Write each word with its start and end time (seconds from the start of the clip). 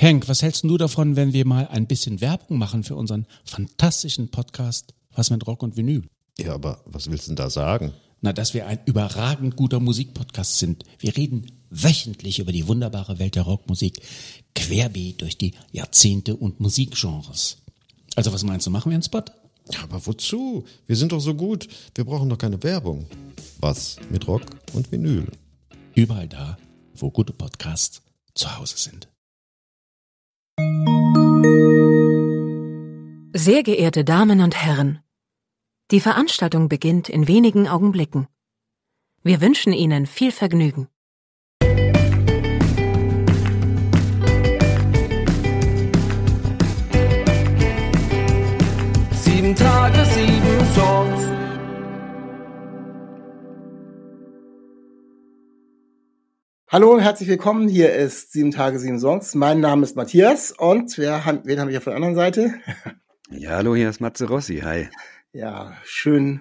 Henk, 0.00 0.28
was 0.28 0.40
hältst 0.40 0.64
du 0.64 0.78
davon, 0.78 1.14
wenn 1.14 1.34
wir 1.34 1.46
mal 1.46 1.68
ein 1.68 1.86
bisschen 1.86 2.22
Werbung 2.22 2.56
machen 2.56 2.84
für 2.84 2.96
unseren 2.96 3.26
fantastischen 3.44 4.30
Podcast 4.30 4.94
Was 5.14 5.28
mit 5.28 5.46
Rock 5.46 5.62
und 5.62 5.76
Vinyl? 5.76 6.08
Ja, 6.38 6.54
aber 6.54 6.80
was 6.86 7.10
willst 7.10 7.26
du 7.26 7.30
denn 7.30 7.36
da 7.36 7.50
sagen? 7.50 7.92
Na, 8.22 8.32
dass 8.32 8.54
wir 8.54 8.66
ein 8.66 8.78
überragend 8.86 9.56
guter 9.56 9.78
Musikpodcast 9.78 10.58
sind. 10.58 10.84
Wir 10.98 11.16
reden 11.18 11.52
wöchentlich 11.68 12.38
über 12.38 12.50
die 12.50 12.66
wunderbare 12.66 13.18
Welt 13.18 13.36
der 13.36 13.42
Rockmusik, 13.42 14.00
querbeet 14.54 15.20
durch 15.20 15.36
die 15.36 15.52
Jahrzehnte 15.70 16.34
und 16.34 16.60
Musikgenres. 16.60 17.58
Also 18.16 18.32
was 18.32 18.42
meinst 18.42 18.66
du, 18.66 18.70
machen 18.70 18.90
wir 18.90 18.94
einen 18.94 19.02
Spot? 19.02 19.24
Ja, 19.70 19.82
aber 19.82 20.06
wozu? 20.06 20.64
Wir 20.86 20.96
sind 20.96 21.12
doch 21.12 21.20
so 21.20 21.34
gut. 21.34 21.68
Wir 21.94 22.04
brauchen 22.04 22.30
doch 22.30 22.38
keine 22.38 22.62
Werbung. 22.62 23.06
Was 23.58 23.96
mit 24.10 24.26
Rock 24.26 24.42
und 24.72 24.90
Vinyl? 24.90 25.26
Überall 25.94 26.28
da, 26.28 26.56
wo 26.94 27.10
gute 27.10 27.34
Podcasts 27.34 28.00
zu 28.34 28.58
Hause 28.58 28.78
sind. 28.78 29.08
Sehr 33.32 33.62
geehrte 33.62 34.04
Damen 34.04 34.40
und 34.40 34.56
Herren, 34.60 35.00
die 35.90 36.00
Veranstaltung 36.00 36.68
beginnt 36.68 37.08
in 37.08 37.28
wenigen 37.28 37.68
Augenblicken. 37.68 38.26
Wir 39.22 39.40
wünschen 39.40 39.72
Ihnen 39.72 40.06
viel 40.06 40.32
Vergnügen. 40.32 40.88
Sieben 49.12 49.54
Tage, 49.54 50.04
sieben 50.04 50.66
Songs. 50.74 51.26
Hallo 56.68 56.92
und 56.92 57.00
herzlich 57.00 57.28
willkommen. 57.28 57.68
Hier 57.68 57.92
ist 57.92 58.32
Sieben 58.32 58.52
Tage, 58.52 58.78
Sieben 58.78 59.00
Songs. 59.00 59.34
Mein 59.34 59.60
Name 59.60 59.82
ist 59.82 59.96
Matthias 59.96 60.52
und 60.56 60.96
wer, 60.98 61.24
haben- 61.24 61.40
wen 61.44 61.58
habe 61.60 61.70
ich 61.72 61.76
auf 61.78 61.84
der 61.84 61.94
anderen 61.96 62.14
Seite? 62.14 62.54
Ja, 63.32 63.50
hallo, 63.50 63.76
hier 63.76 63.88
ist 63.88 64.00
Matze 64.00 64.26
Rossi. 64.26 64.58
Hi. 64.64 64.88
Ja, 65.32 65.76
schön, 65.84 66.40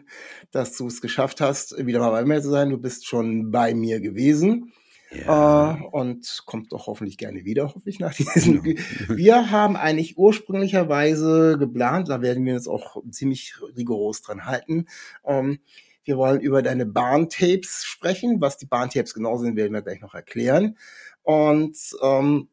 dass 0.49 0.75
du 0.75 0.87
es 0.87 1.01
geschafft 1.01 1.39
hast, 1.39 1.85
wieder 1.85 1.99
mal 1.99 2.09
bei 2.09 2.25
mir 2.25 2.41
zu 2.41 2.49
sein. 2.49 2.71
Du 2.71 2.79
bist 2.79 3.05
schon 3.05 3.51
bei 3.51 3.75
mir 3.75 3.99
gewesen. 3.99 4.73
Ja. 5.11 5.75
Äh, 5.75 5.83
und 5.91 6.41
kommt 6.47 6.73
doch 6.73 6.87
hoffentlich 6.87 7.19
gerne 7.19 7.45
wieder, 7.45 7.75
hoffe 7.75 7.87
ich, 7.87 7.99
nach 7.99 8.15
diesem. 8.15 8.63
Wir 9.07 9.51
haben 9.51 9.75
eigentlich 9.75 10.17
ursprünglicherweise 10.17 11.57
geplant, 11.59 12.09
da 12.09 12.23
werden 12.23 12.43
wir 12.43 12.55
uns 12.55 12.67
auch 12.67 12.97
ziemlich 13.11 13.53
rigoros 13.77 14.23
dran 14.23 14.45
halten. 14.45 14.87
Ähm, 15.23 15.59
wir 16.03 16.17
wollen 16.17 16.41
über 16.41 16.63
deine 16.63 16.87
Bahntapes 16.87 17.85
sprechen. 17.85 18.41
Was 18.41 18.57
die 18.57 18.65
Bahntapes 18.65 19.13
genau 19.13 19.37
sind, 19.37 19.55
werden 19.55 19.73
wir 19.73 19.83
gleich 19.83 20.01
noch 20.01 20.15
erklären. 20.15 20.75
Und 21.21 21.77
ähm, 22.01 22.49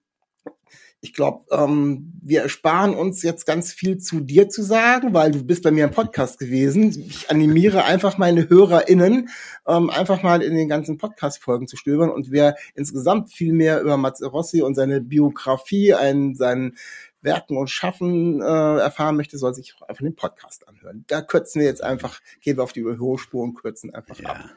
ich 1.01 1.13
glaube, 1.13 1.45
ähm, 1.51 2.13
wir 2.23 2.43
ersparen 2.43 2.95
uns 2.95 3.23
jetzt 3.23 3.47
ganz 3.47 3.73
viel 3.73 3.99
zu 3.99 4.21
dir 4.21 4.49
zu 4.49 4.63
sagen, 4.63 5.15
weil 5.15 5.31
du 5.31 5.45
bist 5.45 5.63
bei 5.63 5.71
mir 5.71 5.85
im 5.85 5.91
Podcast 5.91 6.39
gewesen. 6.39 6.91
Ich 6.91 7.31
animiere 7.31 7.85
einfach 7.85 8.19
meine 8.19 8.49
HörerInnen, 8.49 9.29
ähm, 9.67 9.91
einfach 9.91 10.23
mal 10.23 10.43
in 10.43 10.55
den 10.55 10.69
ganzen 10.69 10.99
Podcast-Folgen 10.99 11.69
zu 11.69 11.77
stöbern. 11.77 12.11
Und 12.11 12.31
wer 12.31 12.57
insgesamt 12.75 13.33
viel 13.33 13.53
mehr 13.53 13.81
über 13.83 13.97
Matze 13.97 14.27
Rossi 14.27 14.63
und 14.63 14.75
seine 14.75 15.01
Biografie, 15.01 15.95
ein, 15.95 16.35
seinen 16.35 16.77
Werken 17.21 17.57
und 17.57 17.69
Schaffen 17.69 18.41
äh, 18.41 18.79
erfahren 18.79 19.17
möchte, 19.17 19.37
soll 19.37 19.55
sich 19.55 19.75
auch 19.77 19.89
einfach 19.89 20.03
den 20.03 20.17
Podcast 20.17 20.67
anhören. 20.67 21.05
Da 21.09 21.21
kürzen 21.23 21.61
wir 21.61 21.67
jetzt 21.67 21.83
einfach, 21.83 22.21
gehen 22.41 22.57
wir 22.57 22.65
auf 22.65 22.73
die 22.73 22.81
Überholspur 22.81 23.43
und 23.43 23.55
kürzen 23.55 23.95
einfach 23.95 24.19
ab. 24.25 24.51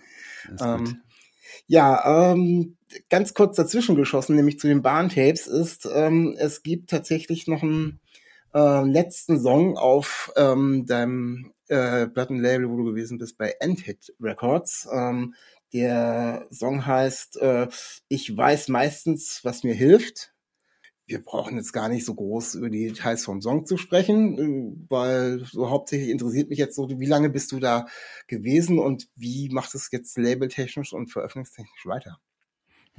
Ja, 0.47 0.49
gut. 0.49 0.61
Ähm, 0.61 1.01
ja, 1.67 2.31
ähm, 2.31 2.77
ganz 3.09 3.33
kurz 3.33 3.55
dazwischen 3.55 3.95
geschossen, 3.95 4.35
nämlich 4.35 4.59
zu 4.59 4.67
den 4.67 4.81
Bahntapes, 4.81 5.47
ist, 5.47 5.87
ähm, 5.93 6.35
es 6.37 6.63
gibt 6.63 6.89
tatsächlich 6.89 7.47
noch 7.47 7.63
einen 7.63 7.99
äh, 8.53 8.83
letzten 8.83 9.39
Song 9.39 9.77
auf 9.77 10.31
ähm, 10.35 10.85
deinem 10.85 11.53
äh, 11.67 12.07
Plattenlabel, 12.07 12.69
wo 12.69 12.77
du 12.77 12.85
gewesen 12.85 13.17
bist, 13.17 13.37
bei 13.37 13.55
Endhit 13.59 14.13
Records. 14.19 14.87
Ähm, 14.91 15.35
der 15.73 16.47
Song 16.49 16.85
heißt 16.85 17.37
äh, 17.37 17.67
Ich 18.07 18.35
weiß 18.35 18.69
meistens, 18.69 19.41
was 19.43 19.63
mir 19.63 19.75
hilft. 19.75 20.33
Wir 21.09 21.23
brauchen 21.23 21.57
jetzt 21.57 21.73
gar 21.73 21.89
nicht 21.89 22.05
so 22.05 22.13
groß 22.13 22.55
über 22.55 22.69
die 22.69 22.87
Details 22.89 23.25
vom 23.25 23.41
Song 23.41 23.65
zu 23.65 23.77
sprechen, 23.77 24.37
äh, 24.37 24.85
weil 24.89 25.43
so 25.43 25.69
hauptsächlich 25.69 26.09
interessiert 26.09 26.49
mich 26.49 26.59
jetzt 26.59 26.75
so, 26.75 26.87
wie 26.87 27.05
lange 27.05 27.29
bist 27.29 27.51
du 27.51 27.59
da 27.59 27.87
gewesen 28.27 28.77
und 28.79 29.09
wie 29.15 29.49
macht 29.49 29.73
es 29.73 29.89
jetzt 29.91 30.17
labeltechnisch 30.17 30.93
und 30.93 31.11
veröffentlichungstechnisch 31.11 31.85
weiter? 31.85 32.19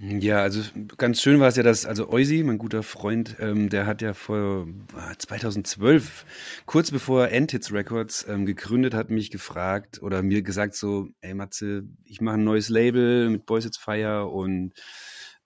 Ja, 0.02 0.40
also 0.40 0.62
ganz 0.96 1.20
schön 1.20 1.40
war 1.40 1.48
es 1.48 1.56
ja, 1.56 1.62
dass, 1.62 1.84
also 1.84 2.08
Eusi, 2.08 2.42
mein 2.42 2.56
guter 2.56 2.82
Freund, 2.82 3.36
ähm, 3.38 3.68
der 3.68 3.84
hat 3.84 4.00
ja 4.00 4.14
vor 4.14 4.66
ah, 4.94 5.12
2012, 5.18 6.24
kurz 6.64 6.90
bevor 6.90 7.24
er 7.26 7.32
Endhits 7.32 7.70
Records 7.70 8.24
ähm, 8.26 8.46
gegründet 8.46 8.94
hat, 8.94 9.10
mich 9.10 9.30
gefragt 9.30 10.00
oder 10.02 10.22
mir 10.22 10.40
gesagt 10.40 10.74
so, 10.74 11.08
ey 11.20 11.34
Matze, 11.34 11.82
ich 12.06 12.22
mache 12.22 12.36
ein 12.36 12.44
neues 12.44 12.70
Label 12.70 13.28
mit 13.28 13.44
Boys 13.44 13.66
It's 13.66 13.76
Fire 13.76 14.26
und 14.26 14.72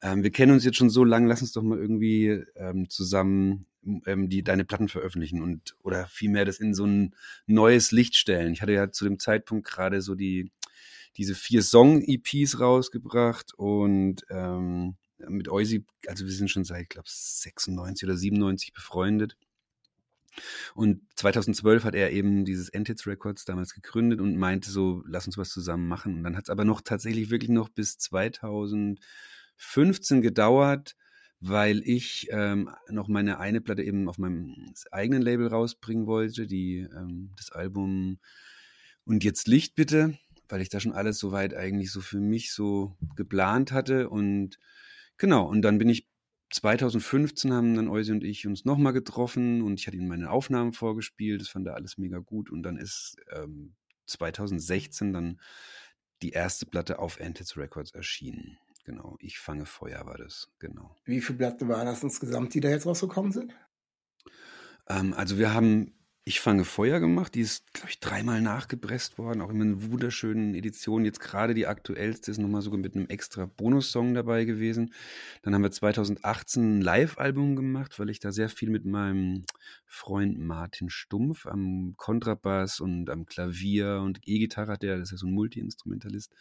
ähm, 0.04 0.22
wir 0.22 0.30
kennen 0.30 0.52
uns 0.52 0.64
jetzt 0.64 0.76
schon 0.76 0.90
so 0.90 1.02
lange, 1.02 1.28
lass 1.28 1.40
uns 1.40 1.52
doch 1.52 1.62
mal 1.62 1.78
irgendwie 1.78 2.44
ähm, 2.56 2.90
zusammen 2.90 3.66
ähm, 4.06 4.28
die 4.28 4.42
deine 4.44 4.66
Platten 4.66 4.88
veröffentlichen 4.88 5.42
und 5.42 5.76
oder 5.82 6.06
vielmehr 6.06 6.44
das 6.44 6.60
in 6.60 6.74
so 6.74 6.84
ein 6.84 7.14
neues 7.46 7.90
Licht 7.90 8.14
stellen. 8.14 8.52
Ich 8.52 8.60
hatte 8.60 8.72
ja 8.72 8.92
zu 8.92 9.04
dem 9.04 9.18
Zeitpunkt 9.18 9.66
gerade 9.66 10.02
so 10.02 10.14
die 10.14 10.52
diese 11.16 11.34
vier 11.34 11.62
Song-EPs 11.62 12.60
rausgebracht 12.60 13.54
und 13.54 14.26
ähm, 14.28 14.96
mit 15.28 15.48
Eusi, 15.48 15.86
also 16.06 16.26
wir 16.26 16.32
sind 16.32 16.50
schon 16.50 16.64
seit, 16.64 16.90
glaube 16.90 17.08
96 17.08 18.06
oder 18.06 18.16
97 18.16 18.72
befreundet. 18.74 19.36
Und 20.74 21.02
2012 21.14 21.84
hat 21.84 21.94
er 21.94 22.10
eben 22.10 22.44
dieses 22.44 22.68
Endhits 22.68 23.06
Records 23.06 23.44
damals 23.44 23.72
gegründet 23.72 24.20
und 24.20 24.36
meinte 24.36 24.70
so, 24.70 25.04
lass 25.06 25.26
uns 25.26 25.38
was 25.38 25.50
zusammen 25.50 25.86
machen. 25.86 26.16
Und 26.16 26.24
dann 26.24 26.36
hat 26.36 26.44
es 26.44 26.50
aber 26.50 26.64
noch 26.64 26.80
tatsächlich 26.80 27.30
wirklich 27.30 27.50
noch 27.50 27.68
bis 27.68 27.98
2015 29.58 30.22
gedauert, 30.22 30.96
weil 31.40 31.82
ich 31.84 32.28
ähm, 32.30 32.70
noch 32.88 33.08
meine 33.08 33.38
eine 33.38 33.60
Platte 33.60 33.82
eben 33.82 34.08
auf 34.08 34.18
meinem 34.18 34.72
eigenen 34.90 35.22
Label 35.22 35.48
rausbringen 35.48 36.06
wollte, 36.06 36.46
die 36.46 36.78
ähm, 36.78 37.32
das 37.36 37.50
Album 37.50 38.18
Und 39.04 39.24
jetzt 39.24 39.48
Licht 39.48 39.74
bitte 39.74 40.18
weil 40.48 40.60
ich 40.60 40.68
da 40.68 40.80
schon 40.80 40.92
alles 40.92 41.18
soweit 41.18 41.54
eigentlich 41.54 41.90
so 41.90 42.00
für 42.00 42.20
mich 42.20 42.52
so 42.52 42.96
geplant 43.16 43.72
hatte. 43.72 44.08
Und 44.08 44.58
genau, 45.18 45.48
und 45.48 45.62
dann 45.62 45.78
bin 45.78 45.88
ich 45.88 46.08
2015 46.50 47.52
haben 47.52 47.74
dann 47.74 47.88
Eusi 47.88 48.12
und 48.12 48.22
ich 48.22 48.46
uns 48.46 48.64
nochmal 48.64 48.92
getroffen 48.92 49.62
und 49.62 49.80
ich 49.80 49.86
hatte 49.86 49.96
ihm 49.96 50.06
meine 50.06 50.30
Aufnahmen 50.30 50.72
vorgespielt. 50.72 51.40
Das 51.40 51.48
fand 51.48 51.66
er 51.66 51.74
alles 51.74 51.98
mega 51.98 52.18
gut. 52.18 52.50
Und 52.50 52.62
dann 52.62 52.76
ist 52.76 53.16
ähm, 53.32 53.74
2016 54.06 55.12
dann 55.12 55.40
die 56.22 56.30
erste 56.30 56.66
Platte 56.66 56.98
auf 56.98 57.20
Antids 57.20 57.56
Records 57.56 57.90
erschienen. 57.92 58.58
Genau, 58.84 59.16
ich 59.18 59.38
fange 59.38 59.64
Feuer 59.64 60.04
war 60.06 60.18
das, 60.18 60.52
genau. 60.58 60.94
Wie 61.04 61.22
viele 61.22 61.38
Platten 61.38 61.68
waren 61.68 61.86
das 61.86 62.02
insgesamt, 62.02 62.52
die 62.52 62.60
da 62.60 62.68
jetzt 62.68 62.86
rausgekommen 62.86 63.32
sind? 63.32 63.54
Ähm, 64.88 65.14
also 65.14 65.38
wir 65.38 65.54
haben 65.54 65.93
ich 66.26 66.40
fange 66.40 66.64
Feuer 66.64 67.00
gemacht, 67.00 67.34
die 67.34 67.42
ist, 67.42 67.70
glaube 67.74 67.90
ich, 67.90 68.00
dreimal 68.00 68.40
nachgepresst 68.40 69.18
worden, 69.18 69.42
auch 69.42 69.50
in 69.50 69.90
wunderschönen 69.90 70.54
Editionen. 70.54 71.04
Jetzt 71.04 71.20
gerade 71.20 71.52
die 71.52 71.66
aktuellste 71.66 72.30
ist 72.30 72.38
nochmal 72.38 72.62
sogar 72.62 72.80
mit 72.80 72.96
einem 72.96 73.08
extra 73.08 73.44
Bonussong 73.44 74.14
dabei 74.14 74.46
gewesen. 74.46 74.94
Dann 75.42 75.54
haben 75.54 75.62
wir 75.62 75.70
2018 75.70 76.78
ein 76.78 76.80
Live-Album 76.80 77.56
gemacht, 77.56 77.98
weil 77.98 78.08
ich 78.08 78.20
da 78.20 78.32
sehr 78.32 78.48
viel 78.48 78.70
mit 78.70 78.86
meinem 78.86 79.44
Freund 79.84 80.38
Martin 80.38 80.88
Stumpf 80.88 81.44
am 81.44 81.92
Kontrabass 81.98 82.80
und 82.80 83.10
am 83.10 83.26
Klavier 83.26 84.00
und 84.02 84.20
E-Gitarre 84.24 84.72
hat 84.72 84.82
der, 84.82 84.96
das 84.96 85.08
ist 85.08 85.12
ja 85.12 85.18
so 85.18 85.26
ein 85.26 85.34
Multi-Instrumentalist, 85.34 86.32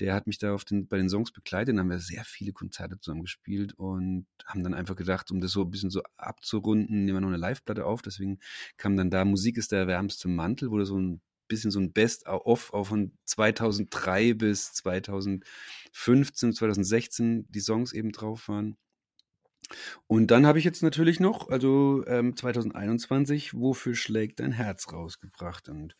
der 0.00 0.14
hat 0.14 0.26
mich 0.26 0.36
da 0.36 0.54
den, 0.68 0.86
bei 0.86 0.98
den 0.98 1.08
Songs 1.08 1.32
begleitet. 1.32 1.70
Dann 1.70 1.80
haben 1.80 1.90
wir 1.90 1.98
sehr 1.98 2.24
viele 2.24 2.52
Konzerte 2.52 3.00
zusammen 3.00 3.22
gespielt 3.22 3.72
und 3.72 4.26
haben 4.44 4.62
dann 4.62 4.74
einfach 4.74 4.96
gedacht, 4.96 5.30
um 5.30 5.40
das 5.40 5.52
so 5.52 5.62
ein 5.62 5.70
bisschen 5.70 5.90
so 5.90 6.02
abzurunden, 6.18 7.06
nehmen 7.06 7.16
wir 7.16 7.20
noch 7.22 7.28
eine 7.28 7.38
Live-Platte 7.38 7.86
auf. 7.86 8.02
Deswegen 8.02 8.38
kam 8.76 8.98
dann 8.98 9.13
da 9.14 9.24
Musik 9.24 9.56
ist 9.58 9.72
der 9.72 9.86
wärmste 9.86 10.28
Mantel, 10.28 10.70
wo 10.70 10.82
so 10.84 10.98
ein 10.98 11.20
bisschen 11.48 11.70
so 11.70 11.80
ein 11.80 11.92
Best-of 11.92 12.72
von 12.72 13.12
2003 13.24 14.34
bis 14.34 14.72
2015, 14.74 16.52
2016 16.52 17.46
die 17.50 17.60
Songs 17.60 17.92
eben 17.92 18.12
drauf 18.12 18.48
waren. 18.48 18.76
Und 20.06 20.30
dann 20.30 20.46
habe 20.46 20.58
ich 20.58 20.64
jetzt 20.64 20.82
natürlich 20.82 21.20
noch, 21.20 21.48
also 21.48 22.04
ähm, 22.06 22.36
2021, 22.36 23.54
Wofür 23.54 23.94
schlägt 23.94 24.40
dein 24.40 24.52
Herz 24.52 24.92
rausgebracht 24.92 25.68
und 25.68 25.96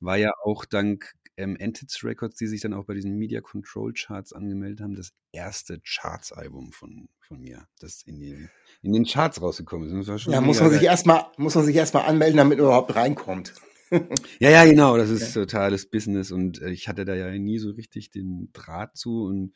war 0.00 0.16
ja 0.16 0.30
auch 0.44 0.64
dank 0.64 1.14
ähm, 1.36 1.56
Entities 1.56 2.02
Records, 2.04 2.36
die 2.36 2.46
sich 2.46 2.60
dann 2.60 2.72
auch 2.72 2.84
bei 2.86 2.94
diesen 2.94 3.16
Media 3.16 3.40
Control 3.40 3.92
Charts 3.92 4.32
angemeldet 4.32 4.80
haben, 4.80 4.94
das 4.94 5.12
erste 5.32 5.80
Charts-Album 5.80 6.72
von, 6.72 7.08
von 7.20 7.40
mir, 7.40 7.66
das 7.80 8.02
in 8.02 8.20
den, 8.20 8.50
in 8.82 8.92
den 8.92 9.04
Charts 9.04 9.40
rausgekommen 9.40 9.88
ist. 9.88 9.94
Das 9.94 10.08
war 10.08 10.18
schon 10.18 10.32
Ja, 10.32 10.40
muss 10.40 10.60
man 10.60 10.70
sich 10.70 10.80
geil. 10.80 10.90
erstmal, 10.90 11.26
muss 11.36 11.54
man 11.54 11.64
sich 11.64 11.76
erstmal 11.76 12.06
anmelden, 12.06 12.38
damit 12.38 12.58
man 12.58 12.66
überhaupt 12.66 12.94
reinkommt. 12.94 13.54
Ja, 14.40 14.50
ja, 14.50 14.64
genau, 14.64 14.96
das 14.96 15.10
ist 15.10 15.32
totales 15.32 15.88
Business 15.88 16.32
und 16.32 16.60
äh, 16.60 16.70
ich 16.70 16.88
hatte 16.88 17.04
da 17.04 17.14
ja 17.14 17.30
nie 17.38 17.58
so 17.58 17.70
richtig 17.70 18.10
den 18.10 18.50
Draht 18.52 18.96
zu 18.96 19.22
und 19.24 19.52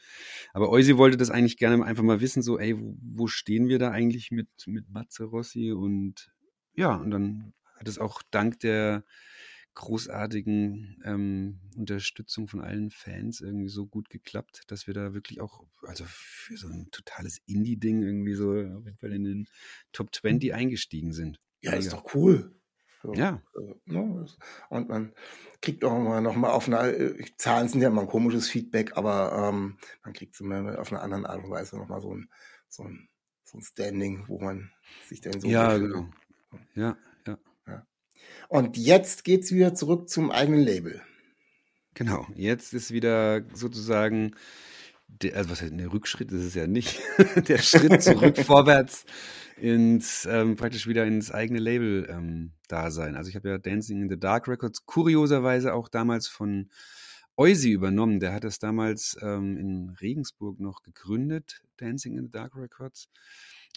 aber 0.52 0.70
Eusi 0.70 0.96
wollte 0.96 1.16
das 1.16 1.30
eigentlich 1.30 1.56
gerne 1.56 1.84
einfach 1.84 2.04
mal 2.04 2.20
wissen, 2.20 2.40
so, 2.40 2.56
ey, 2.56 2.78
wo, 2.78 2.96
wo 3.02 3.26
stehen 3.26 3.66
wir 3.66 3.80
da 3.80 3.90
eigentlich 3.90 4.30
mit, 4.30 4.48
mit 4.66 4.88
Matze 4.88 5.24
Rossi 5.24 5.72
und 5.72 6.30
ja, 6.74 6.94
und 6.94 7.10
dann 7.10 7.54
hat 7.76 7.88
es 7.88 7.98
auch 7.98 8.22
dank 8.30 8.60
der 8.60 9.04
großartigen 9.80 11.00
ähm, 11.04 11.60
Unterstützung 11.76 12.48
von 12.48 12.60
allen 12.60 12.90
Fans 12.90 13.40
irgendwie 13.40 13.68
so 13.68 13.86
gut 13.86 14.10
geklappt, 14.10 14.62
dass 14.68 14.86
wir 14.86 14.94
da 14.94 15.14
wirklich 15.14 15.40
auch, 15.40 15.64
also 15.82 16.04
für 16.06 16.56
so 16.56 16.68
ein 16.68 16.88
totales 16.90 17.38
Indie-Ding 17.46 18.02
irgendwie 18.02 18.34
so 18.34 18.50
auf 18.52 18.84
jeden 18.86 18.98
Fall 18.98 19.12
in 19.12 19.24
den 19.24 19.48
Top 19.92 20.14
20 20.14 20.54
eingestiegen 20.54 21.12
sind. 21.12 21.40
Ja, 21.62 21.72
ist 21.72 21.92
doch 21.92 22.14
cool. 22.14 22.54
So, 23.02 23.14
Ja. 23.14 23.42
äh, 23.56 23.74
ne, 23.86 24.20
das- 24.20 24.36
Und 24.68 24.88
man 24.88 25.14
kriegt 25.62 25.84
auch 25.84 25.98
mal 25.98 26.50
auf 26.50 26.66
einer, 26.68 26.84
äh, 26.84 27.24
Zahlen 27.38 27.68
sind 27.68 27.80
ja 27.80 27.88
immer 27.88 28.02
ein 28.02 28.08
komisches 28.08 28.48
Feedback, 28.48 28.96
aber 28.96 29.48
ähm, 29.48 29.78
man 30.04 30.12
kriegt 30.12 30.34
es 30.34 30.40
immer 30.40 30.78
auf 30.78 30.92
eine 30.92 31.00
andere 31.00 31.28
Art 31.30 31.44
und 31.44 31.50
Weise 31.50 31.76
noch 31.78 31.88
mal 31.88 32.00
so 32.02 32.14
ein, 32.14 32.28
so 32.68 32.84
ein, 32.84 33.08
so 33.44 33.58
ein 33.58 33.62
Standing, 33.62 34.24
wo 34.28 34.38
man 34.38 34.70
sich 35.08 35.20
dann 35.22 35.40
so 35.40 35.48
ja, 35.48 35.76
genau. 35.78 36.10
Ja, 36.74 36.88
ja. 36.88 36.96
Und 38.48 38.76
jetzt 38.76 39.24
geht's 39.24 39.52
wieder 39.52 39.74
zurück 39.74 40.08
zum 40.08 40.30
eigenen 40.30 40.60
Label. 40.60 41.02
Genau, 41.94 42.26
jetzt 42.34 42.72
ist 42.72 42.92
wieder 42.92 43.42
sozusagen, 43.54 44.32
der, 45.08 45.36
also 45.36 45.50
was 45.50 45.62
heißt, 45.62 45.72
der 45.76 45.92
Rückschritt 45.92 46.32
ist 46.32 46.44
es 46.44 46.54
ja 46.54 46.66
nicht, 46.66 47.00
der 47.48 47.58
Schritt 47.58 48.02
zurück 48.02 48.38
vorwärts 48.44 49.04
ins, 49.56 50.26
ähm, 50.30 50.56
praktisch 50.56 50.86
wieder 50.86 51.04
ins 51.04 51.30
eigene 51.30 51.58
Label 51.58 52.08
ähm, 52.10 52.52
Dasein. 52.68 53.16
Also 53.16 53.28
ich 53.28 53.36
habe 53.36 53.48
ja 53.48 53.58
Dancing 53.58 54.02
in 54.02 54.08
the 54.08 54.18
Dark 54.18 54.48
Records 54.48 54.86
kurioserweise 54.86 55.74
auch 55.74 55.88
damals 55.88 56.28
von 56.28 56.70
Eusi 57.36 57.70
übernommen. 57.70 58.20
Der 58.20 58.32
hat 58.32 58.44
das 58.44 58.58
damals 58.58 59.16
ähm, 59.22 59.56
in 59.56 59.90
Regensburg 60.00 60.60
noch 60.60 60.82
gegründet, 60.82 61.62
Dancing 61.76 62.16
in 62.16 62.24
the 62.24 62.30
Dark 62.30 62.56
Records. 62.56 63.08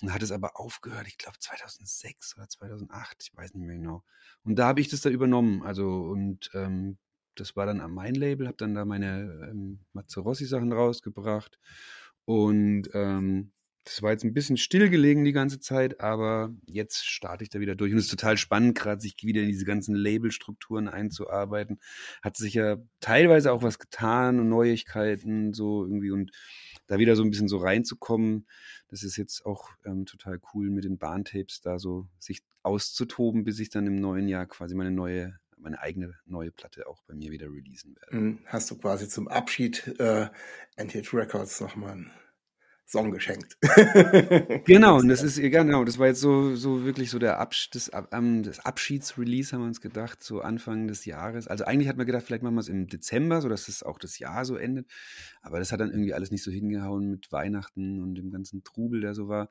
Und 0.02 0.14
hat 0.14 0.24
es 0.24 0.32
aber 0.32 0.60
aufgehört, 0.60 1.08
ich 1.08 1.18
glaube 1.18 1.40
2006 1.40 2.36
oder 2.38 2.50
2008, 2.50 3.18
ich 3.22 3.38
weiß 3.38 3.54
nicht 3.54 3.66
mehr 3.66 3.78
genau. 3.78 4.04
Und 4.44 4.58
da 4.58 4.68
habe 4.68 4.82
ich 4.82 4.90
das 4.90 5.02
dann 5.02 5.14
übernommen. 5.14 5.64
Also 5.64 6.02
und 6.02 6.50
ähm, 6.54 6.98
das 7.36 7.56
war 7.56 7.66
dann 7.66 7.80
an 7.80 7.92
mein 7.92 8.16
Label, 8.16 8.48
habe 8.48 8.58
dann 8.58 8.76
da 8.76 8.86
meine 8.86 9.48
ähm, 9.50 9.80
Mazzarossi-Sachen 9.94 10.74
rausgebracht. 10.74 11.60
Und 12.26 12.90
ähm, 12.94 13.52
das 13.84 14.02
war 14.02 14.12
jetzt 14.12 14.24
ein 14.24 14.34
bisschen 14.34 14.58
stillgelegen 14.58 15.24
die 15.24 15.34
ganze 15.34 15.60
Zeit, 15.60 16.00
aber 16.00 16.54
jetzt 16.66 17.06
starte 17.06 17.44
ich 17.44 17.50
da 17.50 17.60
wieder 17.60 17.76
durch. 17.76 17.92
Und 17.92 17.98
es 17.98 18.06
ist 18.06 18.12
total 18.12 18.38
spannend, 18.38 18.78
gerade 18.78 19.02
sich 19.02 19.16
wieder 19.22 19.42
in 19.42 19.50
diese 19.50 19.66
ganzen 19.66 19.96
Labelstrukturen 19.96 20.88
einzuarbeiten. 20.88 21.80
Hat 22.22 22.38
sich 22.38 22.54
ja 22.54 22.78
teilweise 23.00 23.52
auch 23.52 23.64
was 23.64 23.80
getan 23.80 24.40
und 24.40 24.50
Neuigkeiten 24.50 25.54
so 25.54 25.84
irgendwie 25.84 26.12
und 26.12 26.32
da 26.88 27.00
wieder 27.00 27.16
so 27.16 27.24
ein 27.24 27.30
bisschen 27.30 27.48
so 27.48 27.58
reinzukommen, 27.58 28.46
das 28.90 29.04
ist 29.04 29.18
jetzt 29.18 29.46
auch 29.46 29.70
ähm, 29.86 30.06
total 30.06 30.40
cool 30.54 30.70
mit 30.70 30.84
den 30.84 30.98
Bahntapes 30.98 31.62
da 31.62 31.80
so 31.80 32.08
sich 32.20 32.44
auszutoben, 32.62 33.44
bis 33.44 33.60
ich 33.60 33.70
dann 33.70 33.88
im 33.88 33.96
neuen 33.96 34.28
Jahr 34.28 34.46
quasi 34.46 34.76
meine 34.76 34.92
neue, 34.92 35.40
meine 35.58 35.80
eigene 35.80 36.14
neue 36.26 36.52
Platte 36.52 36.88
auch 36.88 37.02
bei 37.04 37.16
mir 37.16 37.32
wieder 37.32 37.48
releasen 37.48 37.96
werde. 37.96 38.38
Hast 38.46 38.70
du 38.70 38.78
quasi 38.78 39.08
zum 39.08 39.28
Abschied 39.28 40.00
äh, 40.00 40.28
NTH 40.78 41.14
Records 41.14 41.60
nochmal 41.62 41.94
einen 41.94 42.12
Song 42.86 43.12
geschenkt. 43.12 43.58
Genau, 44.66 44.98
und 45.00 45.08
das 45.10 45.24
ist 45.24 45.38
ja 45.38 45.50
genau, 45.50 45.84
das 45.84 45.98
war 46.00 46.08
jetzt 46.08 46.22
so, 46.22 46.56
so 46.56 46.86
wirklich 46.86 47.10
so 47.10 47.20
der 47.20 47.40
Absch 47.40 47.70
das, 47.72 47.90
Ab- 47.90 48.10
ähm, 48.14 48.44
das 48.44 48.60
Abschiedsrelease, 48.60 49.52
haben 49.54 49.62
wir 49.62 49.68
uns 49.68 49.82
gedacht, 49.82 50.24
so 50.24 50.42
Anfang 50.42 50.88
des 50.88 51.06
Jahres. 51.06 51.48
Also 51.48 51.66
eigentlich 51.66 51.90
hat 51.90 51.98
man 51.98 52.06
gedacht, 52.06 52.24
vielleicht 52.24 52.44
machen 52.44 52.56
wir 52.56 52.62
es 52.62 52.70
im 52.70 52.88
Dezember, 52.88 53.42
sodass 53.42 53.66
das 53.66 53.84
auch 53.84 53.98
das 54.00 54.20
Jahr 54.20 54.46
so 54.46 54.56
endet. 54.56 54.88
Aber 55.42 55.60
das 55.60 55.72
hat 55.72 55.80
dann 55.80 55.92
irgendwie 55.92 56.14
alles 56.14 56.32
nicht 56.32 56.44
so 56.44 56.52
hingehauen 56.52 57.10
mit 57.10 57.32
Weihnachten 57.32 58.02
und 58.02 58.16
dem 58.16 58.32
ganzen 58.32 58.64
Trubel, 58.64 59.02
der 59.02 59.14
so 59.16 59.28
war. 59.28 59.50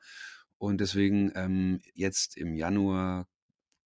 Und 0.57 0.79
deswegen 0.79 1.31
ähm, 1.35 1.79
jetzt 1.93 2.37
im 2.37 2.55
Januar 2.55 3.27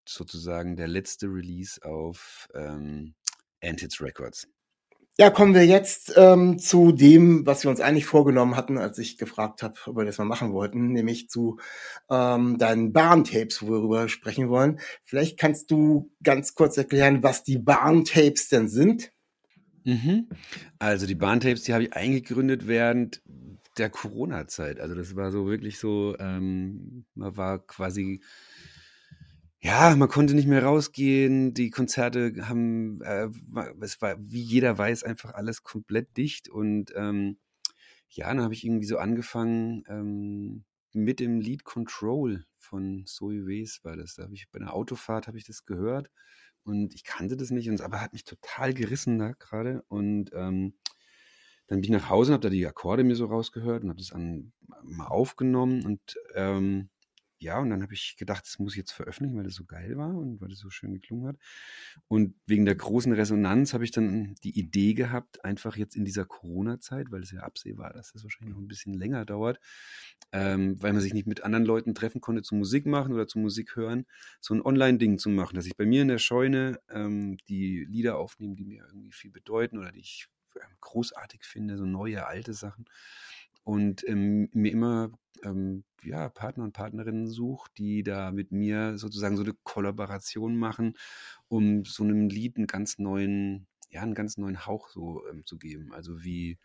sozusagen 0.08 0.76
der 0.76 0.88
letzte 0.88 1.28
Release 1.28 1.84
auf 1.84 2.48
ähm, 2.54 3.16
Antids 3.62 4.00
Records. 4.02 4.48
Ja, 5.20 5.32
kommen 5.32 5.56
wir 5.56 5.66
jetzt 5.66 6.14
ähm, 6.16 6.60
zu 6.60 6.92
dem, 6.92 7.44
was 7.44 7.64
wir 7.64 7.72
uns 7.72 7.80
eigentlich 7.80 8.06
vorgenommen 8.06 8.56
hatten, 8.56 8.78
als 8.78 9.00
ich 9.00 9.18
gefragt 9.18 9.64
habe, 9.64 9.74
ob 9.88 9.98
wir 9.98 10.06
das 10.06 10.20
mal 10.20 10.26
machen 10.26 10.54
wollten, 10.54 10.92
nämlich 10.92 11.28
zu 11.28 11.58
ähm, 12.08 12.60
deinen 12.60 12.94
Bahntapes, 12.94 13.64
wo 13.64 13.72
wir 13.72 13.78
darüber 13.78 14.10
sprechen 14.10 14.48
wollen. 14.50 14.80
Vielleicht 15.04 15.40
kannst 15.40 15.72
du 15.72 16.12
ganz 16.22 16.54
kurz 16.54 16.78
erklären, 16.78 17.24
was 17.24 17.44
die 17.44 17.58
Bahntapes 17.58 18.50
denn 18.50 18.68
sind. 18.68 19.12
Mhm. 19.86 20.28
Also 20.78 21.08
die 21.08 21.16
Bahntapes, 21.16 21.64
die 21.64 21.74
habe 21.74 21.86
ich 21.86 21.94
eingegründet 21.94 22.68
während 22.68 23.24
der 23.80 23.90
Corona-Zeit. 23.90 24.80
Also 24.80 24.94
das 24.94 25.16
war 25.16 25.32
so 25.32 25.48
wirklich 25.48 25.80
so, 25.80 26.16
ähm, 26.20 27.06
man 27.16 27.36
war 27.36 27.66
quasi, 27.66 28.22
ja, 29.60 29.96
man 29.96 30.08
konnte 30.10 30.36
nicht 30.36 30.48
mehr 30.48 30.64
rausgehen. 30.64 31.54
Die 31.54 31.70
Konzerte 31.70 32.34
haben, 32.48 33.02
äh, 33.02 33.30
es 33.82 34.02
war, 34.02 34.16
wie 34.20 34.42
jeder 34.42 34.78
weiß, 34.78 35.04
einfach 35.04 35.34
alles 35.34 35.64
komplett 35.64 36.16
dicht. 36.18 36.50
Und 36.50 36.94
ähm, 36.96 37.40
ja, 38.10 38.28
dann 38.28 38.42
habe 38.42 38.54
ich 38.54 38.64
irgendwie 38.64 38.86
so 38.86 38.98
angefangen 38.98 39.84
ähm, 39.88 40.66
mit 40.94 41.20
dem 41.20 41.40
Lied 41.42 41.64
Control 41.64 42.46
von 42.58 43.06
Zoe 43.06 43.46
Wees 43.46 43.82
war 43.84 43.96
das. 43.96 44.16
Da 44.16 44.24
habe 44.24 44.34
ich 44.34 44.50
bei 44.52 44.60
einer 44.60 44.74
Autofahrt 44.74 45.28
habe 45.28 45.38
ich 45.38 45.46
das 45.46 45.66
gehört 45.66 46.10
und 46.64 46.94
ich 46.94 47.04
kannte 47.04 47.38
das 47.38 47.50
nicht, 47.50 47.70
und, 47.70 47.82
aber 47.82 48.02
hat 48.02 48.14
mich 48.14 48.26
total 48.26 48.74
gerissen 48.74 49.18
da 49.18 49.32
gerade. 49.32 49.84
Und 49.88 50.32
ähm, 50.34 50.74
dann 51.68 51.82
bin 51.82 51.84
ich 51.84 51.90
nach 51.90 52.10
Hause 52.10 52.32
und 52.32 52.34
habe 52.36 52.44
da 52.44 52.50
die 52.50 52.68
Akkorde 52.68 53.04
mir 53.04 53.16
so 53.16 53.26
rausgehört 53.26 53.84
und 53.84 53.90
habe 53.90 54.00
das 54.00 54.12
an, 54.12 54.52
mal 54.84 55.08
aufgenommen. 55.08 55.86
Und 55.86 56.02
ähm, 56.36 56.90
ja, 57.40 57.60
und 57.60 57.70
dann 57.70 57.84
habe 57.84 57.94
ich 57.94 58.16
gedacht, 58.18 58.46
das 58.46 58.60
muss 58.60 58.74
ich 58.74 58.78
jetzt 58.78 58.92
veröffentlichen, 58.92 59.38
weil 59.38 59.44
das 59.44 59.56
so 59.56 59.66
geil 59.66 59.96
war 59.98 60.16
und 60.16 60.42
weil 60.42 60.50
das 60.50 60.60
so 60.60 60.70
schön 60.70 60.94
geklungen 60.94 61.28
hat. 61.28 61.38
Und 62.08 62.36
wegen 62.48 62.66
der 62.66 62.76
großen 62.76 63.12
Resonanz 63.14 63.74
habe 63.74 63.84
ich 63.84 63.92
dann 63.92 64.36
die 64.44 64.58
Idee 64.58 64.94
gehabt, 64.94 65.44
einfach 65.46 65.78
jetzt 65.78 65.96
in 65.96 66.06
dieser 66.06 66.26
Corona-Zeit, 66.26 67.12
weil 67.12 67.22
es 67.22 67.32
ja 67.32 67.42
absehbar, 67.42 67.94
dass 67.94 68.14
das 68.14 68.24
wahrscheinlich 68.24 68.56
noch 68.56 68.62
ein 68.62 68.68
bisschen 68.68 68.94
länger 68.94 69.26
dauert, 69.26 69.60
ähm, 70.32 70.82
weil 70.82 70.94
man 70.94 71.02
sich 71.02 71.14
nicht 71.14 71.28
mit 71.28 71.44
anderen 71.44 71.66
Leuten 71.66 71.94
treffen 71.96 72.22
konnte 72.22 72.42
zum 72.42 72.60
Musik 72.60 72.86
machen 72.86 73.14
oder 73.14 73.28
zum 73.28 73.42
Musik 73.44 73.76
hören, 73.76 74.06
so 74.40 74.54
ein 74.54 74.62
Online-Ding 74.62 75.18
zu 75.20 75.30
machen, 75.30 75.56
dass 75.56 75.66
ich 75.66 75.78
bei 75.78 75.86
mir 75.86 76.02
in 76.02 76.08
der 76.08 76.20
Scheune 76.20 76.80
ähm, 76.90 77.38
die 77.48 77.86
Lieder 77.86 78.18
aufnehme, 78.18 78.56
die 78.56 78.66
mir 78.66 78.86
irgendwie 78.88 79.12
viel 79.12 79.32
bedeuten 79.32 79.78
oder 79.78 79.92
die 79.92 80.00
ich 80.00 80.28
ähm, 80.56 80.78
großartig 80.82 81.44
finde, 81.44 81.78
so 81.78 81.86
neue, 81.86 82.26
alte 82.26 82.54
Sachen. 82.54 82.86
Und 83.68 84.08
ähm, 84.08 84.50
mir 84.54 84.72
immer 84.72 85.12
ähm, 85.44 85.84
ja, 86.04 86.30
Partner 86.30 86.64
und 86.64 86.72
Partnerinnen 86.74 87.28
suche, 87.28 87.70
die 87.78 88.02
da 88.04 88.32
mit 88.32 88.52
mir 88.52 88.98
sozusagen 88.98 89.36
so 89.36 89.44
eine 89.44 89.54
Kollaboration 89.64 90.58
machen, 90.58 90.94
um 91.50 91.84
so 91.86 92.04
einem 92.04 92.30
Lied 92.30 92.58
einen 92.58 92.68
ganz 92.68 92.98
neuen, 93.00 93.68
ja, 93.90 94.02
einen 94.04 94.16
ganz 94.16 94.38
neuen 94.38 94.66
Hauch 94.66 94.90
so 94.90 95.24
ähm, 95.30 95.46
zu 95.46 95.58
geben. 95.58 95.94
Also 95.94 96.24
wie, 96.24 96.60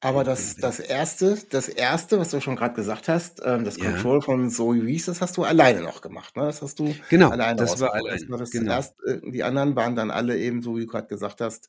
Aber 0.00 0.22
das, 0.22 0.58
das 0.58 0.78
erste, 0.78 1.36
das 1.50 1.68
erste, 1.68 2.20
was 2.20 2.30
du 2.30 2.40
schon 2.40 2.54
gerade 2.54 2.74
gesagt 2.74 3.08
hast, 3.08 3.40
ähm, 3.44 3.64
das 3.64 3.80
Ja. 3.80 3.80
Control 3.80 4.22
von 4.22 4.48
Zoe 4.48 4.80
Reese, 4.80 5.06
das 5.10 5.20
hast 5.20 5.36
du 5.36 5.42
alleine 5.42 5.82
noch 5.82 6.02
gemacht, 6.02 6.36
ne? 6.36 6.44
Das 6.44 6.62
hast 6.62 6.78
du 6.78 7.00
Genau, 7.08 7.30
alleine 7.30 7.56
das 7.56 7.78
war 7.80 7.92
allein, 7.94 8.18
Das 8.18 8.28
war 8.28 8.38
das 8.38 8.50
genau. 8.50 8.64
erste, 8.64 8.94
äh, 9.06 9.30
die 9.32 9.42
anderen 9.42 9.74
waren 9.74 9.96
dann 9.96 10.12
alle 10.12 10.38
eben, 10.38 10.62
so 10.62 10.76
wie 10.76 10.82
du 10.82 10.86
gerade 10.86 11.08
gesagt 11.08 11.40
hast. 11.40 11.68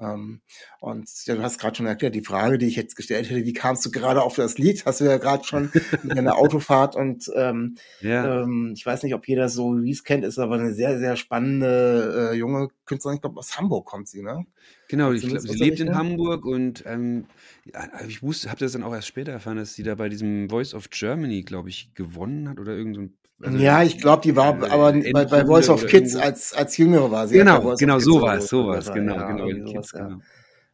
Ähm, 0.00 0.40
und 0.80 1.08
ja, 1.26 1.34
du 1.34 1.42
hast 1.42 1.58
gerade 1.58 1.76
schon 1.76 1.86
erklärt, 1.86 2.14
die 2.14 2.22
Frage, 2.22 2.58
die 2.58 2.66
ich 2.66 2.76
jetzt 2.76 2.94
gestellt 2.94 3.28
hätte, 3.28 3.44
wie 3.44 3.52
kamst 3.52 3.84
du 3.84 3.90
gerade 3.90 4.22
auf 4.22 4.36
das 4.36 4.56
Lied? 4.56 4.86
Hast 4.86 5.00
du 5.00 5.04
ja 5.04 5.18
gerade 5.18 5.44
schon 5.44 5.72
in 6.04 6.10
deiner 6.10 6.36
Autofahrt 6.36 6.94
und 6.94 7.30
ähm, 7.34 7.76
Ja, 8.00 8.42
ähm, 8.42 8.74
ich 8.76 8.86
weiß 8.86 9.02
nicht, 9.02 9.14
ob 9.14 9.26
jeder 9.26 9.48
Zoe 9.48 9.82
Reese 9.82 10.04
kennt, 10.04 10.24
ist 10.24 10.38
aber 10.38 10.54
eine 10.54 10.72
sehr, 10.72 10.98
sehr 10.98 11.16
spannende 11.16 12.30
äh, 12.32 12.36
junge 12.36 12.68
Künstlerin. 12.84 13.16
Ich 13.16 13.22
glaube, 13.22 13.38
aus 13.38 13.58
Hamburg 13.58 13.86
kommt 13.86 14.08
sie, 14.08 14.22
ne? 14.22 14.46
genau, 14.88 15.12
ich 15.12 15.22
glaube, 15.22 15.40
sie 15.40 15.56
lebt 15.56 15.80
in? 15.80 15.94
Hamburg 15.94 16.44
und 16.44 16.84
ähm, 16.86 17.26
ja, 17.64 17.88
ich 18.06 18.22
wusste, 18.22 18.50
habe 18.50 18.60
das 18.60 18.72
dann 18.72 18.84
auch 18.84 18.94
erst 18.94 19.08
später 19.08 19.32
erfahren, 19.32 19.56
dass 19.56 19.74
sie 19.74 19.82
da 19.82 19.94
bei 19.96 20.08
diesem 20.08 20.48
Voice 20.48 20.74
of 20.74 20.90
Germany, 20.90 21.42
glaube 21.42 21.68
ich, 21.70 21.92
gewonnen 21.94 22.48
hat 22.48 22.60
oder 22.60 22.76
irgend 22.76 22.96
so 22.96 23.08
also, 23.42 23.58
ja, 23.58 23.82
ich 23.82 23.98
glaube, 23.98 24.22
die 24.22 24.34
war 24.36 24.60
äh, 24.62 24.68
aber 24.70 24.92
bei, 25.12 25.24
bei 25.24 25.44
Voice 25.46 25.68
of 25.68 25.86
Kids 25.86 26.16
als, 26.16 26.52
als 26.54 26.76
Jüngere 26.76 27.10
war 27.10 27.28
sie. 27.28 27.36
Genau, 27.38 27.74
genau, 27.76 27.94
Kids 27.96 28.04
so 28.04 28.16
oder 28.16 28.26
war 28.26 28.36
es, 28.38 28.48
so 28.48 28.62
so 28.62 28.68
war 28.68 28.78
es, 28.78 28.88
war, 28.88 28.94
genau, 28.94 29.14
ja, 29.14 29.30
genau, 29.32 29.46
Kids, 29.46 29.70
sowas, 29.70 29.92
ja. 29.92 30.06
genau. 30.06 30.20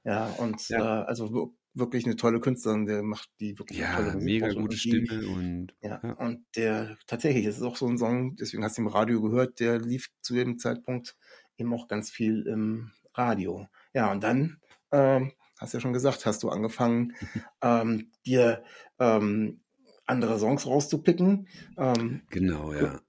Ja, 0.05 0.27
und 0.39 0.69
Ja. 0.69 1.03
Äh, 1.03 1.05
also 1.07 1.33
wir- 1.35 1.51
wirklich 1.77 2.05
eine 2.07 2.15
tolle 2.15 2.39
Künstlerin, 2.39 2.87
der 2.87 3.03
macht 3.03 3.29
die 3.41 3.59
wirklich 3.59 3.83
eine 3.85 3.95
tolle 3.97 4.07
Ja, 4.07 4.13
Musik. 4.15 4.25
mega 4.27 4.47
und 4.47 4.55
gute 4.63 4.77
die, 4.77 4.79
Stimme 4.79 5.27
und 5.35 5.75
Ja, 5.83 6.01
ja. 6.05 6.13
und 6.13 6.45
der 6.55 6.97
tatsächlich, 7.09 7.45
das 7.47 7.57
ist 7.57 7.63
auch 7.65 7.77
so 7.77 7.89
ein 7.89 7.99
Song, 7.99 8.37
deswegen 8.37 8.63
hast 8.63 8.79
du 8.79 8.83
im 8.83 8.87
Radio 8.89 9.21
gehört, 9.21 9.59
der 9.59 9.81
lief 9.81 10.09
zu 10.21 10.35
dem 10.35 10.59
Zeitpunkt 10.61 11.17
eben 11.59 11.75
auch 11.75 11.89
ganz 11.89 12.11
viel 12.11 12.47
im 12.47 12.93
Radio. 13.15 13.67
Ja, 13.93 14.13
und 14.13 14.23
dann, 14.23 14.59
ähm, 14.93 15.33
hast 15.59 15.75
ja 15.75 15.81
schon 15.81 15.93
gesagt, 15.93 16.27
hast 16.27 16.45
du 16.45 16.49
angefangen, 16.51 17.13
ähm, 17.61 18.13
dir 18.25 18.63
ähm, 19.01 19.61
andere 20.07 20.39
Songs 20.39 20.67
rauszupicken. 20.67 21.49
Ähm, 21.77 22.23
Genau, 22.31 22.73
ja. 22.73 23.01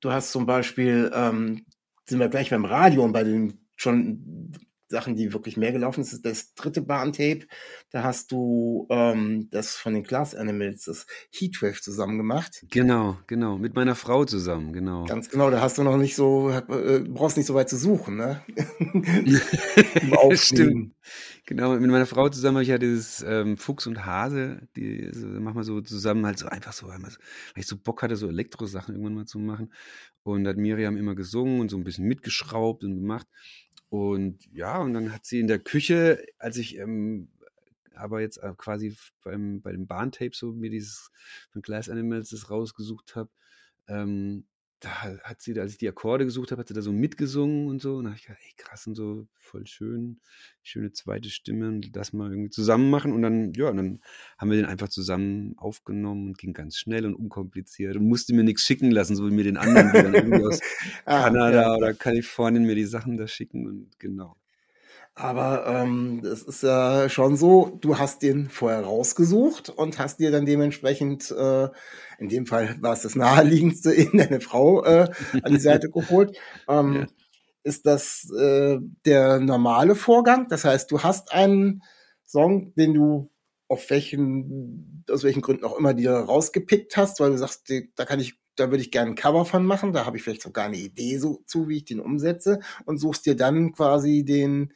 Du 0.00 0.12
hast 0.12 0.32
zum 0.32 0.46
Beispiel 0.46 1.10
ähm, 1.14 1.64
sind 2.04 2.18
wir 2.18 2.28
gleich 2.28 2.50
beim 2.50 2.64
Radio 2.64 3.02
und 3.04 3.12
bei 3.12 3.24
den 3.24 3.66
schon 3.76 4.52
Sachen, 4.94 5.16
die 5.16 5.32
wirklich 5.32 5.56
mehr 5.56 5.72
gelaufen 5.72 6.04
sind. 6.04 6.24
Das 6.24 6.54
dritte 6.54 6.80
Bahntape. 6.80 7.46
Da 7.90 8.04
hast 8.04 8.30
du 8.30 8.86
ähm, 8.90 9.48
das 9.50 9.74
von 9.74 9.92
den 9.92 10.04
Class 10.04 10.36
Animals, 10.36 10.84
das 10.84 11.06
Heatwave 11.32 11.80
zusammen 11.80 12.16
gemacht. 12.16 12.64
Genau, 12.70 13.18
genau. 13.26 13.58
Mit 13.58 13.74
meiner 13.74 13.96
Frau 13.96 14.24
zusammen, 14.24 14.72
genau. 14.72 15.04
Ganz 15.04 15.28
genau, 15.28 15.50
da 15.50 15.60
hast 15.60 15.78
du 15.78 15.82
noch 15.82 15.96
nicht 15.96 16.14
so, 16.14 16.50
äh, 16.50 17.00
brauchst 17.00 17.36
nicht 17.36 17.46
so 17.46 17.54
weit 17.54 17.68
zu 17.68 17.76
suchen, 17.76 18.16
ne? 18.16 18.42
Stimmt. 20.34 20.94
Genau, 21.46 21.74
mit 21.74 21.90
meiner 21.90 22.06
Frau 22.06 22.28
zusammen 22.30 22.56
habe 22.56 22.62
ich 22.62 22.70
ja 22.70 22.78
dieses 22.78 23.22
ähm, 23.22 23.58
Fuchs 23.58 23.86
und 23.86 24.06
Hase, 24.06 24.66
die 24.76 25.10
so, 25.12 25.26
machen 25.26 25.56
wir 25.56 25.64
so 25.64 25.80
zusammen 25.82 26.24
halt 26.24 26.38
so 26.38 26.46
einfach 26.46 26.72
so, 26.72 26.88
weil 26.88 26.98
ich 27.56 27.66
so 27.66 27.76
Bock 27.76 28.02
hatte, 28.02 28.16
so 28.16 28.28
Elektrosachen 28.28 28.94
irgendwann 28.94 29.14
mal 29.14 29.26
zu 29.26 29.38
machen. 29.38 29.72
Und 30.22 30.48
hat 30.48 30.56
Miriam 30.56 30.96
immer 30.96 31.14
gesungen 31.14 31.60
und 31.60 31.70
so 31.70 31.76
ein 31.76 31.84
bisschen 31.84 32.06
mitgeschraubt 32.06 32.82
und 32.82 32.94
gemacht. 32.94 33.26
Und 33.88 34.46
ja, 34.52 34.78
und 34.78 34.94
dann 34.94 35.12
hat 35.12 35.24
sie 35.24 35.40
in 35.40 35.46
der 35.46 35.58
Küche, 35.60 36.24
als 36.38 36.56
ich 36.56 36.78
ähm, 36.78 37.28
aber 37.96 38.20
jetzt 38.20 38.38
äh, 38.38 38.52
quasi 38.56 38.96
beim, 39.22 39.62
bei 39.62 39.72
dem 39.72 39.86
Bahntape 39.86 40.32
so 40.34 40.52
mir 40.52 40.70
dieses 40.70 41.10
von 41.50 41.62
Glass 41.62 41.88
Animals 41.88 42.30
das 42.30 42.50
rausgesucht 42.50 43.16
habe, 43.16 43.30
ähm, 43.88 44.46
da 44.84 45.18
hat 45.22 45.40
sie, 45.40 45.58
als 45.58 45.72
ich 45.72 45.78
die 45.78 45.88
Akkorde 45.88 46.24
gesucht 46.24 46.50
habe, 46.50 46.60
hat 46.60 46.68
sie 46.68 46.74
da 46.74 46.82
so 46.82 46.92
mitgesungen 46.92 47.68
und 47.68 47.80
so. 47.80 47.96
Und 47.96 48.04
da 48.04 48.10
habe 48.10 48.18
ich 48.18 48.26
gedacht, 48.26 48.42
ey, 48.42 48.52
krass 48.56 48.86
und 48.86 48.94
so, 48.94 49.26
voll 49.38 49.66
schön, 49.66 50.20
schöne 50.62 50.92
zweite 50.92 51.30
Stimme 51.30 51.68
und 51.68 51.96
das 51.96 52.12
mal 52.12 52.30
irgendwie 52.30 52.50
zusammen 52.50 52.90
machen. 52.90 53.12
Und 53.12 53.22
dann, 53.22 53.52
ja, 53.54 53.70
und 53.70 53.76
dann 53.78 54.00
haben 54.36 54.50
wir 54.50 54.58
den 54.58 54.66
einfach 54.66 54.88
zusammen 54.88 55.54
aufgenommen 55.56 56.28
und 56.28 56.38
ging 56.38 56.52
ganz 56.52 56.76
schnell 56.76 57.06
und 57.06 57.14
unkompliziert 57.14 57.96
und 57.96 58.06
musste 58.06 58.34
mir 58.34 58.44
nichts 58.44 58.62
schicken 58.62 58.90
lassen, 58.90 59.16
so 59.16 59.26
wie 59.26 59.34
mir 59.34 59.44
den 59.44 59.56
anderen, 59.56 59.90
die 59.92 60.02
dann 60.02 60.14
irgendwie 60.14 60.44
aus 60.44 60.60
ah, 61.06 61.22
Kanada 61.24 61.62
ja. 61.62 61.76
oder 61.76 61.94
Kalifornien 61.94 62.64
mir 62.64 62.74
die 62.74 62.84
Sachen 62.84 63.16
da 63.16 63.26
schicken 63.26 63.66
und 63.66 63.98
genau. 63.98 64.36
Aber 65.16 65.64
ähm, 65.66 66.22
das 66.22 66.42
ist 66.42 66.64
ja 66.64 67.08
schon 67.08 67.36
so, 67.36 67.78
du 67.80 67.98
hast 67.98 68.22
den 68.22 68.48
vorher 68.48 68.82
rausgesucht 68.82 69.68
und 69.70 69.98
hast 70.00 70.18
dir 70.18 70.32
dann 70.32 70.44
dementsprechend, 70.44 71.30
äh, 71.30 71.68
in 72.18 72.28
dem 72.28 72.46
Fall 72.46 72.76
war 72.80 72.94
es 72.94 73.02
das 73.02 73.14
naheliegendste, 73.16 73.92
in 73.92 74.18
deine 74.18 74.40
Frau 74.40 74.84
äh, 74.84 75.08
an 75.42 75.52
die 75.52 75.60
Seite 75.60 75.90
geholt. 75.90 76.36
Ähm, 76.68 76.94
ja. 76.94 77.06
Ist 77.62 77.86
das 77.86 78.30
äh, 78.30 78.78
der 79.06 79.40
normale 79.40 79.94
Vorgang? 79.94 80.48
Das 80.48 80.64
heißt, 80.64 80.90
du 80.90 81.02
hast 81.02 81.32
einen 81.32 81.82
Song, 82.24 82.74
den 82.74 82.94
du 82.94 83.30
auf 83.68 83.88
welchen, 83.90 85.04
aus 85.10 85.24
welchen 85.24 85.40
Gründen 85.40 85.64
auch 85.64 85.78
immer 85.78 85.94
dir 85.94 86.12
rausgepickt 86.12 86.96
hast, 86.96 87.20
weil 87.20 87.30
du 87.30 87.38
sagst, 87.38 87.72
da 87.96 88.04
kann 88.04 88.20
ich 88.20 88.38
da 88.56 88.70
würde 88.70 88.82
ich 88.82 88.90
gerne 88.90 89.10
ein 89.10 89.16
Cover 89.16 89.44
von 89.44 89.66
machen, 89.66 89.92
da 89.92 90.06
habe 90.06 90.16
ich 90.16 90.22
vielleicht 90.22 90.42
sogar 90.42 90.66
eine 90.66 90.76
Idee 90.76 91.18
so 91.18 91.42
zu, 91.46 91.68
wie 91.68 91.78
ich 91.78 91.84
den 91.84 92.00
umsetze 92.00 92.60
und 92.84 92.98
suchst 92.98 93.26
dir 93.26 93.36
dann 93.36 93.72
quasi 93.72 94.24
den 94.24 94.72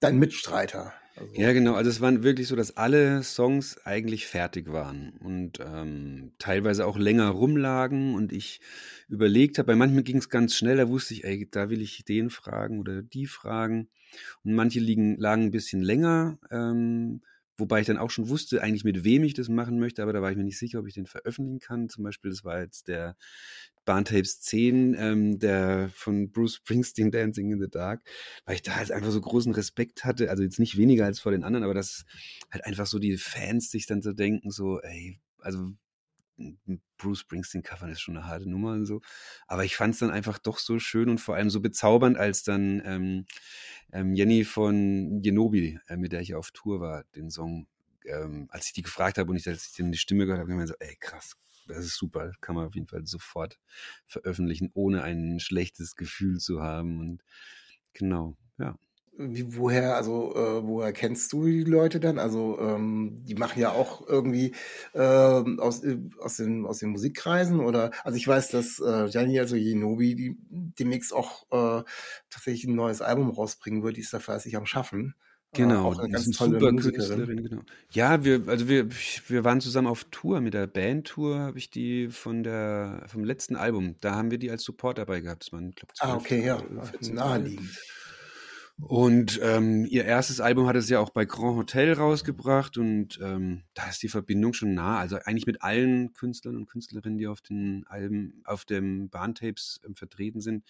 dein 0.00 0.18
Mitstreiter. 0.18 0.92
Also. 1.16 1.34
Ja, 1.34 1.52
genau. 1.52 1.74
Also 1.74 1.90
es 1.90 2.00
waren 2.00 2.22
wirklich 2.22 2.48
so, 2.48 2.56
dass 2.56 2.76
alle 2.76 3.22
Songs 3.22 3.78
eigentlich 3.84 4.26
fertig 4.26 4.72
waren 4.72 5.10
und 5.20 5.58
ähm, 5.60 6.32
teilweise 6.38 6.86
auch 6.86 6.96
länger 6.96 7.28
rumlagen 7.28 8.14
und 8.14 8.32
ich 8.32 8.60
überlegt 9.08 9.58
habe, 9.58 9.66
bei 9.66 9.76
manchen 9.76 10.02
ging 10.04 10.18
es 10.18 10.28
ganz 10.28 10.56
schnell, 10.56 10.76
da 10.76 10.88
wusste 10.88 11.14
ich, 11.14 11.24
ey, 11.24 11.48
da 11.50 11.68
will 11.68 11.82
ich 11.82 12.04
den 12.04 12.30
fragen 12.30 12.78
oder 12.80 13.02
die 13.02 13.26
fragen. 13.26 13.88
Und 14.44 14.54
manche 14.54 14.80
liegen, 14.80 15.16
lagen 15.18 15.44
ein 15.44 15.50
bisschen 15.50 15.82
länger, 15.82 16.38
ähm, 16.50 17.22
wobei 17.60 17.80
ich 17.80 17.86
dann 17.86 17.98
auch 17.98 18.10
schon 18.10 18.28
wusste, 18.28 18.62
eigentlich 18.62 18.84
mit 18.84 19.04
wem 19.04 19.22
ich 19.24 19.34
das 19.34 19.48
machen 19.48 19.78
möchte, 19.78 20.02
aber 20.02 20.12
da 20.12 20.22
war 20.22 20.30
ich 20.30 20.36
mir 20.36 20.44
nicht 20.44 20.58
sicher, 20.58 20.80
ob 20.80 20.86
ich 20.86 20.94
den 20.94 21.06
veröffentlichen 21.06 21.60
kann. 21.60 21.88
Zum 21.88 22.04
Beispiel, 22.04 22.30
das 22.30 22.44
war 22.44 22.60
jetzt 22.60 22.88
der 22.88 23.16
Bahntapes 23.84 24.40
10, 24.40 24.94
ähm, 24.98 25.38
der 25.38 25.90
von 25.94 26.30
Bruce 26.30 26.56
Springsteen 26.56 27.10
Dancing 27.12 27.52
in 27.52 27.60
the 27.60 27.70
Dark, 27.70 28.02
weil 28.44 28.56
ich 28.56 28.62
da 28.62 28.76
halt 28.76 28.90
einfach 28.90 29.10
so 29.10 29.20
großen 29.20 29.52
Respekt 29.52 30.04
hatte, 30.04 30.30
also 30.30 30.42
jetzt 30.42 30.58
nicht 30.58 30.76
weniger 30.76 31.04
als 31.04 31.20
vor 31.20 31.32
den 31.32 31.44
anderen, 31.44 31.64
aber 31.64 31.74
dass 31.74 32.04
halt 32.50 32.64
einfach 32.64 32.86
so 32.86 32.98
die 32.98 33.16
Fans 33.16 33.70
sich 33.70 33.86
dann 33.86 34.02
so 34.02 34.12
denken, 34.12 34.50
so, 34.50 34.80
ey, 34.80 35.20
also 35.38 35.72
Bruce 36.96 37.20
Springsteen 37.20 37.62
covern 37.62 37.90
ist 37.90 38.00
schon 38.00 38.16
eine 38.16 38.26
harte 38.26 38.48
Nummer 38.48 38.72
und 38.72 38.86
so. 38.86 39.00
Aber 39.46 39.64
ich 39.64 39.76
fand 39.76 39.94
es 39.94 40.00
dann 40.00 40.10
einfach 40.10 40.38
doch 40.38 40.58
so 40.58 40.78
schön 40.78 41.08
und 41.08 41.18
vor 41.18 41.34
allem 41.34 41.50
so 41.50 41.60
bezaubernd, 41.60 42.16
als 42.16 42.42
dann 42.42 42.82
ähm, 42.84 43.26
ähm, 43.92 44.14
Jenny 44.14 44.44
von 44.44 45.22
Genobi, 45.22 45.78
äh, 45.88 45.96
mit 45.96 46.12
der 46.12 46.20
ich 46.20 46.34
auf 46.34 46.50
Tour 46.52 46.80
war, 46.80 47.04
den 47.16 47.30
Song, 47.30 47.66
ähm, 48.06 48.48
als 48.50 48.66
ich 48.66 48.72
die 48.72 48.82
gefragt 48.82 49.18
habe 49.18 49.30
und 49.30 49.36
ich, 49.36 49.48
als 49.48 49.68
ich 49.68 49.76
dann 49.76 49.92
die 49.92 49.98
Stimme 49.98 50.26
gehört 50.26 50.40
habe, 50.40 50.52
habe 50.52 50.62
ich 50.62 50.68
mir 50.68 50.68
so, 50.68 50.74
ey 50.78 50.96
krass, 50.96 51.36
das 51.66 51.84
ist 51.84 51.96
super, 51.96 52.32
kann 52.40 52.54
man 52.54 52.66
auf 52.66 52.74
jeden 52.74 52.86
Fall 52.86 53.06
sofort 53.06 53.58
veröffentlichen, 54.06 54.70
ohne 54.74 55.02
ein 55.02 55.40
schlechtes 55.40 55.96
Gefühl 55.96 56.38
zu 56.38 56.62
haben. 56.62 56.98
Und 57.00 57.24
genau, 57.92 58.36
ja. 58.58 58.78
Wie, 59.22 59.54
woher, 59.54 59.96
also 59.96 60.34
äh, 60.34 60.66
woher 60.66 60.94
kennst 60.94 61.32
du 61.34 61.44
die 61.44 61.64
Leute 61.64 62.00
dann? 62.00 62.18
Also 62.18 62.58
ähm, 62.58 63.18
die 63.26 63.34
machen 63.34 63.60
ja 63.60 63.70
auch 63.70 64.08
irgendwie 64.08 64.54
äh, 64.94 64.98
aus, 64.98 65.84
äh, 65.84 65.98
aus, 66.20 66.36
den, 66.36 66.64
aus 66.64 66.78
den 66.78 66.88
Musikkreisen 66.88 67.60
oder 67.60 67.90
also 68.02 68.16
ich 68.16 68.26
weiß, 68.26 68.48
dass 68.48 68.80
äh, 68.80 69.08
Gianni, 69.10 69.38
also 69.38 69.56
Jenobi, 69.56 70.14
die 70.14 70.36
demnächst 70.48 71.12
auch 71.12 71.44
äh, 71.50 71.84
tatsächlich 72.30 72.64
ein 72.64 72.74
neues 72.74 73.02
Album 73.02 73.28
rausbringen 73.30 73.82
wird, 73.82 73.98
die 73.98 74.00
ist 74.00 74.14
da 74.14 74.20
fleißig 74.20 74.56
am 74.56 74.64
Schaffen. 74.64 75.14
Genau, 75.52 75.88
auch 75.88 75.98
eine 75.98 76.10
ganz 76.12 76.30
tolle 76.30 76.60
super 76.60 76.76
Künstlerin, 76.76 77.42
genau. 77.42 77.62
Ja, 77.92 78.24
wir, 78.24 78.44
also 78.46 78.68
wir, 78.68 78.88
wir 79.26 79.44
waren 79.44 79.60
zusammen 79.60 79.88
auf 79.88 80.04
Tour 80.04 80.40
mit 80.40 80.54
der 80.54 80.68
Bandtour, 80.68 81.40
habe 81.40 81.58
ich 81.58 81.70
die 81.70 82.08
von 82.08 82.44
der, 82.44 83.04
vom 83.08 83.24
letzten 83.24 83.56
Album, 83.56 83.96
da 84.00 84.14
haben 84.14 84.30
wir 84.30 84.38
die 84.38 84.50
als 84.50 84.62
Support 84.62 84.98
dabei 84.98 85.20
gehabt. 85.20 85.42
Das 85.42 85.52
waren, 85.52 85.72
glaube 85.72 85.92
Ah, 85.98 86.14
okay, 86.14 86.46
ja, 86.46 86.62
naheliegend. 87.12 87.68
Und 88.80 89.38
ähm, 89.42 89.84
ihr 89.84 90.04
erstes 90.04 90.40
Album 90.40 90.66
hat 90.66 90.76
es 90.76 90.88
ja 90.88 91.00
auch 91.00 91.10
bei 91.10 91.24
Grand 91.24 91.56
Hotel 91.56 91.92
rausgebracht 91.92 92.78
und 92.78 93.18
ähm, 93.22 93.62
da 93.74 93.88
ist 93.88 94.02
die 94.02 94.08
Verbindung 94.08 94.52
schon 94.52 94.74
nah. 94.74 94.98
Also 94.98 95.16
eigentlich 95.16 95.46
mit 95.46 95.62
allen 95.62 96.12
Künstlern 96.14 96.56
und 96.56 96.66
Künstlerinnen, 96.66 97.18
die 97.18 97.26
auf 97.26 97.40
den 97.40 97.84
Alben, 97.88 98.42
auf 98.44 98.64
dem 98.64 99.10
Bahntapes 99.10 99.80
ähm, 99.84 99.94
vertreten 99.94 100.40
sind, 100.40 100.64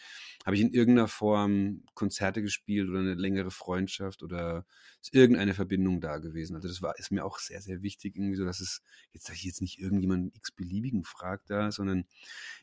habe 0.45 0.57
ich 0.57 0.63
in 0.63 0.73
irgendeiner 0.73 1.09
Form 1.09 1.83
Konzerte 1.95 2.43
gespielt 2.43 2.89
oder 2.89 3.01
eine 3.01 3.15
längere 3.15 3.51
Freundschaft 3.51 4.23
oder 4.23 4.67
ist 5.03 5.15
irgendeine 5.15 5.55
Verbindung 5.55 6.01
da 6.01 6.19
gewesen. 6.19 6.55
Also 6.57 6.69
das 6.69 6.83
war 6.83 6.99
ist 6.99 7.11
mir 7.11 7.25
auch 7.25 7.39
sehr 7.39 7.61
sehr 7.61 7.83
wichtig 7.83 8.17
irgendwie 8.17 8.37
so, 8.37 8.45
dass 8.45 8.61
es 8.61 8.83
jetzt 9.13 9.29
dass 9.29 9.37
ich 9.37 9.45
jetzt 9.45 9.63
nicht 9.63 9.79
irgendjemand 9.81 10.35
x-beliebigen 10.37 11.05
fragt 11.05 11.51
da, 11.51 11.73
sondern 11.73 12.05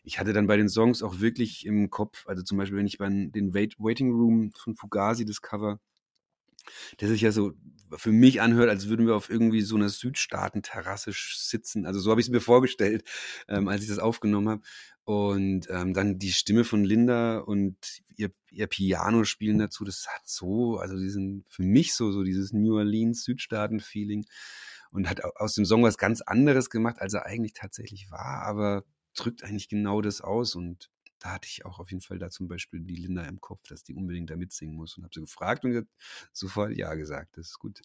ich 0.04 0.20
hatte 0.20 0.34
dann 0.34 0.48
bei 0.48 0.58
den 0.58 0.70
Songs 0.70 1.04
auch 1.04 1.20
wirklich 1.20 1.66
im 1.66 1.90
Kopf, 1.90 2.28
also 2.28 2.44
zum 2.44 2.58
Beispiel 2.58 2.78
wenn 2.78 2.88
ich 2.88 2.98
bei 2.98 3.10
den 3.10 3.54
Wait 3.54 3.80
Waiting 3.80 4.12
Room 4.12 4.52
von 4.54 4.76
Fugazi 4.76 5.26
das 5.26 5.42
Cover 5.42 5.80
der 7.00 7.10
sich 7.10 7.22
ja 7.22 7.32
so 7.32 7.54
für 7.96 8.12
mich 8.12 8.42
anhört, 8.42 8.70
als 8.70 8.90
würden 8.90 9.08
wir 9.08 9.16
auf 9.16 9.30
irgendwie 9.30 9.62
so 9.62 9.76
einer 9.76 9.90
Südstaaten-Terrasse 9.90 11.12
sitzen. 11.14 11.86
Also 11.86 12.00
so 12.00 12.12
habe 12.12 12.20
ich 12.20 12.28
es 12.28 12.32
mir 12.32 12.42
vorgestellt, 12.42 13.04
ähm, 13.48 13.68
als 13.68 13.82
ich 13.82 13.88
das 13.88 14.00
aufgenommen 14.00 14.50
habe. 14.50 14.62
Und 15.04 15.68
ähm, 15.70 15.94
dann 15.94 16.20
die 16.20 16.34
Stimme 16.34 16.66
von 16.66 16.84
Linda 16.84 17.38
und 17.38 17.78
ihr, 18.18 18.30
ihr 18.52 18.68
Piano 18.68 19.24
spielen 19.24 19.58
dazu, 19.58 19.86
das 19.86 20.06
hat 20.10 20.28
so, 20.28 20.80
also 20.80 20.98
die 20.98 21.10
sind 21.10 21.46
für 21.48 21.64
mich 21.64 21.94
so, 21.94 22.12
so 22.12 22.24
dieses 22.24 22.52
New 22.52 22.76
Orleans 22.76 23.24
Südstaaten-Feeling 23.24 24.26
und 24.92 25.10
hat 25.10 25.24
aus 25.24 25.54
dem 25.54 25.66
Song 25.66 25.84
was 25.84 25.98
ganz 25.98 26.22
anderes 26.22 26.70
gemacht, 26.70 26.98
als 27.00 27.14
er 27.14 27.26
eigentlich 27.26 27.54
tatsächlich 27.54 28.12
war, 28.12 28.44
aber 28.44 28.84
drückt 29.16 29.44
eigentlich 29.44 29.70
genau 29.70 30.02
das 30.02 30.20
aus 30.20 30.56
und 30.56 30.90
da 31.20 31.34
hatte 31.34 31.48
ich 31.48 31.66
auch 31.66 31.80
auf 31.80 31.90
jeden 31.90 32.02
Fall 32.02 32.20
da 32.20 32.30
zum 32.30 32.48
Beispiel 32.48 32.80
die 32.80 32.96
Linda 32.96 33.24
im 33.24 33.42
Kopf, 33.42 33.62
dass 33.68 33.84
die 33.84 33.94
unbedingt 33.94 34.30
da 34.30 34.36
mitsingen 34.36 34.76
muss 34.76 34.98
und 34.98 35.04
habe 35.04 35.14
sie 35.14 35.22
gefragt 35.22 35.66
und 35.66 35.76
hat 35.76 35.88
sofort 36.32 36.76
ja 36.76 36.94
gesagt. 36.94 37.38
Das 37.38 37.48
ist 37.48 37.60
gut. 37.60 37.82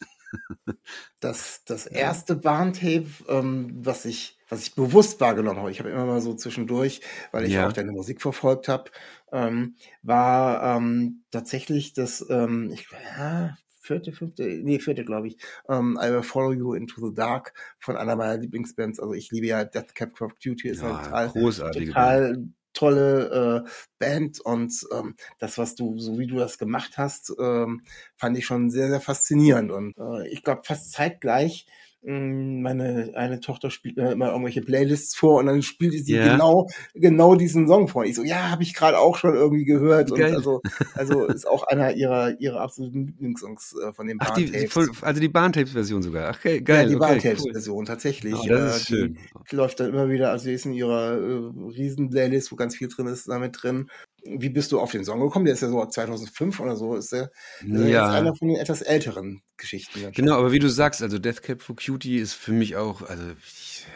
Das, 1.21 1.65
das 1.65 1.87
erste 1.87 2.37
Bahntape, 2.37 3.07
ähm, 3.29 3.73
was 3.85 4.05
ich, 4.05 4.39
was 4.49 4.63
ich 4.63 4.75
bewusst 4.75 5.21
wahrgenommen 5.21 5.61
habe, 5.61 5.71
ich 5.71 5.79
habe 5.79 5.91
immer 5.91 6.07
mal 6.07 6.21
so 6.21 6.35
zwischendurch, 6.35 7.01
weil 7.31 7.45
ich 7.45 7.55
ja. 7.55 7.67
auch 7.67 7.73
deine 7.73 7.93
Musik 7.93 8.21
verfolgt 8.21 8.69
habe, 8.69 8.91
ähm, 9.33 9.77
war 10.03 10.77
ähm, 10.77 11.25
tatsächlich 11.31 11.95
das, 11.95 12.25
ähm, 12.29 12.71
ich, 12.73 12.87
ja, 13.17 13.57
vierte, 13.81 14.13
fünfte, 14.13 14.45
nee, 14.45 14.79
vierte, 14.79 15.05
glaube 15.05 15.29
ich, 15.29 15.39
ähm, 15.69 15.99
I 16.01 16.11
Will 16.11 16.23
Follow 16.23 16.53
You 16.53 16.75
Into 16.75 17.09
the 17.09 17.15
Dark 17.15 17.53
von 17.79 17.97
einer 17.97 18.15
meiner 18.15 18.37
Lieblingsbands. 18.37 19.01
Also 19.01 19.13
ich 19.15 19.31
liebe 19.31 19.47
ja 19.47 19.65
Death 19.65 19.95
Cab 19.95 20.17
for 20.17 20.33
Duty, 20.43 20.69
ist 20.69 20.83
ja, 20.83 21.03
total, 21.03 21.33
total 21.73 22.49
tolle 22.83 23.65
äh, 23.65 23.71
Band 24.01 24.41
und 24.41 24.73
ähm, 24.93 25.15
das, 25.39 25.57
was 25.57 25.77
du, 25.77 25.99
so 25.99 26.19
wie 26.19 26.27
du 26.27 26.37
das 26.37 26.59
gemacht 26.59 26.99
hast, 26.99 27.33
ähm, 27.39 27.83
fand 28.17 28.37
ich 28.37 28.45
schon 28.45 28.71
sehr, 28.71 28.89
sehr 28.89 29.01
faszinierend. 29.01 29.71
Und 29.71 29.95
äh, 29.97 30.29
ich 30.29 30.43
glaube, 30.43 30.63
fast 30.65 30.91
zeitgleich 30.91 31.67
meine 32.05 33.13
eine 33.15 33.39
Tochter 33.39 33.71
spielt 33.71 33.97
mir 33.97 34.11
immer 34.11 34.31
irgendwelche 34.31 34.61
Playlists 34.61 35.15
vor 35.15 35.39
und 35.39 35.47
dann 35.47 35.63
spielt 35.63 36.05
sie 36.05 36.15
yeah. 36.15 36.33
genau 36.33 36.69
genau 36.95 37.37
diesen 37.37 37.69
Song 37.69 37.87
vor. 37.87 38.05
Ich 38.05 38.17
so, 38.17 38.25
ja, 38.25 38.51
habe 38.51 38.65
ich 38.65 38.75
gerade 38.75 38.99
auch 38.99 39.17
schon 39.17 39.35
irgendwie 39.35 39.65
gehört 39.65 40.11
und 40.11 40.21
also 40.21 40.61
also 40.95 41.27
ist 41.27 41.47
auch 41.47 41.63
einer 41.65 41.93
ihrer 41.93 42.41
ihrer 42.41 42.61
absoluten 42.61 43.07
Lieblingssongs 43.07 43.77
äh, 43.87 43.93
von 43.93 44.09
den 44.09 44.19
Ach, 44.21 44.35
die, 44.35 44.47
die, 44.47 44.69
also 45.03 45.21
die 45.21 45.29
Bahntapes-Version 45.29 46.03
sogar. 46.03 46.31
Ach, 46.31 46.39
okay, 46.39 46.61
geil. 46.61 46.85
Ja, 46.85 46.89
die 46.89 46.97
okay, 46.97 47.07
Bahntapes-Version 47.07 47.79
cool. 47.79 47.85
tatsächlich. 47.85 48.35
Oh, 48.35 48.49
das 48.49 48.77
ist 48.77 48.83
äh, 48.83 48.95
schön. 48.95 49.19
Die 49.51 49.57
läuft 49.57 49.81
dann 49.81 49.89
immer 49.89 50.09
wieder, 50.09 50.31
also 50.31 50.47
die 50.47 50.55
ist 50.55 50.67
in 50.67 50.73
ihrer 50.73 51.19
äh, 51.19 51.51
riesen 51.71 52.11
Playlist, 52.11 52.51
wo 52.51 52.57
ganz 52.57 52.77
viel 52.77 52.89
drin 52.89 53.07
ist, 53.07 53.29
damit 53.29 53.63
drin. 53.63 53.89
Wie 54.25 54.51
bist 54.51 54.73
du 54.73 54.81
auf 54.81 54.93
den 54.93 55.05
Song 55.05 55.21
gekommen? 55.21 55.45
Der 55.45 55.55
ist 55.55 55.63
ja 55.63 55.69
so 55.69 55.85
2005 55.85 56.61
oder 56.61 56.77
so. 56.77 56.95
Ist 56.95 57.13
der, 57.13 57.31
ist 57.61 57.69
ja. 57.69 57.87
Jetzt 57.87 58.15
einer 58.15 58.35
von 58.35 58.49
den 58.49 58.57
etwas 58.57 58.83
älteren 58.83 59.43
Geschichten. 59.57 60.13
Genau, 60.13 60.39
aber 60.39 60.53
wie 60.53 60.59
du 60.59 60.69
sagst, 60.69 61.03
also 61.03 61.19
Death 61.19 61.43
Cab 61.43 61.63
for 61.63 61.77
Cutie 61.77 62.19
ist 62.19 62.35
für 62.35 62.53
mich 62.53 62.77
auch, 62.77 63.03
also 63.03 63.23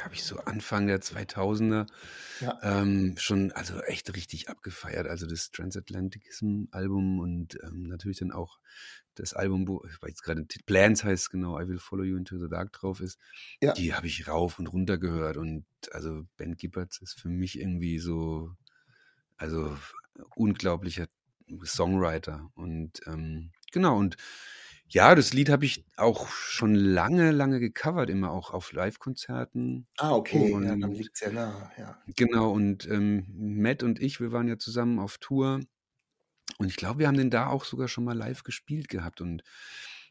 habe 0.02 0.14
ich 0.14 0.24
so 0.24 0.36
Anfang 0.38 0.86
der 0.86 1.00
2000er 1.00 1.86
Ja. 2.40 2.58
ähm, 2.62 3.14
schon, 3.18 3.52
also 3.52 3.80
echt 3.82 4.14
richtig 4.14 4.48
abgefeiert. 4.48 5.06
Also 5.06 5.26
das 5.26 5.50
Transatlanticism-Album 5.50 7.20
und 7.20 7.58
ähm, 7.62 7.84
natürlich 7.84 8.18
dann 8.18 8.32
auch 8.32 8.58
das 9.14 9.32
Album, 9.32 9.66
wo 9.66 9.82
ich 9.86 9.96
jetzt 10.06 10.22
gerade 10.22 10.46
Plans 10.66 11.02
heißt 11.02 11.30
genau, 11.30 11.58
I 11.58 11.66
Will 11.68 11.78
Follow 11.78 12.04
You 12.04 12.16
Into 12.16 12.38
the 12.38 12.48
Dark 12.48 12.72
drauf 12.72 13.00
ist. 13.00 13.18
Ja. 13.60 13.72
Die 13.72 13.94
habe 13.94 14.06
ich 14.06 14.28
rauf 14.28 14.58
und 14.58 14.66
runter 14.66 14.98
gehört 14.98 15.36
und 15.36 15.64
also 15.90 16.24
Ben 16.36 16.56
Gibbard 16.56 16.98
ist 17.00 17.18
für 17.18 17.28
mich 17.28 17.58
irgendwie 17.58 17.98
so, 17.98 18.50
also 19.36 19.76
unglaublicher 20.36 21.06
Songwriter 21.64 22.50
und 22.54 23.00
ähm, 23.06 23.52
genau 23.72 23.96
und 23.98 24.16
ja, 24.88 25.14
das 25.16 25.32
Lied 25.32 25.48
habe 25.48 25.64
ich 25.64 25.84
auch 25.96 26.28
schon 26.28 26.74
lange, 26.74 27.32
lange 27.32 27.58
gecovert, 27.58 28.08
immer 28.08 28.30
auch 28.30 28.52
auf 28.52 28.72
Live-Konzerten. 28.72 29.88
Ah, 29.98 30.12
okay. 30.14 30.52
Und- 30.52 30.64
ja, 30.64 30.76
dann 30.76 30.92
liegt's 30.92 31.20
ja 31.20 31.30
nah. 31.32 31.72
Ja. 31.76 31.98
Genau, 32.14 32.52
und 32.52 32.86
ähm, 32.88 33.26
Matt 33.36 33.82
und 33.82 34.00
ich, 34.00 34.20
wir 34.20 34.30
waren 34.30 34.46
ja 34.46 34.58
zusammen 34.58 35.00
auf 35.00 35.18
Tour. 35.18 35.60
Und 36.58 36.68
ich 36.68 36.76
glaube, 36.76 37.00
wir 37.00 37.08
haben 37.08 37.16
den 37.16 37.30
da 37.30 37.48
auch 37.48 37.64
sogar 37.64 37.88
schon 37.88 38.04
mal 38.04 38.16
live 38.16 38.44
gespielt 38.44 38.88
gehabt. 38.88 39.20
Und 39.20 39.42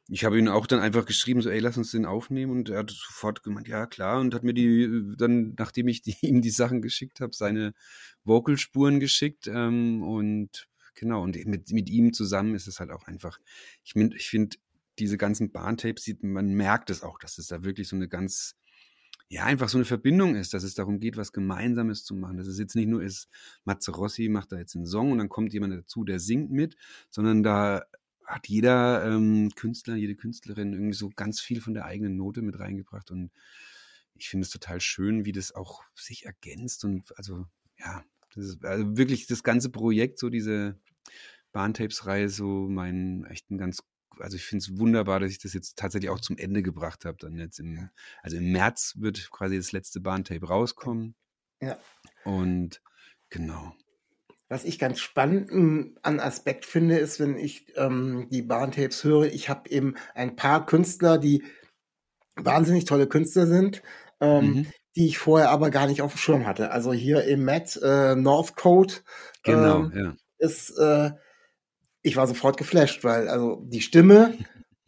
ich 0.07 0.23
habe 0.23 0.37
ihn 0.37 0.47
auch 0.47 0.67
dann 0.67 0.79
einfach 0.79 1.05
geschrieben, 1.05 1.41
so, 1.41 1.49
ey, 1.49 1.59
lass 1.59 1.77
uns 1.77 1.91
den 1.91 2.05
aufnehmen. 2.05 2.51
Und 2.51 2.69
er 2.69 2.79
hat 2.79 2.91
sofort 2.91 3.41
gemeint, 3.43 3.67
ja, 3.67 3.87
klar. 3.87 4.19
Und 4.19 4.35
hat 4.35 4.43
mir 4.43 4.53
die, 4.53 5.15
dann, 5.17 5.55
nachdem 5.57 5.87
ich 5.87 6.01
die, 6.01 6.15
ihm 6.21 6.41
die 6.41 6.51
Sachen 6.51 6.81
geschickt 6.81 7.21
habe, 7.21 7.35
seine 7.35 7.73
Vocalspuren 8.23 8.99
geschickt. 8.99 9.47
Ähm, 9.47 10.03
und 10.03 10.67
genau, 10.93 11.23
und 11.23 11.43
mit, 11.45 11.71
mit 11.71 11.89
ihm 11.89 12.13
zusammen 12.13 12.53
ist 12.55 12.67
es 12.67 12.79
halt 12.79 12.91
auch 12.91 13.07
einfach, 13.07 13.39
ich, 13.83 13.95
ich 13.95 14.29
finde, 14.29 14.57
diese 14.99 15.17
ganzen 15.17 15.51
Bahntapes, 15.51 16.07
man 16.21 16.53
merkt 16.53 16.89
es 16.89 17.03
auch, 17.03 17.19
dass 17.19 17.37
es 17.37 17.47
da 17.47 17.63
wirklich 17.63 17.87
so 17.87 17.95
eine 17.95 18.07
ganz, 18.07 18.55
ja, 19.27 19.43
einfach 19.43 19.69
so 19.69 19.77
eine 19.79 19.85
Verbindung 19.85 20.35
ist, 20.35 20.53
dass 20.53 20.63
es 20.63 20.75
darum 20.75 20.99
geht, 20.99 21.17
was 21.17 21.33
Gemeinsames 21.33 22.03
zu 22.03 22.13
machen. 22.15 22.37
Dass 22.37 22.47
es 22.47 22.59
jetzt 22.59 22.75
nicht 22.75 22.87
nur 22.87 23.01
ist, 23.01 23.27
Matze 23.63 23.91
Rossi 23.91 24.29
macht 24.29 24.51
da 24.51 24.57
jetzt 24.57 24.75
einen 24.75 24.85
Song 24.85 25.11
und 25.11 25.17
dann 25.17 25.29
kommt 25.29 25.51
jemand 25.51 25.73
dazu, 25.73 26.03
der 26.03 26.19
singt 26.19 26.51
mit, 26.51 26.77
sondern 27.09 27.41
da 27.41 27.85
hat 28.25 28.47
jeder 28.47 29.05
ähm, 29.05 29.51
Künstler, 29.55 29.95
jede 29.95 30.15
Künstlerin 30.15 30.73
irgendwie 30.73 30.93
so 30.93 31.09
ganz 31.09 31.39
viel 31.39 31.61
von 31.61 31.73
der 31.73 31.85
eigenen 31.85 32.17
Note 32.17 32.41
mit 32.41 32.59
reingebracht 32.59 33.11
und 33.11 33.31
ich 34.15 34.29
finde 34.29 34.45
es 34.45 34.51
total 34.51 34.79
schön, 34.79 35.25
wie 35.25 35.31
das 35.31 35.53
auch 35.53 35.83
sich 35.93 36.25
ergänzt 36.25 36.85
und 36.85 37.17
also 37.17 37.45
ja, 37.77 38.03
das 38.33 38.45
ist 38.45 38.65
also 38.65 38.97
wirklich 38.97 39.27
das 39.27 39.43
ganze 39.43 39.69
Projekt, 39.69 40.19
so 40.19 40.29
diese 40.29 40.79
Bahntapes-Reihe, 41.51 42.29
so 42.29 42.67
mein 42.67 43.25
echt 43.25 43.49
ein 43.51 43.57
ganz 43.57 43.81
also 44.19 44.37
ich 44.37 44.45
finde 44.45 44.63
es 44.63 44.77
wunderbar, 44.77 45.19
dass 45.19 45.31
ich 45.31 45.39
das 45.39 45.53
jetzt 45.53 45.77
tatsächlich 45.77 46.09
auch 46.09 46.19
zum 46.19 46.37
Ende 46.37 46.63
gebracht 46.63 47.05
habe. 47.05 47.17
Dann 47.19 47.37
jetzt 47.37 47.59
im, 47.59 47.89
also 48.23 48.37
im 48.37 48.51
März 48.51 48.95
wird 48.97 49.29
quasi 49.31 49.57
das 49.57 49.71
letzte 49.71 49.99
Bahntape 49.99 50.47
rauskommen. 50.47 51.15
Ja. 51.61 51.77
Und 52.23 52.81
genau. 53.29 53.75
Was 54.47 54.63
ich 54.63 54.77
ganz 54.77 54.99
spannend 54.99 55.51
ähm, 55.51 55.97
an 56.03 56.19
Aspekt 56.19 56.65
finde, 56.65 56.97
ist, 56.97 57.19
wenn 57.19 57.35
ich 57.37 57.65
ähm, 57.77 58.27
die 58.31 58.43
Bahntapes 58.43 59.03
höre, 59.03 59.25
ich 59.25 59.49
habe 59.49 59.69
eben 59.69 59.95
ein 60.13 60.35
paar 60.35 60.65
Künstler, 60.65 61.17
die 61.17 61.43
wahnsinnig 62.35 62.85
tolle 62.85 63.07
Künstler 63.07 63.47
sind, 63.47 63.81
ähm, 64.21 64.43
Mhm. 64.43 64.67
die 64.95 65.07
ich 65.07 65.17
vorher 65.17 65.49
aber 65.49 65.71
gar 65.71 65.87
nicht 65.87 66.01
auf 66.01 66.13
dem 66.13 66.17
Schirm 66.19 66.45
hatte. 66.45 66.71
Also 66.71 66.93
hier 66.93 67.23
im 67.25 67.43
Matt 67.43 67.79
äh, 67.81 68.15
Northcote 68.15 68.97
Genau, 69.43 69.85
ähm, 69.85 69.91
ja. 69.95 70.15
ist, 70.37 70.77
äh, 70.77 71.11
ich 72.01 72.15
war 72.15 72.27
sofort 72.27 72.57
geflasht, 72.57 73.03
weil 73.03 73.27
also 73.27 73.63
die 73.65 73.81
Stimme, 73.81 74.37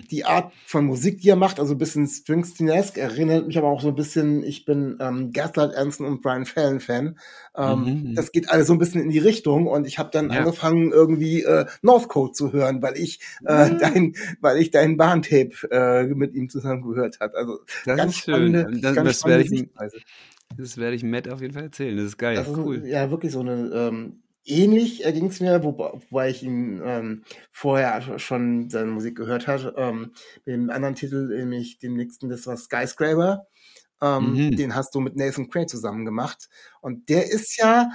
die 0.07 0.25
Art 0.25 0.51
von 0.65 0.85
Musik, 0.85 1.21
die 1.21 1.29
er 1.29 1.35
macht, 1.35 1.59
also 1.59 1.73
ein 1.75 1.77
bisschen 1.77 2.07
Springsteen-esque, 2.07 2.97
erinnert 2.97 3.47
mich 3.47 3.57
aber 3.57 3.67
auch 3.67 3.81
so 3.81 3.89
ein 3.89 3.95
bisschen, 3.95 4.43
ich 4.43 4.65
bin 4.65 4.97
ähm, 4.99 5.31
Gaslight 5.31 5.75
Anson 5.75 6.05
und 6.05 6.21
Brian 6.21 6.45
Fallon 6.45 6.79
Fan. 6.79 7.19
Ähm, 7.55 7.79
Mhm, 7.79 8.09
mhm. 8.09 8.15
Das 8.15 8.31
geht 8.31 8.49
alles 8.49 8.67
so 8.67 8.73
ein 8.73 8.79
bisschen 8.79 9.01
in 9.01 9.09
die 9.09 9.19
Richtung 9.19 9.67
und 9.67 9.85
ich 9.87 9.99
habe 9.99 10.09
dann 10.11 10.31
Ja. 10.31 10.39
angefangen 10.39 10.91
irgendwie 10.91 11.43
äh, 11.43 11.65
Northcote 11.81 12.33
zu 12.33 12.53
hören, 12.53 12.81
weil 12.81 12.97
ich 12.97 13.19
äh, 13.45 13.69
dein, 13.79 14.13
weil 14.41 14.57
ich 14.57 14.71
dein 14.71 14.97
Bahntape 14.97 15.51
äh, 15.71 16.03
mit 16.13 16.33
ihm 16.33 16.49
zusammen 16.49 16.81
gehört 16.81 17.19
hat. 17.19 17.35
Also 17.35 17.59
Das 17.85 17.97
ganz 17.97 18.11
ist 18.15 18.23
schön. 18.23 18.33
spannende, 18.53 18.79
Das, 18.81 18.93
ganz 18.95 19.07
das 19.09 19.19
spannende 19.19 19.43
werde 19.43 19.43
ich, 19.55 19.59
Sichtweise. 19.61 19.97
das 20.57 20.77
werde 20.77 20.95
ich 20.95 21.03
Matt 21.03 21.27
auf 21.29 21.41
jeden 21.41 21.53
Fall 21.53 21.63
erzählen. 21.63 21.97
Das 21.97 22.05
ist 22.05 22.17
geil. 22.17 22.35
Das 22.35 22.47
ist 22.47 22.57
cool. 22.57 22.83
ja 22.85 23.09
wirklich 23.11 23.31
so 23.31 23.41
eine 23.41 23.69
ähm, 23.73 24.21
ähnlich 24.47 25.05
äh, 25.05 25.11
ging 25.13 25.27
es 25.27 25.39
mir, 25.39 25.63
wobei, 25.63 25.91
wobei 26.09 26.29
ich 26.29 26.43
ihn 26.43 26.81
ähm, 26.83 27.23
vorher 27.51 28.19
schon 28.19 28.69
seine 28.69 28.91
Musik 28.91 29.15
gehört 29.17 29.47
hatte. 29.47 29.73
Ähm, 29.77 30.13
mit 30.45 30.55
dem 30.55 30.69
anderen 30.69 30.95
Titel, 30.95 31.27
nämlich 31.27 31.79
dem 31.79 31.95
nächsten, 31.95 32.29
das 32.29 32.47
war 32.47 32.57
Skyscraper. 32.57 33.47
Ähm, 34.01 34.33
Mhm. 34.33 34.55
Den 34.55 34.75
hast 34.75 34.93
du 34.95 34.99
mit 34.99 35.15
Nathan 35.15 35.49
Cray 35.49 35.65
zusammen 35.67 36.05
gemacht. 36.05 36.49
Und 36.81 37.09
der 37.09 37.31
ist 37.31 37.57
ja, 37.57 37.89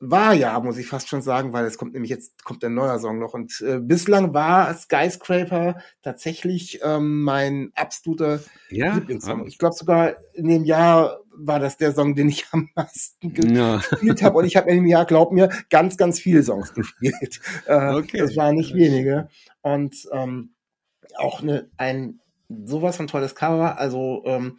war 0.00 0.34
ja, 0.34 0.58
muss 0.60 0.76
ich 0.76 0.86
fast 0.86 1.08
schon 1.08 1.22
sagen, 1.22 1.52
weil 1.52 1.64
es 1.64 1.78
kommt 1.78 1.94
nämlich 1.94 2.10
jetzt, 2.10 2.44
kommt 2.44 2.62
ein 2.64 2.74
neuer 2.74 2.98
Song 2.98 3.18
noch. 3.18 3.34
Und 3.34 3.60
äh, 3.66 3.78
bislang 3.80 4.34
war 4.34 4.74
Skyscraper 4.74 5.76
tatsächlich 6.02 6.80
ähm, 6.82 7.22
mein 7.22 7.70
absoluter 7.74 8.40
Ja, 8.70 8.94
Lieblingssong. 8.94 9.46
Ich 9.46 9.58
glaube 9.58 9.74
sogar 9.74 10.16
in 10.34 10.48
dem 10.48 10.64
Jahr 10.64 11.20
war 11.38 11.60
das 11.60 11.76
der 11.76 11.92
Song, 11.92 12.14
den 12.14 12.28
ich 12.28 12.46
am 12.52 12.68
meisten 12.74 13.32
ge 13.32 13.54
ja. 13.54 13.76
gespielt 13.76 14.22
habe. 14.22 14.38
Und 14.38 14.44
ich 14.44 14.56
habe 14.56 14.70
in 14.70 14.76
dem 14.76 14.86
Jahr, 14.86 15.06
glaub 15.06 15.32
mir, 15.32 15.48
ganz, 15.70 15.96
ganz 15.96 16.18
viele 16.20 16.42
Songs 16.42 16.74
gespielt. 16.74 17.40
Äh, 17.66 17.94
Okay. 17.96 18.18
Das 18.18 18.36
waren 18.36 18.56
nicht 18.56 18.74
wenige. 18.74 19.28
Und 19.62 20.08
ähm, 20.12 20.54
auch 21.16 21.42
eine, 21.42 21.70
ein 21.76 22.20
sowas 22.48 22.96
von 22.96 23.06
tolles 23.06 23.34
Cover. 23.34 23.78
Also 23.78 24.22
ähm, 24.26 24.56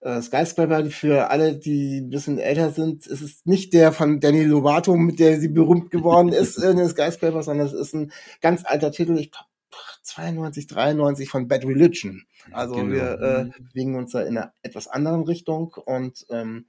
äh, 0.00 0.20
Skyscraper, 0.22 0.84
für 0.86 1.30
alle, 1.30 1.56
die 1.56 1.98
ein 2.00 2.10
bisschen 2.10 2.38
älter 2.38 2.70
sind, 2.70 3.06
ist 3.06 3.20
es 3.20 3.44
nicht 3.44 3.72
der 3.74 3.92
von 3.92 4.20
Danny 4.20 4.44
Lovato, 4.44 4.96
mit 4.96 5.18
der 5.18 5.38
sie 5.40 5.48
berühmt 5.48 5.90
geworden 5.90 6.32
ist, 6.32 6.56
in 6.58 6.76
den 6.76 6.88
Skyscraper, 6.88 7.42
sondern 7.42 7.66
es 7.66 7.72
ist 7.72 7.94
ein 7.94 8.12
ganz 8.40 8.64
alter 8.64 8.90
Titel. 8.92 9.18
Ich 9.18 9.30
glaube 9.30 9.46
92, 10.02 10.66
93 10.66 11.28
von 11.28 11.48
Bad 11.48 11.64
Religion. 11.64 12.22
Also 12.52 12.74
Genau. 12.76 12.92
wir 12.92 13.20
äh, 13.20 13.44
Mhm. 13.44 13.52
bewegen 13.72 13.94
uns 13.96 14.12
da 14.12 14.22
in 14.22 14.38
einer 14.38 14.52
etwas 14.62 14.88
anderen 14.88 15.22
Richtung 15.24 15.74
und 15.84 16.24
ähm, 16.30 16.66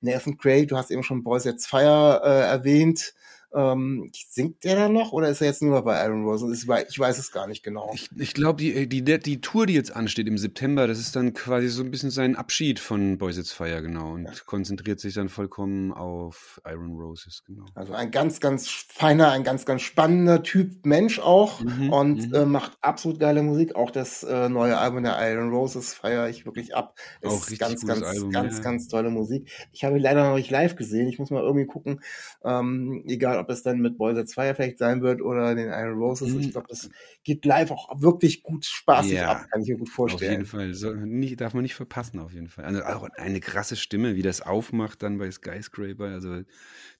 Nathan 0.00 0.38
Craig, 0.38 0.68
du 0.68 0.78
hast 0.78 0.90
eben 0.90 1.02
schon 1.02 1.22
Boys 1.22 1.44
Jetzt 1.44 1.66
Fire 1.66 2.22
äh, 2.24 2.48
erwähnt. 2.48 3.12
Ähm, 3.54 4.10
singt 4.28 4.64
der 4.64 4.76
da 4.76 4.88
noch 4.88 5.12
oder 5.12 5.28
ist 5.28 5.40
er 5.40 5.48
jetzt 5.48 5.62
nur 5.62 5.82
bei 5.82 6.04
Iron 6.04 6.24
Rose? 6.24 6.52
Ich 6.52 6.66
weiß, 6.66 6.86
ich 6.90 6.98
weiß 6.98 7.18
es 7.18 7.32
gar 7.32 7.46
nicht 7.46 7.62
genau. 7.62 7.90
Ich, 7.94 8.10
ich 8.16 8.34
glaube, 8.34 8.62
die, 8.62 8.88
die, 8.88 9.02
die 9.02 9.40
Tour, 9.40 9.66
die 9.66 9.74
jetzt 9.74 9.94
ansteht 9.94 10.28
im 10.28 10.38
September, 10.38 10.86
das 10.86 10.98
ist 10.98 11.16
dann 11.16 11.32
quasi 11.32 11.68
so 11.68 11.82
ein 11.82 11.90
bisschen 11.90 12.10
sein 12.10 12.36
Abschied 12.36 12.78
von 12.78 13.18
Boys 13.18 13.38
It's 13.38 13.52
Fire, 13.52 13.82
genau. 13.82 14.12
Und 14.12 14.46
konzentriert 14.46 15.00
sich 15.00 15.14
dann 15.14 15.28
vollkommen 15.28 15.92
auf 15.92 16.60
Iron 16.66 16.96
Roses, 16.96 17.42
genau. 17.46 17.64
Also 17.74 17.92
ein 17.94 18.10
ganz, 18.10 18.40
ganz 18.40 18.68
feiner, 18.68 19.30
ein 19.30 19.44
ganz, 19.44 19.64
ganz 19.64 19.82
spannender 19.82 20.42
Typ 20.42 20.84
Mensch 20.84 21.18
auch 21.18 21.60
Mhm, 21.60 21.92
und 21.92 22.28
mhm. 22.28 22.34
äh, 22.34 22.44
macht 22.44 22.72
absolut 22.80 23.20
geile 23.20 23.42
Musik. 23.42 23.74
Auch 23.74 23.90
das 23.90 24.22
äh, 24.22 24.48
neue 24.48 24.78
Album 24.78 25.02
der 25.02 25.18
Iron 25.30 25.50
Roses 25.50 25.94
feiere 25.94 26.28
ich 26.28 26.46
wirklich 26.46 26.74
ab. 26.74 26.94
Auch 27.24 27.32
Ist 27.32 27.50
richtig 27.50 27.58
ganz, 27.60 27.86
ganz, 27.86 28.02
Album, 28.02 28.30
ganz, 28.30 28.58
ja. 28.58 28.62
ganz 28.62 28.88
tolle 28.88 29.10
Musik. 29.10 29.50
Ich 29.72 29.84
habe 29.84 29.96
ihn 29.96 30.02
leider 30.02 30.28
noch 30.28 30.36
nicht 30.36 30.50
live 30.50 30.76
gesehen. 30.76 31.08
Ich 31.08 31.18
muss 31.18 31.30
mal 31.30 31.42
irgendwie 31.42 31.66
gucken, 31.66 32.00
ähm, 32.44 33.04
egal 33.06 33.38
ob 33.40 33.50
es 33.50 33.62
dann 33.62 33.80
mit 33.80 33.98
Boys 33.98 34.18
at 34.18 34.32
Fire 34.32 34.54
vielleicht 34.54 34.78
sein 34.78 35.02
wird 35.02 35.22
oder 35.22 35.54
den 35.54 35.68
Iron 35.68 35.98
Roses. 35.98 36.34
Mhm. 36.34 36.40
Ich 36.40 36.50
glaube, 36.52 36.66
das 36.68 36.90
geht 37.24 37.44
live 37.44 37.70
auch 37.72 38.00
wirklich 38.00 38.42
gut 38.42 38.64
spaßig 38.66 39.18
Ja, 39.18 39.28
ab, 39.28 39.46
kann 39.50 39.62
ich 39.62 39.68
mir 39.68 39.78
gut 39.78 39.90
Auf 40.06 40.24
vorstellen. 40.24 40.28
jeden 40.28 40.46
Fall. 40.46 40.74
So, 40.74 40.94
nicht, 40.94 41.40
darf 41.40 41.54
man 41.54 41.62
nicht 41.64 41.74
verpassen, 41.76 42.20
auf 42.20 42.32
jeden 42.34 42.48
Fall. 42.48 42.64
Also 42.66 42.84
auch 42.84 43.08
eine 43.16 43.40
krasse 43.40 43.76
Stimme, 43.76 44.16
wie 44.16 44.22
das 44.22 44.42
aufmacht 44.42 45.02
dann 45.02 45.18
bei 45.18 45.30
Skyscraper. 45.30 46.06
Also 46.06 46.42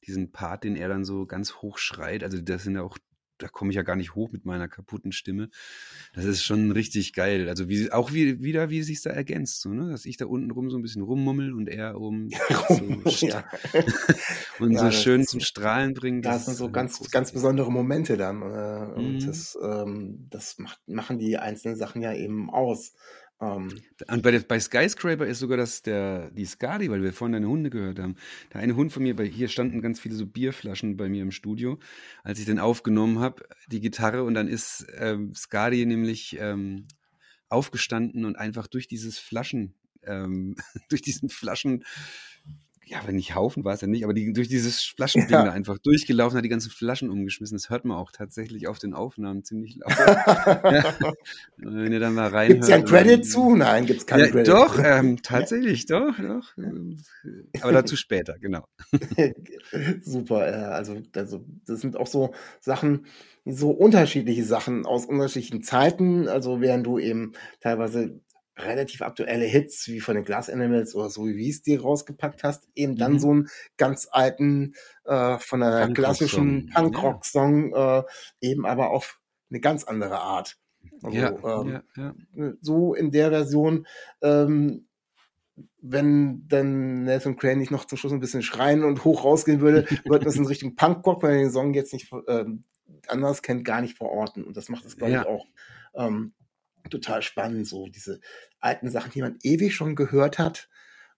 diesen 0.06 0.32
Part, 0.32 0.64
den 0.64 0.76
er 0.76 0.88
dann 0.88 1.04
so 1.04 1.26
ganz 1.26 1.56
hoch 1.56 1.78
schreit. 1.78 2.24
Also 2.24 2.40
das 2.42 2.64
sind 2.64 2.76
ja 2.76 2.82
auch, 2.82 2.98
da 3.40 3.48
komme 3.48 3.70
ich 3.70 3.76
ja 3.76 3.82
gar 3.82 3.96
nicht 3.96 4.14
hoch 4.14 4.30
mit 4.32 4.44
meiner 4.44 4.68
kaputten 4.68 5.12
Stimme. 5.12 5.48
Das 6.14 6.24
ist 6.24 6.42
schon 6.42 6.70
richtig 6.72 7.12
geil. 7.12 7.48
Also 7.48 7.68
wie, 7.68 7.90
auch 7.92 8.12
wie, 8.12 8.42
wieder, 8.42 8.70
wie 8.70 8.78
es 8.80 8.86
sich 8.86 9.02
da 9.02 9.10
ergänzt, 9.10 9.60
so, 9.60 9.70
ne? 9.70 9.90
Dass 9.90 10.04
ich 10.04 10.16
da 10.16 10.26
unten 10.26 10.50
rum 10.50 10.70
so 10.70 10.76
ein 10.78 10.82
bisschen 10.82 11.02
rummummel 11.02 11.52
und 11.52 11.68
er 11.68 12.00
oben 12.00 12.28
so 12.68 13.26
ja. 13.26 13.44
und 14.58 14.72
Ja, 14.72 14.78
so 14.80 14.90
schön 14.92 15.22
ist- 15.22 15.30
zum 15.30 15.40
Strahlen 15.40 15.94
bringt. 15.94 16.24
Das 16.24 16.34
Das 16.36 16.44
sind 16.46 16.56
so 16.56 16.70
ganz, 16.70 16.92
großartig. 16.92 17.12
ganz 17.12 17.32
besondere 17.32 17.70
Momente 17.72 18.16
dann. 18.16 18.42
Äh, 18.42 18.92
Und 18.94 19.18
Mhm. 19.18 19.26
das, 19.26 19.58
ähm, 19.62 20.26
das 20.30 20.58
macht, 20.58 20.80
machen 20.86 21.18
die 21.18 21.36
einzelnen 21.38 21.76
Sachen 21.76 22.02
ja 22.02 22.12
eben 22.14 22.50
aus. 22.50 22.92
Ähm, 23.40 23.80
Und 24.08 24.22
bei, 24.22 24.30
der, 24.30 24.40
bei 24.40 24.60
Skyscraper 24.60 25.26
ist 25.26 25.38
sogar 25.38 25.56
das 25.56 25.82
der, 25.82 26.30
die 26.30 26.44
Skadi, 26.44 26.90
weil 26.90 27.02
wir 27.02 27.12
vorhin 27.12 27.32
deine 27.32 27.48
Hunde 27.48 27.70
gehört 27.70 27.98
haben. 27.98 28.16
Der 28.52 28.60
eine 28.60 28.76
Hund 28.76 28.92
von 28.92 29.02
mir, 29.02 29.16
bei, 29.16 29.24
hier 29.24 29.48
standen 29.48 29.80
ganz 29.80 29.98
viele 29.98 30.14
so 30.14 30.26
Bierflaschen 30.26 30.96
bei 30.96 31.08
mir 31.08 31.22
im 31.22 31.30
Studio, 31.30 31.78
als 32.22 32.38
ich 32.38 32.44
den 32.44 32.58
aufgenommen 32.58 33.18
habe, 33.18 33.44
die 33.68 33.80
Gitarre, 33.80 34.24
und 34.24 34.34
dann 34.34 34.48
ist 34.48 34.86
ähm, 34.98 35.34
Skadi 35.34 35.86
nämlich 35.86 36.36
ähm, 36.38 36.86
aufgestanden 37.48 38.24
und 38.24 38.36
einfach 38.36 38.66
durch 38.66 38.88
dieses 38.88 39.18
Flaschen, 39.18 39.74
ähm, 40.02 40.56
durch 40.90 41.02
diesen 41.02 41.30
Flaschen, 41.30 41.84
ja, 42.90 42.98
wenn 43.06 43.14
nicht 43.14 43.36
Haufen 43.36 43.64
war 43.64 43.74
es 43.74 43.82
ja 43.82 43.86
nicht, 43.86 44.02
aber 44.02 44.12
die 44.12 44.32
durch 44.32 44.48
dieses 44.48 44.82
Flaschending 44.82 45.30
ja. 45.30 45.44
da 45.44 45.52
einfach 45.52 45.78
durchgelaufen, 45.78 46.36
hat 46.36 46.44
die 46.44 46.48
ganzen 46.48 46.70
Flaschen 46.70 47.08
umgeschmissen. 47.08 47.56
Das 47.56 47.70
hört 47.70 47.84
man 47.84 47.96
auch 47.96 48.10
tatsächlich 48.10 48.66
auf 48.66 48.80
den 48.80 48.94
Aufnahmen 48.94 49.44
ziemlich 49.44 49.76
laut. 49.76 49.92
ja. 49.96 50.94
Wenn 51.56 51.92
ihr 51.92 52.00
dann 52.00 52.14
mal 52.14 52.28
rein. 52.28 52.48
Gibt's 52.48 52.68
ja 52.68 52.76
ein 52.76 52.84
Credit 52.84 53.24
zu? 53.24 53.54
Nein, 53.54 53.86
gibt's 53.86 54.06
keinen 54.06 54.24
ja, 54.24 54.30
Credit. 54.30 54.48
Doch, 54.48 54.78
ähm, 54.82 55.18
tatsächlich, 55.22 55.86
doch, 55.86 56.16
doch. 56.18 56.52
Aber 57.60 57.72
dazu 57.72 57.94
später, 57.94 58.36
genau. 58.40 58.66
Super, 60.02 60.50
ja, 60.50 60.68
also, 60.70 61.00
also 61.14 61.44
das 61.66 61.80
sind 61.80 61.96
auch 61.96 62.08
so 62.08 62.34
Sachen, 62.58 63.06
so 63.44 63.70
unterschiedliche 63.70 64.44
Sachen 64.44 64.84
aus 64.84 65.06
unterschiedlichen 65.06 65.62
Zeiten. 65.62 66.26
Also 66.26 66.60
während 66.60 66.86
du 66.86 66.98
eben 66.98 67.34
teilweise 67.60 68.20
relativ 68.56 69.02
aktuelle 69.02 69.44
Hits 69.44 69.88
wie 69.88 70.00
von 70.00 70.14
den 70.14 70.24
Glass 70.24 70.50
Animals 70.50 70.94
oder 70.94 71.10
so 71.10 71.26
wie 71.26 71.48
es 71.48 71.62
dir 71.62 71.80
rausgepackt 71.80 72.44
hast, 72.44 72.68
eben 72.74 72.96
dann 72.96 73.14
mhm. 73.14 73.18
so 73.18 73.30
einen 73.30 73.48
ganz 73.76 74.08
alten 74.10 74.74
äh, 75.04 75.38
von 75.38 75.62
einer 75.62 75.86
Punk 75.86 75.96
klassischen 75.96 76.70
Punkrock-Song 76.74 77.72
äh, 77.72 78.02
eben 78.40 78.66
aber 78.66 78.90
auf 78.90 79.20
eine 79.50 79.60
ganz 79.60 79.84
andere 79.84 80.20
Art. 80.20 80.58
Also, 81.02 81.16
ja, 81.16 81.30
ähm, 81.30 81.82
ja, 81.96 82.14
ja. 82.36 82.52
So 82.60 82.94
in 82.94 83.10
der 83.10 83.30
Version, 83.30 83.86
ähm, 84.22 84.86
wenn 85.82 86.46
dann 86.48 87.04
Nathan 87.04 87.36
Crane 87.36 87.58
nicht 87.58 87.70
noch 87.70 87.84
zum 87.84 87.98
Schluss 87.98 88.12
ein 88.12 88.20
bisschen 88.20 88.42
schreien 88.42 88.84
und 88.84 89.04
hoch 89.04 89.24
rausgehen 89.24 89.60
würde, 89.60 89.86
wird 90.04 90.26
das 90.26 90.36
in 90.36 90.46
Richtung 90.46 90.76
Punkrock, 90.76 91.22
weil 91.22 91.32
er 91.32 91.42
den 91.42 91.50
Song 91.50 91.74
jetzt 91.74 91.92
nicht 91.92 92.10
ähm, 92.28 92.64
anders 93.08 93.42
kennt, 93.42 93.64
gar 93.64 93.80
nicht 93.80 93.96
verorten. 93.96 94.44
Und 94.44 94.56
das 94.56 94.68
macht 94.68 94.84
es, 94.84 94.96
glaube 94.96 95.12
ich, 95.12 95.26
auch 95.26 95.46
ähm, 95.94 96.32
total 96.88 97.22
spannend, 97.22 97.66
so 97.66 97.86
diese 97.88 98.20
alten 98.60 98.90
Sachen, 98.90 99.12
die 99.12 99.22
man 99.22 99.38
ewig 99.42 99.74
schon 99.74 99.94
gehört 99.94 100.38
hat, 100.38 100.68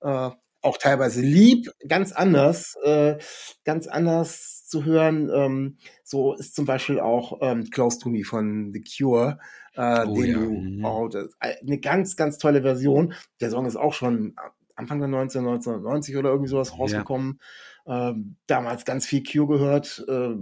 äh, 0.00 0.30
auch 0.62 0.78
teilweise 0.78 1.20
lieb, 1.20 1.70
ganz 1.88 2.12
anders, 2.12 2.76
äh, 2.84 3.18
ganz 3.64 3.88
anders 3.88 4.64
zu 4.66 4.84
hören. 4.84 5.28
Ähm, 5.34 5.76
so 6.04 6.34
ist 6.34 6.54
zum 6.54 6.66
Beispiel 6.66 7.00
auch 7.00 7.38
ähm, 7.42 7.68
Close 7.70 7.98
to 7.98 8.08
Me 8.08 8.22
von 8.24 8.72
The 8.72 8.82
Cure, 8.82 9.38
äh, 9.74 10.04
oh, 10.06 10.14
den 10.14 10.26
ja. 10.26 10.38
du, 10.38 10.86
oh, 10.86 11.08
das, 11.08 11.30
eine 11.40 11.78
ganz, 11.78 12.16
ganz 12.16 12.38
tolle 12.38 12.62
Version. 12.62 13.14
Der 13.40 13.50
Song 13.50 13.66
ist 13.66 13.76
auch 13.76 13.92
schon 13.92 14.36
Anfang 14.76 15.00
der 15.00 15.08
19, 15.08 15.40
1990 15.40 16.16
oder 16.16 16.30
irgendwie 16.30 16.48
sowas 16.48 16.78
rausgekommen. 16.78 17.40
Ja. 17.84 18.10
Ähm, 18.10 18.36
damals 18.46 18.84
ganz 18.84 19.06
viel 19.06 19.22
Cure 19.24 19.58
gehört 19.58 20.04
äh, 20.08 20.34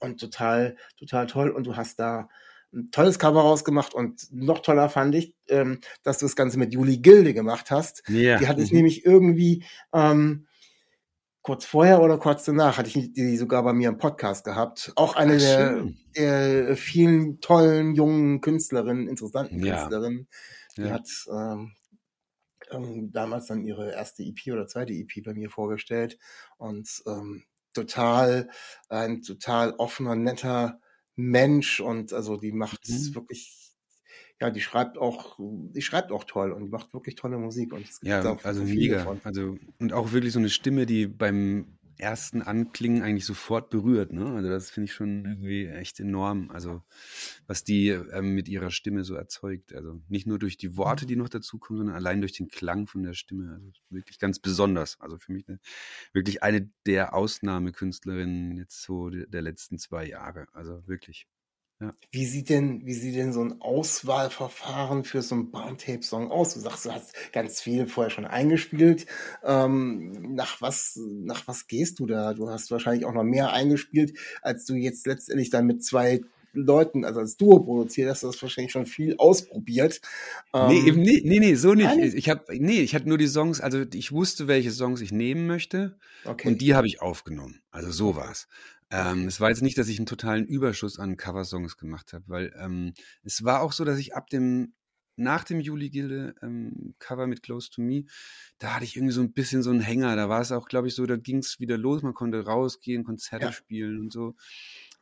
und 0.00 0.20
total, 0.20 0.76
total 0.96 1.26
toll. 1.26 1.50
Und 1.50 1.66
du 1.66 1.76
hast 1.76 1.98
da 1.98 2.28
ein 2.74 2.90
tolles 2.90 3.18
Cover 3.18 3.40
rausgemacht 3.40 3.94
und 3.94 4.26
noch 4.32 4.60
toller 4.60 4.88
fand 4.88 5.14
ich, 5.14 5.34
ähm, 5.48 5.80
dass 6.02 6.18
du 6.18 6.26
das 6.26 6.36
Ganze 6.36 6.58
mit 6.58 6.72
Juli 6.72 6.98
Gilde 6.98 7.34
gemacht 7.34 7.70
hast. 7.70 8.02
Ja. 8.08 8.38
Die 8.38 8.48
hatte 8.48 8.62
ich 8.62 8.72
mhm. 8.72 8.78
nämlich 8.78 9.04
irgendwie 9.04 9.64
ähm, 9.92 10.46
kurz 11.42 11.64
vorher 11.64 12.00
oder 12.00 12.18
kurz 12.18 12.44
danach 12.44 12.78
hatte 12.78 12.88
ich 12.88 13.12
die 13.12 13.36
sogar 13.36 13.62
bei 13.62 13.72
mir 13.72 13.90
im 13.90 13.98
Podcast 13.98 14.44
gehabt. 14.44 14.92
Auch 14.96 15.14
eine 15.14 15.34
Ach, 15.34 15.38
der, 15.38 15.84
der, 16.16 16.76
vielen 16.76 17.40
tollen 17.40 17.94
jungen 17.94 18.40
Künstlerinnen, 18.40 19.08
interessanten 19.08 19.62
ja. 19.62 19.76
Künstlerinnen. 19.76 20.28
Die 20.76 20.82
ja. 20.82 20.90
hat 20.90 21.08
ähm, 21.30 21.72
ähm, 22.70 23.12
damals 23.12 23.46
dann 23.46 23.64
ihre 23.64 23.92
erste 23.92 24.22
EP 24.22 24.52
oder 24.52 24.66
zweite 24.66 24.92
EP 24.92 25.22
bei 25.24 25.34
mir 25.34 25.50
vorgestellt 25.50 26.18
und 26.56 26.88
ähm, 27.06 27.44
total 27.74 28.48
ein 28.88 29.22
total 29.22 29.74
offener, 29.76 30.16
netter 30.16 30.80
Mensch 31.16 31.80
und 31.80 32.12
also 32.12 32.36
die 32.36 32.52
macht 32.52 32.88
mhm. 32.88 33.14
wirklich, 33.14 33.72
ja, 34.40 34.50
die 34.50 34.60
schreibt 34.60 34.98
auch, 34.98 35.38
die 35.38 35.82
schreibt 35.82 36.12
auch 36.12 36.24
toll 36.24 36.52
und 36.52 36.64
die 36.64 36.70
macht 36.70 36.92
wirklich 36.92 37.14
tolle 37.14 37.38
Musik 37.38 37.72
und 37.72 37.82
es 37.88 38.00
gibt 38.00 38.10
ja, 38.10 38.28
auch 38.28 38.44
also 38.44 38.64
mega, 38.64 38.98
davon. 38.98 39.20
also 39.24 39.56
und 39.78 39.92
auch 39.92 40.12
wirklich 40.12 40.32
so 40.32 40.38
eine 40.38 40.50
Stimme, 40.50 40.86
die 40.86 41.06
beim 41.06 41.73
ersten 41.98 42.42
Anklingen 42.42 43.02
eigentlich 43.02 43.24
sofort 43.24 43.70
berührt. 43.70 44.12
Ne? 44.12 44.26
Also 44.26 44.48
das 44.48 44.70
finde 44.70 44.86
ich 44.86 44.92
schon 44.92 45.24
irgendwie 45.24 45.66
echt 45.66 46.00
enorm. 46.00 46.50
Also 46.50 46.82
was 47.46 47.64
die 47.64 47.88
ähm, 47.88 48.34
mit 48.34 48.48
ihrer 48.48 48.70
Stimme 48.70 49.04
so 49.04 49.14
erzeugt. 49.14 49.74
Also 49.74 50.00
nicht 50.08 50.26
nur 50.26 50.38
durch 50.38 50.56
die 50.56 50.76
Worte, 50.76 51.06
die 51.06 51.16
noch 51.16 51.28
dazukommen, 51.28 51.80
sondern 51.80 51.96
allein 51.96 52.20
durch 52.20 52.32
den 52.32 52.48
Klang 52.48 52.86
von 52.86 53.02
der 53.02 53.14
Stimme. 53.14 53.52
Also 53.54 53.70
wirklich 53.90 54.18
ganz 54.18 54.38
besonders. 54.38 55.00
Also 55.00 55.18
für 55.18 55.32
mich 55.32 55.48
eine, 55.48 55.60
wirklich 56.12 56.42
eine 56.42 56.70
der 56.86 57.14
Ausnahmekünstlerinnen 57.14 58.56
jetzt 58.56 58.82
so 58.82 59.10
der 59.10 59.42
letzten 59.42 59.78
zwei 59.78 60.06
Jahre. 60.06 60.46
Also 60.52 60.86
wirklich. 60.86 61.26
Ja. 61.80 61.92
Wie 62.12 62.24
sieht 62.24 62.50
denn, 62.50 62.86
wie 62.86 62.94
sieht 62.94 63.16
denn 63.16 63.32
so 63.32 63.42
ein 63.42 63.60
Auswahlverfahren 63.60 65.04
für 65.04 65.22
so 65.22 65.34
einen 65.34 65.50
Barntape-Song 65.50 66.30
aus? 66.30 66.54
Du 66.54 66.60
sagst, 66.60 66.84
du 66.84 66.92
hast 66.92 67.14
ganz 67.32 67.60
viel 67.60 67.86
vorher 67.86 68.10
schon 68.10 68.24
eingespielt. 68.24 69.06
Ähm, 69.42 70.34
nach 70.34 70.62
was, 70.62 70.98
nach 70.98 71.48
was 71.48 71.66
gehst 71.66 71.98
du 71.98 72.06
da? 72.06 72.32
Du 72.32 72.48
hast 72.48 72.70
wahrscheinlich 72.70 73.04
auch 73.04 73.12
noch 73.12 73.24
mehr 73.24 73.52
eingespielt, 73.52 74.16
als 74.40 74.64
du 74.66 74.74
jetzt 74.74 75.06
letztendlich 75.06 75.50
dann 75.50 75.66
mit 75.66 75.84
zwei 75.84 76.20
Leuten, 76.54 77.04
also 77.04 77.20
als 77.20 77.36
Duo 77.36 77.58
produziert 77.58 78.08
hast, 78.08 78.22
du 78.22 78.28
hast 78.28 78.40
wahrscheinlich 78.40 78.72
schon 78.72 78.86
viel 78.86 79.16
ausprobiert. 79.18 80.00
Ähm, 80.52 80.68
nee, 80.68 80.88
eben 80.88 81.02
nee, 81.02 81.20
nee, 81.24 81.40
nee, 81.40 81.54
so 81.56 81.74
nicht. 81.74 81.86
Nein? 81.86 82.12
Ich 82.14 82.28
habe, 82.30 82.44
nee, 82.56 82.80
ich 82.80 82.94
hatte 82.94 83.08
nur 83.08 83.18
die 83.18 83.26
Songs, 83.26 83.60
also 83.60 83.84
ich 83.92 84.12
wusste, 84.12 84.46
welche 84.46 84.70
Songs 84.70 85.00
ich 85.00 85.12
nehmen 85.12 85.46
möchte. 85.46 85.98
Okay. 86.24 86.48
Und 86.48 86.60
die 86.60 86.74
habe 86.74 86.86
ich 86.86 87.02
aufgenommen. 87.02 87.60
Also 87.70 87.90
so 87.90 88.16
war's. 88.16 88.46
Ähm, 88.90 89.26
es 89.26 89.40
war 89.40 89.48
jetzt 89.48 89.62
nicht, 89.62 89.78
dass 89.78 89.88
ich 89.88 89.98
einen 89.98 90.06
totalen 90.06 90.44
Überschuss 90.46 90.98
an 90.98 91.16
Coversongs 91.16 91.76
gemacht 91.76 92.12
habe, 92.12 92.24
weil 92.26 92.54
ähm, 92.58 92.92
es 93.22 93.44
war 93.44 93.62
auch 93.62 93.72
so, 93.72 93.84
dass 93.84 93.98
ich 93.98 94.14
ab 94.14 94.28
dem 94.28 94.74
nach 95.16 95.44
dem 95.44 95.60
Juli-Gilde 95.60 96.34
ähm, 96.42 96.94
Cover 96.98 97.26
mit 97.26 97.42
Close 97.42 97.70
to 97.70 97.80
Me, 97.80 98.04
da 98.58 98.74
hatte 98.74 98.84
ich 98.84 98.96
irgendwie 98.96 99.12
so 99.12 99.20
ein 99.20 99.32
bisschen 99.32 99.62
so 99.62 99.70
einen 99.70 99.80
Hänger. 99.80 100.16
Da 100.16 100.28
war 100.28 100.40
es 100.40 100.52
auch, 100.52 100.66
glaube 100.66 100.88
ich, 100.88 100.94
so, 100.94 101.06
da 101.06 101.16
ging 101.16 101.38
es 101.38 101.60
wieder 101.60 101.78
los. 101.78 102.02
Man 102.02 102.14
konnte 102.14 102.44
rausgehen, 102.44 103.04
Konzerte 103.04 103.46
ja. 103.46 103.52
spielen 103.52 104.00
und 104.00 104.12
so. 104.12 104.34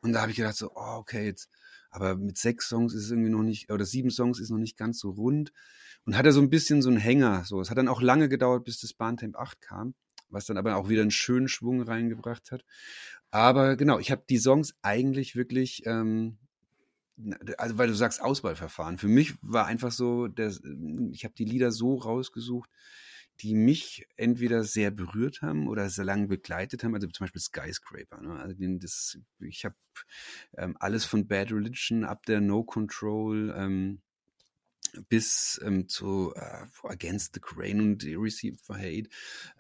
Und 0.01 0.13
da 0.13 0.21
habe 0.23 0.31
ich 0.31 0.37
gedacht 0.37 0.57
so, 0.57 0.73
oh, 0.75 0.97
okay, 0.99 1.25
jetzt, 1.25 1.49
aber 1.91 2.17
mit 2.17 2.37
sechs 2.37 2.69
Songs 2.69 2.95
ist 2.95 3.05
es 3.05 3.11
irgendwie 3.11 3.31
noch 3.31 3.43
nicht, 3.43 3.71
oder 3.71 3.85
sieben 3.85 4.11
Songs 4.11 4.41
ist 4.41 4.51
noch 4.51 4.59
nicht 4.59 4.77
ganz 4.77 4.99
so 4.99 5.11
rund. 5.11 5.53
Und 6.05 6.17
hatte 6.17 6.33
so 6.33 6.41
ein 6.41 6.51
bisschen 6.51 6.83
so 6.83 6.89
einen 6.89 6.99
Hänger. 6.99 7.45
So, 7.45 7.61
es 7.61 7.71
hat 7.71 7.79
dann 7.79 7.89
auch 7.89 8.03
lange 8.03 8.29
gedauert, 8.29 8.65
bis 8.65 8.81
das 8.81 8.93
Bahntemp 8.93 9.37
8 9.37 9.61
kam, 9.61 9.95
was 10.29 10.47
dann 10.47 10.57
aber 10.57 10.77
auch 10.77 10.89
wieder 10.89 11.03
einen 11.03 11.13
schönen 11.13 11.49
Schwung 11.49 11.81
reingebracht 11.81 12.51
hat. 12.51 12.65
Aber 13.33 13.77
genau, 13.77 13.99
ich 13.99 14.11
habe 14.11 14.25
die 14.29 14.39
Songs 14.39 14.75
eigentlich 14.83 15.35
wirklich, 15.35 15.87
ähm, 15.87 16.37
also 17.57 17.79
weil 17.79 17.89
du 17.89 17.95
sagst 17.95 18.21
Auswahlverfahren. 18.21 18.99
Für 18.99 19.09
mich 19.09 19.35
war 19.41 19.67
einfach 19.67 19.91
so, 19.91 20.29
der, 20.29 20.53
ich 21.13 21.25
habe 21.25 21.35
die 21.35 21.47
Lieder 21.47 21.73
so 21.73 21.95
rausgesucht, 21.97 22.69
die 23.41 23.55
mich 23.55 24.07
entweder 24.17 24.65
sehr 24.65 24.91
berührt 24.91 25.41
haben 25.41 25.67
oder 25.67 25.89
sehr 25.89 26.05
lange 26.05 26.29
begleitet 26.29 26.85
haben. 26.85 26.95
Also 26.95 27.09
zum 27.09 27.25
Beispiel 27.25 27.41
Skyscraper. 27.41 28.21
Ne? 28.21 28.39
Also 28.39 28.55
das, 28.79 29.19
ich 29.41 29.65
habe 29.65 29.77
ähm, 30.59 30.77
alles 30.79 31.07
von 31.07 31.27
Bad 31.27 31.53
Religion 31.53 32.05
ab 32.05 32.27
der 32.27 32.43
No 32.43 32.63
Control. 32.65 33.55
Ähm, 33.57 34.03
bis 35.09 35.61
ähm, 35.65 35.89
zu 35.89 36.33
äh, 36.35 36.67
Against 36.85 37.35
the 37.35 37.41
Crane 37.41 37.81
und 37.81 38.05
Receive 38.05 38.57
for 38.59 38.77
Hate 38.77 39.09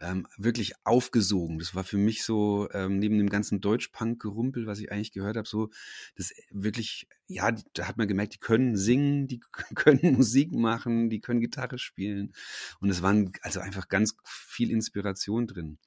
ähm, 0.01 0.27
wirklich 0.37 0.75
aufgesogen. 0.85 1.59
Das 1.59 1.75
war 1.75 1.85
für 1.85 1.97
mich 1.97 2.25
so, 2.25 2.68
ähm, 2.73 2.99
neben 2.99 3.18
dem 3.18 3.29
ganzen 3.29 3.61
Deutsch-Punk-Gerumpel, 3.61 4.66
was 4.66 4.79
ich 4.79 4.92
eigentlich 4.92 5.12
gehört 5.12 5.37
habe, 5.37 5.49
so, 5.49 5.71
das 6.16 6.33
wirklich, 6.51 7.09
ja, 7.27 7.51
da 7.75 7.88
hat 7.88 7.97
man 7.97 8.09
gemerkt, 8.09 8.35
die 8.35 8.38
können 8.38 8.77
singen, 8.77 9.27
die 9.27 9.40
können 9.75 10.14
Musik 10.14 10.53
machen, 10.53 11.11
die 11.11 11.21
können 11.21 11.40
Gitarre 11.40 11.79
spielen. 11.79 12.35
Und 12.81 12.90
es 12.90 13.03
waren 13.03 13.33
also 13.42 13.61
einfach 13.61 13.88
ganz 13.88 14.16
viel 14.25 14.71
Inspiration 14.71 15.47
drin. 15.47 15.79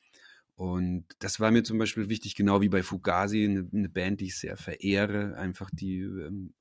Und 0.56 1.06
das 1.20 1.40
war 1.40 1.52
mir 1.52 1.64
zum 1.64 1.78
Beispiel 1.78 2.08
wichtig, 2.08 2.36
genau 2.36 2.62
wie 2.62 2.70
bei 2.70 2.82
Fugazi, 2.82 3.44
eine, 3.44 3.68
eine 3.74 3.90
Band, 3.90 4.22
die 4.22 4.28
ich 4.28 4.38
sehr 4.38 4.56
verehre, 4.56 5.36
einfach 5.36 5.70
die, 5.72 6.00
ähm, 6.00 6.54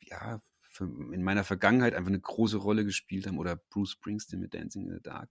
ja, 0.00 0.40
in 0.80 1.22
meiner 1.22 1.44
Vergangenheit 1.44 1.94
einfach 1.94 2.08
eine 2.10 2.20
große 2.20 2.56
Rolle 2.56 2.84
gespielt 2.84 3.26
haben 3.26 3.38
oder 3.38 3.56
Bruce 3.56 3.92
Springsteen 3.92 4.40
mit 4.40 4.54
Dancing 4.54 4.86
in 4.86 4.94
the 4.94 5.02
Dark. 5.02 5.30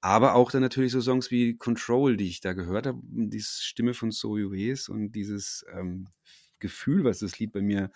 Aber 0.00 0.34
auch 0.34 0.50
dann 0.50 0.62
natürlich 0.62 0.92
so 0.92 1.00
Songs 1.00 1.30
wie 1.30 1.56
Control, 1.56 2.16
die 2.16 2.28
ich 2.28 2.40
da 2.40 2.52
gehört 2.52 2.86
habe, 2.86 3.00
die 3.02 3.40
Stimme 3.40 3.94
von 3.94 4.10
So 4.10 4.36
Yues 4.36 4.88
und 4.88 5.12
dieses 5.12 5.64
ähm, 5.72 6.08
Gefühl, 6.64 7.04
was 7.04 7.18
das 7.18 7.38
Lied 7.38 7.52
bei 7.52 7.60
mir 7.60 7.90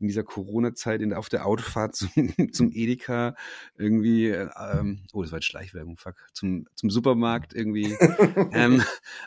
in 0.00 0.08
dieser 0.08 0.24
Corona-Zeit 0.24 1.00
auf 1.12 1.28
der 1.28 1.46
Autofahrt 1.46 1.94
zum, 1.96 2.52
zum 2.52 2.72
Edeka 2.72 3.36
irgendwie, 3.76 4.26
ähm, 4.26 5.04
oh, 5.12 5.22
das 5.22 5.30
war 5.30 5.38
jetzt 5.38 5.46
Schleichwerbung, 5.46 5.96
fuck, 5.96 6.16
zum, 6.32 6.66
zum 6.74 6.90
Supermarkt 6.90 7.54
irgendwie 7.54 7.92
ähm, 8.52 8.82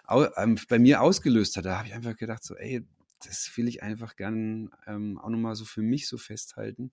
au, 0.06 0.26
ähm, 0.36 0.60
bei 0.68 0.78
mir 0.78 1.02
ausgelöst 1.02 1.56
hat. 1.56 1.66
Da 1.66 1.78
habe 1.78 1.88
ich 1.88 1.94
einfach 1.94 2.18
gedacht, 2.18 2.44
so, 2.44 2.56
ey, 2.56 2.86
das 3.26 3.52
will 3.56 3.68
ich 3.68 3.84
einfach 3.84 4.16
gern 4.16 4.72
ähm, 4.88 5.18
auch 5.18 5.30
nochmal 5.30 5.56
so 5.56 5.66
für 5.66 5.82
mich 5.82 6.08
so 6.08 6.18
festhalten. 6.18 6.92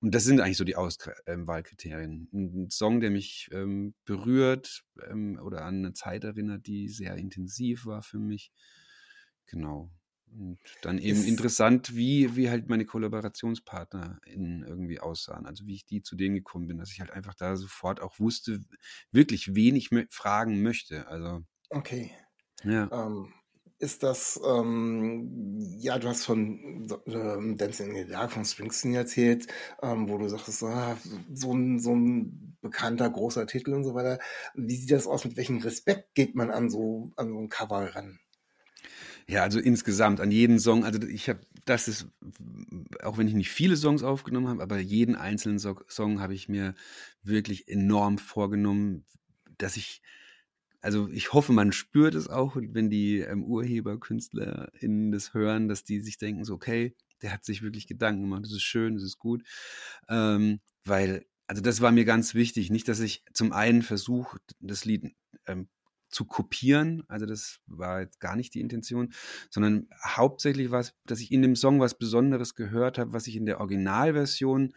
Und 0.00 0.14
das 0.14 0.24
sind 0.24 0.40
eigentlich 0.40 0.56
so 0.56 0.64
die 0.64 0.76
Auswahlkriterien. 0.76 2.28
Ähm, 2.32 2.64
Ein 2.64 2.70
Song, 2.70 3.00
der 3.00 3.10
mich 3.10 3.48
ähm, 3.52 3.94
berührt 4.04 4.84
ähm, 5.08 5.38
oder 5.42 5.64
an 5.64 5.76
eine 5.76 5.92
Zeit 5.92 6.24
erinnert, 6.24 6.66
die 6.66 6.88
sehr 6.88 7.16
intensiv 7.16 7.86
war 7.86 8.02
für 8.02 8.18
mich. 8.18 8.50
Genau. 9.46 9.90
Und 10.34 10.58
dann 10.80 10.98
eben 10.98 11.20
ist 11.20 11.28
interessant, 11.28 11.94
wie, 11.94 12.34
wie 12.36 12.48
halt 12.48 12.68
meine 12.68 12.86
Kollaborationspartner 12.86 14.18
in 14.24 14.62
irgendwie 14.62 14.98
aussahen. 14.98 15.46
Also 15.46 15.66
wie 15.66 15.74
ich 15.74 15.84
die 15.84 16.02
zu 16.02 16.16
denen 16.16 16.34
gekommen 16.34 16.66
bin, 16.66 16.78
dass 16.78 16.90
ich 16.90 17.00
halt 17.00 17.10
einfach 17.10 17.34
da 17.34 17.54
sofort 17.56 18.00
auch 18.00 18.18
wusste, 18.18 18.64
wirklich 19.10 19.54
wen 19.54 19.76
ich 19.76 19.90
fragen 20.10 20.62
möchte. 20.62 21.06
Also 21.06 21.44
Okay. 21.70 22.12
Ja. 22.64 22.90
Ähm, 22.90 23.32
ist 23.82 24.04
das, 24.04 24.40
ähm, 24.46 25.58
ja, 25.78 25.98
du 25.98 26.06
hast 26.08 26.24
von 26.24 26.86
ähm, 27.06 27.56
Dancing 27.56 27.90
in 27.90 28.06
the 28.06 28.12
Dark 28.12 28.30
von 28.30 28.44
Springsteen 28.44 28.94
erzählt, 28.94 29.48
ähm, 29.82 30.08
wo 30.08 30.18
du 30.18 30.28
sagst, 30.28 30.62
ah, 30.62 30.96
so, 31.34 31.52
ein, 31.52 31.80
so 31.80 31.94
ein 31.94 32.56
bekannter, 32.60 33.10
großer 33.10 33.46
Titel 33.48 33.74
und 33.74 33.82
so 33.82 33.94
weiter. 33.94 34.20
Wie 34.54 34.76
sieht 34.76 34.92
das 34.92 35.08
aus? 35.08 35.24
Mit 35.24 35.36
welchem 35.36 35.58
Respekt 35.58 36.14
geht 36.14 36.36
man 36.36 36.52
an 36.52 36.70
so, 36.70 37.10
an 37.16 37.30
so 37.30 37.38
ein 37.38 37.48
Cover 37.48 37.92
ran? 37.94 38.20
Ja, 39.26 39.42
also 39.42 39.58
insgesamt 39.58 40.20
an 40.20 40.30
jeden 40.30 40.60
Song, 40.60 40.84
also 40.84 41.02
ich 41.02 41.28
habe, 41.28 41.40
das 41.64 41.88
ist, 41.88 42.06
auch 43.02 43.18
wenn 43.18 43.26
ich 43.26 43.34
nicht 43.34 43.50
viele 43.50 43.76
Songs 43.76 44.04
aufgenommen 44.04 44.46
habe, 44.46 44.62
aber 44.62 44.78
jeden 44.78 45.16
einzelnen 45.16 45.58
so 45.58 45.76
Song 45.88 46.20
habe 46.20 46.34
ich 46.34 46.48
mir 46.48 46.74
wirklich 47.24 47.66
enorm 47.66 48.18
vorgenommen, 48.18 49.04
dass 49.58 49.76
ich, 49.76 50.02
also 50.82 51.08
ich 51.08 51.32
hoffe, 51.32 51.52
man 51.52 51.72
spürt 51.72 52.14
es 52.14 52.28
auch, 52.28 52.56
wenn 52.56 52.90
die 52.90 53.20
ähm, 53.20 53.44
UrheberkünstlerInnen 53.44 55.12
das 55.12 55.32
hören, 55.32 55.68
dass 55.68 55.84
die 55.84 56.00
sich 56.00 56.18
denken, 56.18 56.44
so, 56.44 56.54
okay, 56.54 56.94
der 57.22 57.32
hat 57.32 57.44
sich 57.44 57.62
wirklich 57.62 57.86
Gedanken 57.86 58.22
gemacht, 58.22 58.44
das 58.44 58.52
ist 58.52 58.62
schön, 58.62 58.94
das 58.94 59.04
ist 59.04 59.18
gut. 59.18 59.44
Ähm, 60.08 60.60
weil, 60.84 61.24
also 61.46 61.62
das 61.62 61.80
war 61.80 61.92
mir 61.92 62.04
ganz 62.04 62.34
wichtig, 62.34 62.70
nicht, 62.70 62.88
dass 62.88 62.98
ich 62.98 63.24
zum 63.32 63.52
einen 63.52 63.82
versuche, 63.82 64.38
das 64.58 64.84
Lied 64.84 65.14
ähm, 65.46 65.68
zu 66.08 66.24
kopieren, 66.24 67.04
also 67.06 67.26
das 67.26 67.60
war 67.66 68.00
jetzt 68.00 68.18
gar 68.18 68.34
nicht 68.34 68.52
die 68.54 68.60
Intention, 68.60 69.12
sondern 69.50 69.88
hauptsächlich 70.04 70.72
war 70.72 70.80
es, 70.80 70.94
dass 71.06 71.20
ich 71.20 71.30
in 71.30 71.42
dem 71.42 71.54
Song 71.54 71.78
was 71.78 71.96
Besonderes 71.96 72.56
gehört 72.56 72.98
habe, 72.98 73.12
was 73.12 73.28
ich 73.28 73.36
in 73.36 73.46
der 73.46 73.60
Originalversion 73.60 74.74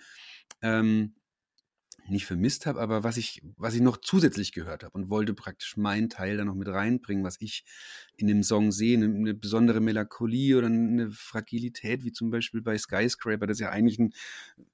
ähm, 0.61 1.15
nicht 2.07 2.25
vermisst 2.25 2.65
habe, 2.65 2.79
aber 2.79 3.03
was 3.03 3.17
ich, 3.17 3.41
was 3.57 3.73
ich 3.73 3.81
noch 3.81 3.97
zusätzlich 3.97 4.51
gehört 4.51 4.83
habe 4.83 4.93
und 4.93 5.09
wollte 5.09 5.33
praktisch 5.33 5.77
meinen 5.77 6.09
Teil 6.09 6.37
da 6.37 6.45
noch 6.45 6.55
mit 6.55 6.67
reinbringen, 6.67 7.23
was 7.23 7.37
ich 7.39 7.65
in 8.17 8.27
dem 8.27 8.43
Song 8.43 8.71
sehe, 8.71 8.97
eine, 8.97 9.05
eine 9.05 9.33
besondere 9.33 9.81
Melancholie 9.81 10.57
oder 10.57 10.67
eine 10.67 11.11
Fragilität, 11.11 12.03
wie 12.03 12.11
zum 12.11 12.29
Beispiel 12.29 12.61
bei 12.61 12.77
Skyscraper, 12.77 13.47
das 13.47 13.59
ja 13.59 13.69
eigentlich 13.69 13.99
ein 13.99 14.13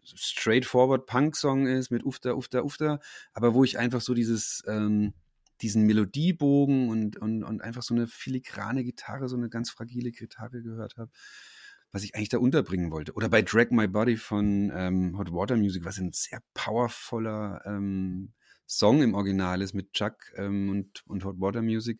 straightforward 0.03 1.05
Punk-Song 1.05 1.67
ist 1.67 1.89
mit 1.89 2.03
Ufter, 2.05 2.35
Ufter, 2.37 2.65
Ufter, 2.65 2.99
aber 3.33 3.53
wo 3.53 3.63
ich 3.63 3.77
einfach 3.77 4.01
so 4.01 4.13
dieses, 4.13 4.63
ähm, 4.67 5.13
diesen 5.61 5.85
Melodiebogen 5.85 6.89
und, 6.89 7.17
und, 7.17 7.43
und 7.43 7.61
einfach 7.61 7.83
so 7.83 7.93
eine 7.93 8.07
filigrane 8.07 8.83
Gitarre, 8.83 9.29
so 9.29 9.37
eine 9.37 9.49
ganz 9.49 9.69
fragile 9.69 10.11
Gitarre 10.11 10.61
gehört 10.61 10.97
habe 10.97 11.11
was 11.91 12.03
ich 12.03 12.15
eigentlich 12.15 12.29
da 12.29 12.37
unterbringen 12.37 12.91
wollte. 12.91 13.13
Oder 13.13 13.29
bei 13.29 13.41
Drag 13.41 13.69
My 13.71 13.87
Body 13.87 14.17
von 14.17 14.71
ähm, 14.73 15.17
Hot 15.17 15.31
Water 15.31 15.57
Music, 15.57 15.83
was 15.83 15.97
ein 15.97 16.11
sehr 16.13 16.41
powervoller 16.53 17.61
ähm, 17.65 18.33
Song 18.65 19.01
im 19.01 19.13
Original 19.13 19.61
ist 19.61 19.73
mit 19.73 19.91
Chuck 19.93 20.31
ähm, 20.35 20.69
und, 20.69 21.05
und 21.05 21.25
Hot 21.25 21.39
Water 21.39 21.61
Music. 21.61 21.99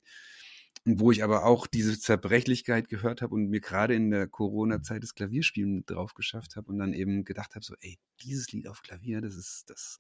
Und 0.86 1.00
wo 1.00 1.12
ich 1.12 1.24
aber 1.24 1.46
auch 1.46 1.68
diese 1.68 2.00
Zerbrechlichkeit 2.00 2.88
gehört 2.88 3.22
habe 3.22 3.36
und 3.36 3.50
mir 3.50 3.60
gerade 3.60 3.94
in 3.94 4.10
der 4.10 4.28
Corona-Zeit 4.28 5.04
das 5.04 5.14
Klavierspielen 5.14 5.86
drauf 5.86 6.16
geschafft 6.16 6.56
habe 6.56 6.72
und 6.72 6.80
dann 6.80 6.94
eben 6.94 7.24
gedacht 7.24 7.54
habe, 7.54 7.64
so, 7.64 7.76
ey, 7.82 8.00
dieses 8.22 8.52
Lied 8.52 8.68
auf 8.68 8.82
Klavier, 8.82 9.22
das 9.22 9.36
ist, 9.36 9.66
das, 9.68 10.00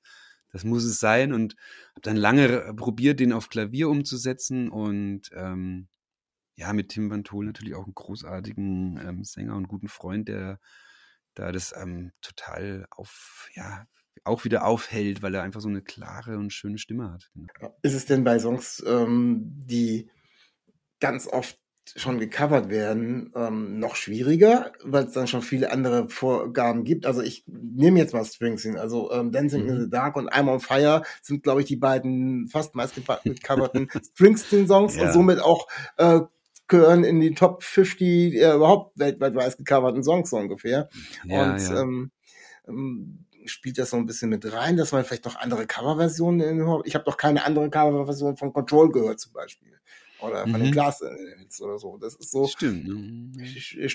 das 0.51 0.63
muss 0.63 0.83
es 0.83 0.99
sein. 0.99 1.33
Und 1.33 1.55
habe 1.91 2.01
dann 2.01 2.15
lange 2.15 2.73
probiert, 2.75 3.19
den 3.19 3.33
auf 3.33 3.49
Klavier 3.49 3.89
umzusetzen 3.89 4.69
und 4.69 5.29
ähm, 5.33 5.87
ja, 6.61 6.73
mit 6.73 6.89
Tim 6.89 7.09
Van 7.09 7.23
Tol 7.23 7.45
natürlich 7.45 7.73
auch 7.73 7.85
einen 7.85 7.95
großartigen 7.95 8.99
ähm, 9.03 9.23
Sänger 9.23 9.55
und 9.55 9.67
guten 9.67 9.87
Freund, 9.87 10.27
der 10.27 10.59
da 11.33 11.51
das 11.51 11.73
ähm, 11.75 12.11
total 12.21 12.85
auf, 12.91 13.49
ja, 13.55 13.85
auch 14.25 14.45
wieder 14.45 14.65
aufhält, 14.65 15.23
weil 15.23 15.33
er 15.33 15.41
einfach 15.41 15.61
so 15.61 15.69
eine 15.69 15.81
klare 15.81 16.37
und 16.37 16.53
schöne 16.53 16.77
Stimme 16.77 17.11
hat. 17.11 17.31
Genau. 17.33 17.75
Ist 17.81 17.95
es 17.95 18.05
denn 18.05 18.23
bei 18.23 18.37
Songs, 18.37 18.83
ähm, 18.85 19.41
die 19.65 20.11
ganz 20.99 21.25
oft 21.25 21.57
schon 21.95 22.19
gecovert 22.19 22.69
werden, 22.69 23.31
ähm, 23.35 23.79
noch 23.79 23.95
schwieriger, 23.95 24.71
weil 24.83 25.05
es 25.05 25.13
dann 25.13 25.25
schon 25.25 25.41
viele 25.41 25.71
andere 25.71 26.09
Vorgaben 26.09 26.83
gibt. 26.83 27.07
Also 27.07 27.21
ich 27.21 27.43
nehme 27.47 27.97
jetzt 27.97 28.13
mal 28.13 28.23
Springsteen, 28.23 28.77
also 28.77 29.11
ähm, 29.11 29.31
Dancing 29.31 29.63
mhm. 29.63 29.69
in 29.69 29.81
the 29.81 29.89
Dark 29.89 30.15
und 30.15 30.31
I'm 30.31 30.47
on 30.47 30.59
Fire 30.59 31.01
sind, 31.23 31.41
glaube 31.41 31.61
ich, 31.61 31.67
die 31.67 31.77
beiden 31.77 32.47
fast 32.49 32.75
meistgecoverten 32.75 33.89
Springsteen-Songs 34.13 34.95
ja. 34.95 35.07
und 35.07 35.13
somit 35.13 35.39
auch 35.39 35.67
äh, 35.97 36.19
gehören 36.71 37.03
in 37.03 37.19
die 37.21 37.35
Top 37.35 37.61
50 37.61 38.33
äh, 38.33 38.55
überhaupt 38.55 38.97
weltweit 38.97 39.35
meistgecoverten 39.35 40.03
Songs 40.03 40.31
so 40.31 40.37
ungefähr. 40.37 40.89
Ja, 41.25 41.53
und 41.53 41.59
ja. 41.59 41.81
Ähm, 41.81 42.11
ähm, 42.67 43.25
spielt 43.45 43.77
das 43.77 43.91
so 43.91 43.97
ein 43.97 44.05
bisschen 44.05 44.29
mit 44.29 44.51
rein, 44.51 44.77
dass 44.77 44.91
man 44.91 45.03
vielleicht 45.03 45.25
noch 45.25 45.35
andere 45.35 45.67
Coverversionen 45.67 46.81
Ich 46.85 46.95
habe 46.95 47.05
doch 47.05 47.17
keine 47.17 47.43
andere 47.45 47.69
Coverversion 47.69 48.37
von 48.37 48.53
Control 48.53 48.91
gehört 48.91 49.19
zum 49.19 49.33
Beispiel 49.33 49.71
oder 50.21 50.41
von 50.43 50.51
mhm. 50.59 50.65
den 50.65 50.71
Glas-Hits 50.71 51.61
oder 51.61 51.77
so. 51.77 51.97
Das 51.97 52.15
ist 52.15 52.31
so. 52.31 52.47
Stimmt. 52.47 52.87
Ne? 52.87 53.31
Äh, 53.77 53.89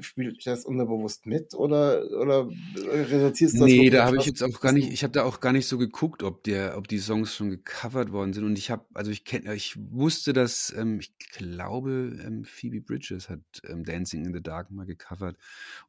spielt 0.00 0.46
das 0.46 0.64
unterbewusst 0.64 1.26
mit 1.26 1.54
oder, 1.54 2.04
oder 2.20 2.48
reduzierst 2.76 3.56
du 3.56 3.60
das? 3.60 3.68
Nee, 3.68 3.90
da 3.90 4.06
habe 4.06 4.16
ich 4.18 4.26
jetzt 4.26 4.42
auch 4.42 4.60
gar 4.60 4.72
nicht, 4.72 4.92
ich 4.92 5.02
habe 5.02 5.12
da 5.12 5.24
auch 5.24 5.40
gar 5.40 5.52
nicht 5.52 5.66
so 5.66 5.78
geguckt, 5.78 6.22
ob 6.22 6.44
der, 6.44 6.76
ob 6.76 6.88
die 6.88 6.98
Songs 6.98 7.34
schon 7.34 7.50
gecovert 7.50 8.12
worden 8.12 8.32
sind. 8.32 8.44
Und 8.44 8.58
ich 8.58 8.70
habe, 8.70 8.84
also 8.94 9.10
ich 9.10 9.24
kenne, 9.24 9.54
ich 9.54 9.76
wusste, 9.90 10.32
dass, 10.32 10.74
ähm, 10.76 11.00
ich 11.00 11.16
glaube, 11.18 12.16
ähm, 12.24 12.44
Phoebe 12.44 12.80
Bridges 12.80 13.28
hat 13.28 13.40
ähm, 13.68 13.84
Dancing 13.84 14.24
in 14.24 14.32
the 14.32 14.42
Dark 14.42 14.70
mal 14.70 14.86
gecovert. 14.86 15.36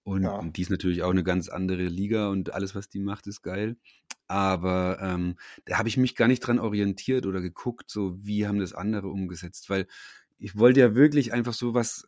Und, 0.03 0.23
ja. 0.23 0.37
und 0.37 0.57
die 0.57 0.61
ist 0.61 0.71
natürlich 0.71 1.03
auch 1.03 1.11
eine 1.11 1.23
ganz 1.23 1.49
andere 1.49 1.83
Liga 1.83 2.29
und 2.29 2.53
alles, 2.53 2.75
was 2.75 2.89
die 2.89 2.99
macht, 2.99 3.27
ist 3.27 3.41
geil. 3.41 3.77
Aber 4.29 4.99
ähm, 5.01 5.37
da 5.65 5.79
habe 5.79 5.89
ich 5.89 5.97
mich 5.97 6.15
gar 6.15 6.27
nicht 6.27 6.41
dran 6.41 6.59
orientiert 6.59 7.25
oder 7.25 7.41
geguckt, 7.41 7.89
so 7.89 8.15
wie 8.23 8.45
haben 8.45 8.59
das 8.59 8.73
andere 8.73 9.07
umgesetzt, 9.07 9.38
weil 9.69 9.87
ich 10.37 10.57
wollte 10.57 10.79
ja 10.79 10.95
wirklich 10.95 11.33
einfach 11.33 11.53
so 11.53 11.73
was, 11.73 12.07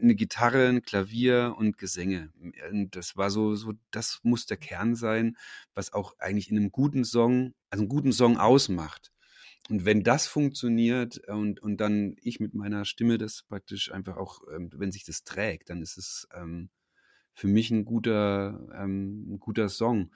eine 0.00 0.14
Gitarre, 0.14 0.68
ein 0.68 0.82
Klavier 0.82 1.54
und 1.58 1.78
Gesänge. 1.78 2.30
Und 2.70 2.94
das 2.96 3.16
war 3.16 3.30
so, 3.30 3.54
so, 3.54 3.72
das 3.90 4.20
muss 4.22 4.46
der 4.46 4.56
Kern 4.56 4.94
sein, 4.94 5.36
was 5.74 5.92
auch 5.92 6.18
eigentlich 6.18 6.50
in 6.50 6.56
einem 6.56 6.70
guten 6.70 7.04
Song, 7.04 7.54
also 7.70 7.82
einen 7.82 7.88
guten 7.88 8.12
Song 8.12 8.36
ausmacht. 8.36 9.10
Und 9.68 9.84
wenn 9.84 10.02
das 10.02 10.26
funktioniert 10.26 11.18
und, 11.28 11.60
und 11.60 11.78
dann 11.78 12.16
ich 12.20 12.40
mit 12.40 12.54
meiner 12.54 12.84
Stimme 12.84 13.18
das 13.18 13.42
praktisch 13.42 13.92
einfach 13.92 14.16
auch, 14.16 14.40
ähm, 14.52 14.70
wenn 14.74 14.90
sich 14.90 15.04
das 15.04 15.24
trägt, 15.24 15.70
dann 15.70 15.82
ist 15.82 15.96
es 15.96 16.26
ähm, 16.34 16.70
für 17.34 17.46
mich 17.46 17.70
ein 17.70 17.84
guter, 17.84 18.68
ähm, 18.74 19.34
ein 19.34 19.40
guter 19.40 19.68
Song. 19.68 20.12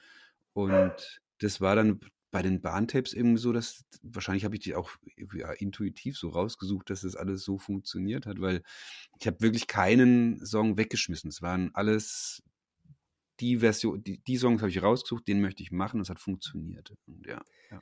Und 0.54 1.20
das 1.40 1.60
war 1.60 1.76
dann 1.76 2.00
bei 2.34 2.42
den 2.42 2.60
Bahntapes 2.60 3.14
irgendwie 3.14 3.38
so, 3.38 3.52
dass 3.52 3.84
wahrscheinlich 4.02 4.44
habe 4.44 4.56
ich 4.56 4.60
die 4.60 4.74
auch 4.74 4.90
ja, 5.34 5.52
intuitiv 5.52 6.18
so 6.18 6.30
rausgesucht, 6.30 6.90
dass 6.90 7.02
das 7.02 7.14
alles 7.14 7.44
so 7.44 7.58
funktioniert 7.58 8.26
hat, 8.26 8.40
weil 8.40 8.64
ich 9.20 9.28
habe 9.28 9.40
wirklich 9.40 9.68
keinen 9.68 10.44
Song 10.44 10.76
weggeschmissen. 10.76 11.28
Es 11.30 11.42
waren 11.42 11.70
alles 11.74 12.42
die 13.38 13.58
Version, 13.58 14.02
die, 14.02 14.18
die 14.18 14.36
Songs 14.36 14.62
habe 14.62 14.70
ich 14.70 14.82
rausgesucht, 14.82 15.28
den 15.28 15.40
möchte 15.40 15.62
ich 15.62 15.70
machen, 15.70 16.00
das 16.00 16.10
hat 16.10 16.18
funktioniert. 16.18 16.92
Und 17.06 17.24
ja, 17.24 17.40
ja. 17.70 17.80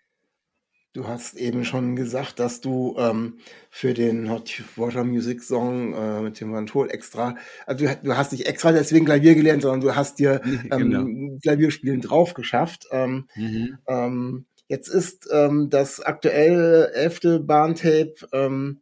Du 0.95 1.09
hast 1.09 1.35
eben 1.35 1.65
schon 1.65 1.97
gesagt, 1.97 2.39
dass 2.39 2.61
du 2.61 2.97
ähm, 2.99 3.39
für 3.71 3.95
den 3.95 4.31
Hot 4.31 4.63
Water 4.77 5.05
Music 5.05 5.43
Song 5.43 5.95
äh, 5.95 6.21
mit 6.21 6.39
dem 6.39 6.53
Van 6.53 6.67
Tol 6.67 6.91
extra, 6.91 7.35
also 7.65 7.87
du, 7.87 7.99
du, 8.03 8.15
hast 8.15 8.33
nicht 8.33 8.47
extra 8.47 8.73
deswegen 8.73 9.07
Klavier 9.07 9.35
gelernt, 9.35 9.63
sondern 9.63 9.81
du 9.81 9.97
hast 9.97 10.19
dir 10.19 10.43
ähm, 10.45 10.91
genau. 10.91 11.39
Klavierspielen 11.43 12.03
drauf 12.03 12.35
geschafft. 12.35 12.89
Ähm, 12.91 13.27
mhm. 13.35 13.79
ähm, 13.89 14.47
jetzt 14.69 14.89
ist 14.89 15.31
ähm, 15.33 15.71
das 15.71 16.01
aktuelle 16.01 16.93
elfte 16.93 17.41
Bahntape 17.41 18.15
ähm, 18.33 18.81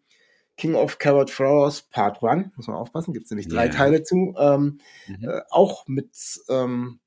King 0.57 0.75
of 0.75 0.99
Carrot 0.99 1.31
Flowers 1.31 1.83
Part 1.83 2.25
1, 2.25 2.57
muss 2.57 2.67
man 2.67 2.77
aufpassen, 2.77 3.13
gibt 3.13 3.27
es 3.27 3.31
nämlich 3.31 3.47
drei 3.47 3.67
ja. 3.67 3.73
Teile 3.73 4.03
zu, 4.03 4.35
ähm, 4.37 4.81
mhm. 5.07 5.29
äh, 5.29 5.43
auch 5.51 5.87
mit 5.87 6.11
ähm, 6.49 6.99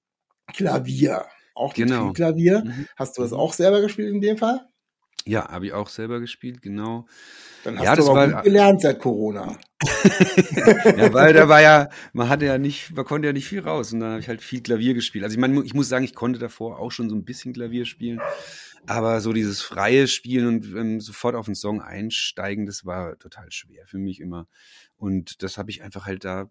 Klavier. 0.54 1.26
Auch 1.56 1.74
genau. 1.74 2.06
mit 2.06 2.16
Klavier. 2.16 2.64
Mhm. 2.64 2.88
Hast 2.96 3.18
du 3.18 3.22
das 3.22 3.32
mhm. 3.32 3.38
auch 3.38 3.52
selber 3.52 3.82
gespielt 3.82 4.10
in 4.10 4.22
dem 4.22 4.38
Fall? 4.38 4.62
Ja, 5.26 5.50
habe 5.50 5.68
ich 5.68 5.74
auch 5.74 5.88
selber 5.88 6.20
gespielt, 6.20 6.62
genau. 6.62 7.08
Dann 7.64 7.78
hast 7.78 7.86
ja, 7.86 7.96
du 7.96 8.10
aber 8.10 8.28
gut 8.28 8.44
gelernt 8.44 8.82
seit 8.82 9.00
Corona. 9.00 9.58
ja, 10.98 11.14
weil 11.14 11.34
da 11.34 11.48
war 11.48 11.62
ja, 11.62 11.90
man 12.12 12.28
hatte 12.28 12.46
ja 12.46 12.58
nicht, 12.58 12.96
man 12.96 13.06
konnte 13.06 13.28
ja 13.28 13.34
nicht 13.34 13.48
viel 13.48 13.62
raus 13.62 13.94
und 13.94 14.02
dann 14.02 14.12
habe 14.12 14.20
ich 14.20 14.28
halt 14.28 14.42
viel 14.42 14.62
Klavier 14.62 14.94
gespielt. 14.94 15.24
Also 15.24 15.36
ich 15.36 15.40
meine, 15.40 15.64
ich 15.64 15.74
muss 15.74 15.88
sagen, 15.88 16.04
ich 16.04 16.14
konnte 16.14 16.40
davor 16.40 16.80
auch 16.80 16.92
schon 16.92 17.10
so 17.10 17.16
ein 17.16 17.24
bisschen 17.24 17.54
Klavier 17.54 17.86
spielen, 17.86 18.20
aber 18.86 19.22
so 19.22 19.32
dieses 19.32 19.62
freie 19.62 20.08
Spielen 20.08 20.48
und 20.48 20.66
ähm, 20.76 21.00
sofort 21.00 21.36
auf 21.36 21.46
den 21.46 21.56
Song 21.56 21.82
einsteigen, 21.82 22.66
das 22.66 22.86
war 22.86 23.18
total 23.18 23.50
schwer 23.52 23.86
für 23.88 23.98
mich 23.98 24.20
immer. 24.20 24.48
Und 24.98 25.42
das 25.42 25.58
habe 25.58 25.72
ich 25.72 25.84
einfach 25.84 26.06
halt 26.06 26.26
da 26.26 26.50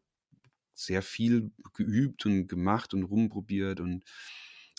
sehr 0.74 1.02
viel 1.02 1.50
geübt 1.74 2.24
und 2.24 2.48
gemacht 2.48 2.94
und 2.94 3.04
rumprobiert 3.04 3.80
und 3.80 4.04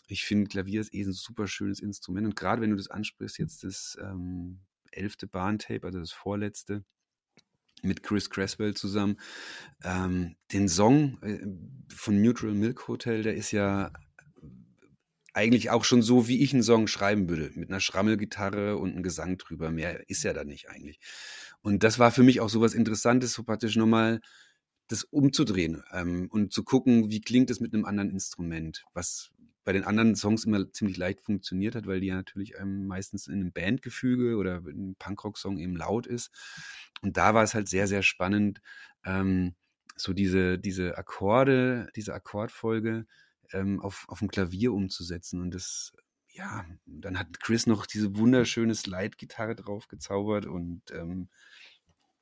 ich 0.07 0.25
finde, 0.25 0.49
Klavier 0.49 0.81
ist 0.81 0.93
eh 0.93 1.03
ein 1.03 1.13
super 1.13 1.47
schönes 1.47 1.79
Instrument. 1.79 2.27
Und 2.27 2.35
gerade 2.35 2.61
wenn 2.61 2.71
du 2.71 2.75
das 2.75 2.89
ansprichst, 2.89 3.37
jetzt 3.39 3.63
das 3.63 3.97
ähm, 4.01 4.59
elfte 4.91 5.27
Bahntape, 5.27 5.85
also 5.85 5.99
das 5.99 6.11
vorletzte, 6.11 6.83
mit 7.81 8.03
Chris 8.03 8.29
Cresswell 8.29 8.73
zusammen. 8.73 9.17
Ähm, 9.83 10.35
den 10.51 10.69
Song 10.69 11.21
äh, 11.21 11.45
von 11.93 12.21
Neutral 12.21 12.53
Milk 12.53 12.87
Hotel, 12.87 13.23
der 13.23 13.35
ist 13.35 13.51
ja 13.51 13.91
eigentlich 15.33 15.71
auch 15.71 15.83
schon 15.83 16.01
so, 16.01 16.27
wie 16.27 16.41
ich 16.43 16.53
einen 16.53 16.63
Song 16.63 16.87
schreiben 16.87 17.27
würde, 17.27 17.51
mit 17.55 17.69
einer 17.69 17.79
Schrammelgitarre 17.79 18.77
und 18.77 18.91
einem 18.91 19.03
Gesang 19.03 19.37
drüber. 19.37 19.71
Mehr 19.71 20.07
ist 20.09 20.23
ja 20.23 20.33
da 20.33 20.43
nicht 20.43 20.69
eigentlich. 20.69 20.99
Und 21.61 21.83
das 21.83 21.97
war 21.97 22.11
für 22.11 22.23
mich 22.23 22.39
auch 22.39 22.49
so 22.49 22.61
was 22.61 22.73
Interessantes, 22.73 23.33
so 23.33 23.43
praktisch 23.43 23.75
nochmal 23.75 24.21
das 24.87 25.03
umzudrehen 25.03 25.81
ähm, 25.91 26.27
und 26.29 26.53
zu 26.53 26.63
gucken, 26.63 27.09
wie 27.09 27.21
klingt 27.21 27.49
es 27.49 27.59
mit 27.59 27.73
einem 27.73 27.85
anderen 27.85 28.11
Instrument, 28.11 28.85
was 28.93 29.31
bei 29.63 29.73
den 29.73 29.83
anderen 29.83 30.15
Songs 30.15 30.45
immer 30.45 30.71
ziemlich 30.71 30.97
leicht 30.97 31.21
funktioniert 31.21 31.75
hat, 31.75 31.87
weil 31.87 32.01
die 32.01 32.07
ja 32.07 32.15
natürlich 32.15 32.53
ähm, 32.59 32.87
meistens 32.87 33.27
in 33.27 33.35
einem 33.35 33.51
Bandgefüge 33.51 34.37
oder 34.37 34.57
in 34.57 34.67
einem 34.67 34.95
Punkrock-Song 34.95 35.57
eben 35.57 35.75
laut 35.75 36.07
ist. 36.07 36.31
Und 37.01 37.17
da 37.17 37.33
war 37.33 37.43
es 37.43 37.53
halt 37.53 37.67
sehr, 37.67 37.87
sehr 37.87 38.03
spannend, 38.03 38.61
ähm, 39.05 39.55
so 39.95 40.13
diese, 40.13 40.57
diese 40.57 40.97
Akkorde, 40.97 41.89
diese 41.95 42.13
Akkordfolge 42.13 43.05
ähm, 43.51 43.79
auf, 43.81 44.05
auf 44.07 44.19
dem 44.19 44.29
Klavier 44.29 44.73
umzusetzen. 44.73 45.41
Und 45.41 45.53
das, 45.53 45.93
ja, 46.29 46.65
dann 46.85 47.19
hat 47.19 47.39
Chris 47.39 47.67
noch 47.67 47.85
diese 47.85 48.17
wunderschöne 48.17 48.75
Slide-Gitarre 48.75 49.55
drauf 49.55 49.87
gezaubert 49.87 50.45
und 50.45 50.81
ähm, 50.91 51.29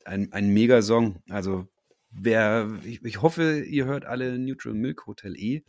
ein, 0.05 0.31
ein 0.33 0.49
mega 0.53 0.81
Song. 0.81 1.21
Also 1.29 1.67
wer, 2.11 2.69
ich, 2.83 3.03
ich 3.03 3.21
hoffe, 3.21 3.61
ihr 3.61 3.85
hört 3.85 4.05
alle 4.05 4.37
Neutral 4.37 4.73
Milk 4.73 5.05
Hotel 5.07 5.35
E, 5.37 5.63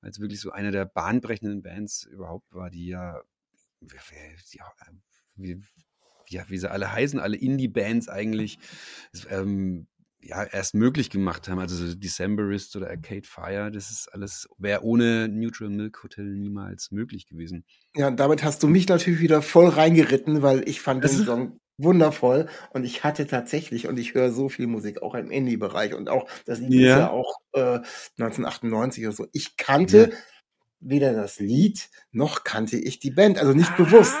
weil 0.00 0.10
es 0.10 0.20
wirklich 0.20 0.40
so 0.40 0.50
eine 0.50 0.70
der 0.70 0.84
bahnbrechenden 0.84 1.62
Bands 1.62 2.04
überhaupt 2.04 2.52
war, 2.52 2.70
die 2.70 2.88
ja, 2.88 3.20
wie, 5.36 5.62
ja, 6.28 6.44
wie 6.48 6.58
sie 6.58 6.70
alle 6.70 6.92
heißen, 6.92 7.18
alle 7.18 7.36
Indie-Bands 7.36 8.08
eigentlich, 8.08 8.58
ähm, 9.28 9.86
ja, 10.22 10.44
erst 10.44 10.74
möglich 10.74 11.08
gemacht 11.08 11.48
haben. 11.48 11.58
Also 11.58 11.74
so 11.86 11.94
Decemberist 11.94 12.76
oder 12.76 12.90
Arcade 12.90 13.26
Fire, 13.26 13.70
das 13.70 13.90
ist 13.90 14.08
alles, 14.12 14.48
wäre 14.58 14.84
ohne 14.84 15.28
Neutral 15.28 15.70
Milk 15.70 16.02
Hotel 16.02 16.26
niemals 16.26 16.90
möglich 16.90 17.26
gewesen. 17.26 17.64
Ja, 17.94 18.10
damit 18.10 18.44
hast 18.44 18.62
du 18.62 18.68
mich 18.68 18.86
natürlich 18.88 19.20
wieder 19.20 19.42
voll 19.42 19.68
reingeritten, 19.68 20.42
weil 20.42 20.68
ich 20.68 20.80
fand 20.82 21.04
den 21.04 21.10
Song 21.24 21.60
wundervoll 21.82 22.46
und 22.70 22.84
ich 22.84 23.04
hatte 23.04 23.26
tatsächlich 23.26 23.86
und 23.86 23.98
ich 23.98 24.14
höre 24.14 24.32
so 24.32 24.48
viel 24.48 24.66
Musik 24.66 25.02
auch 25.02 25.14
im 25.14 25.30
Indie-Bereich 25.30 25.94
und 25.94 26.08
auch 26.08 26.26
das 26.46 26.58
Lied 26.60 26.80
ja. 26.80 26.94
ist 26.94 26.98
ja 27.00 27.10
auch 27.10 27.34
äh, 27.52 27.80
1998 28.18 29.06
oder 29.06 29.16
so. 29.16 29.26
Ich 29.32 29.56
kannte 29.56 30.10
ja. 30.10 30.16
weder 30.80 31.12
das 31.12 31.38
Lied 31.38 31.88
noch 32.12 32.44
kannte 32.44 32.76
ich 32.76 33.00
die 33.00 33.10
Band, 33.10 33.38
also 33.38 33.52
nicht 33.52 33.72
ah, 33.72 33.82
bewusst. 33.82 34.16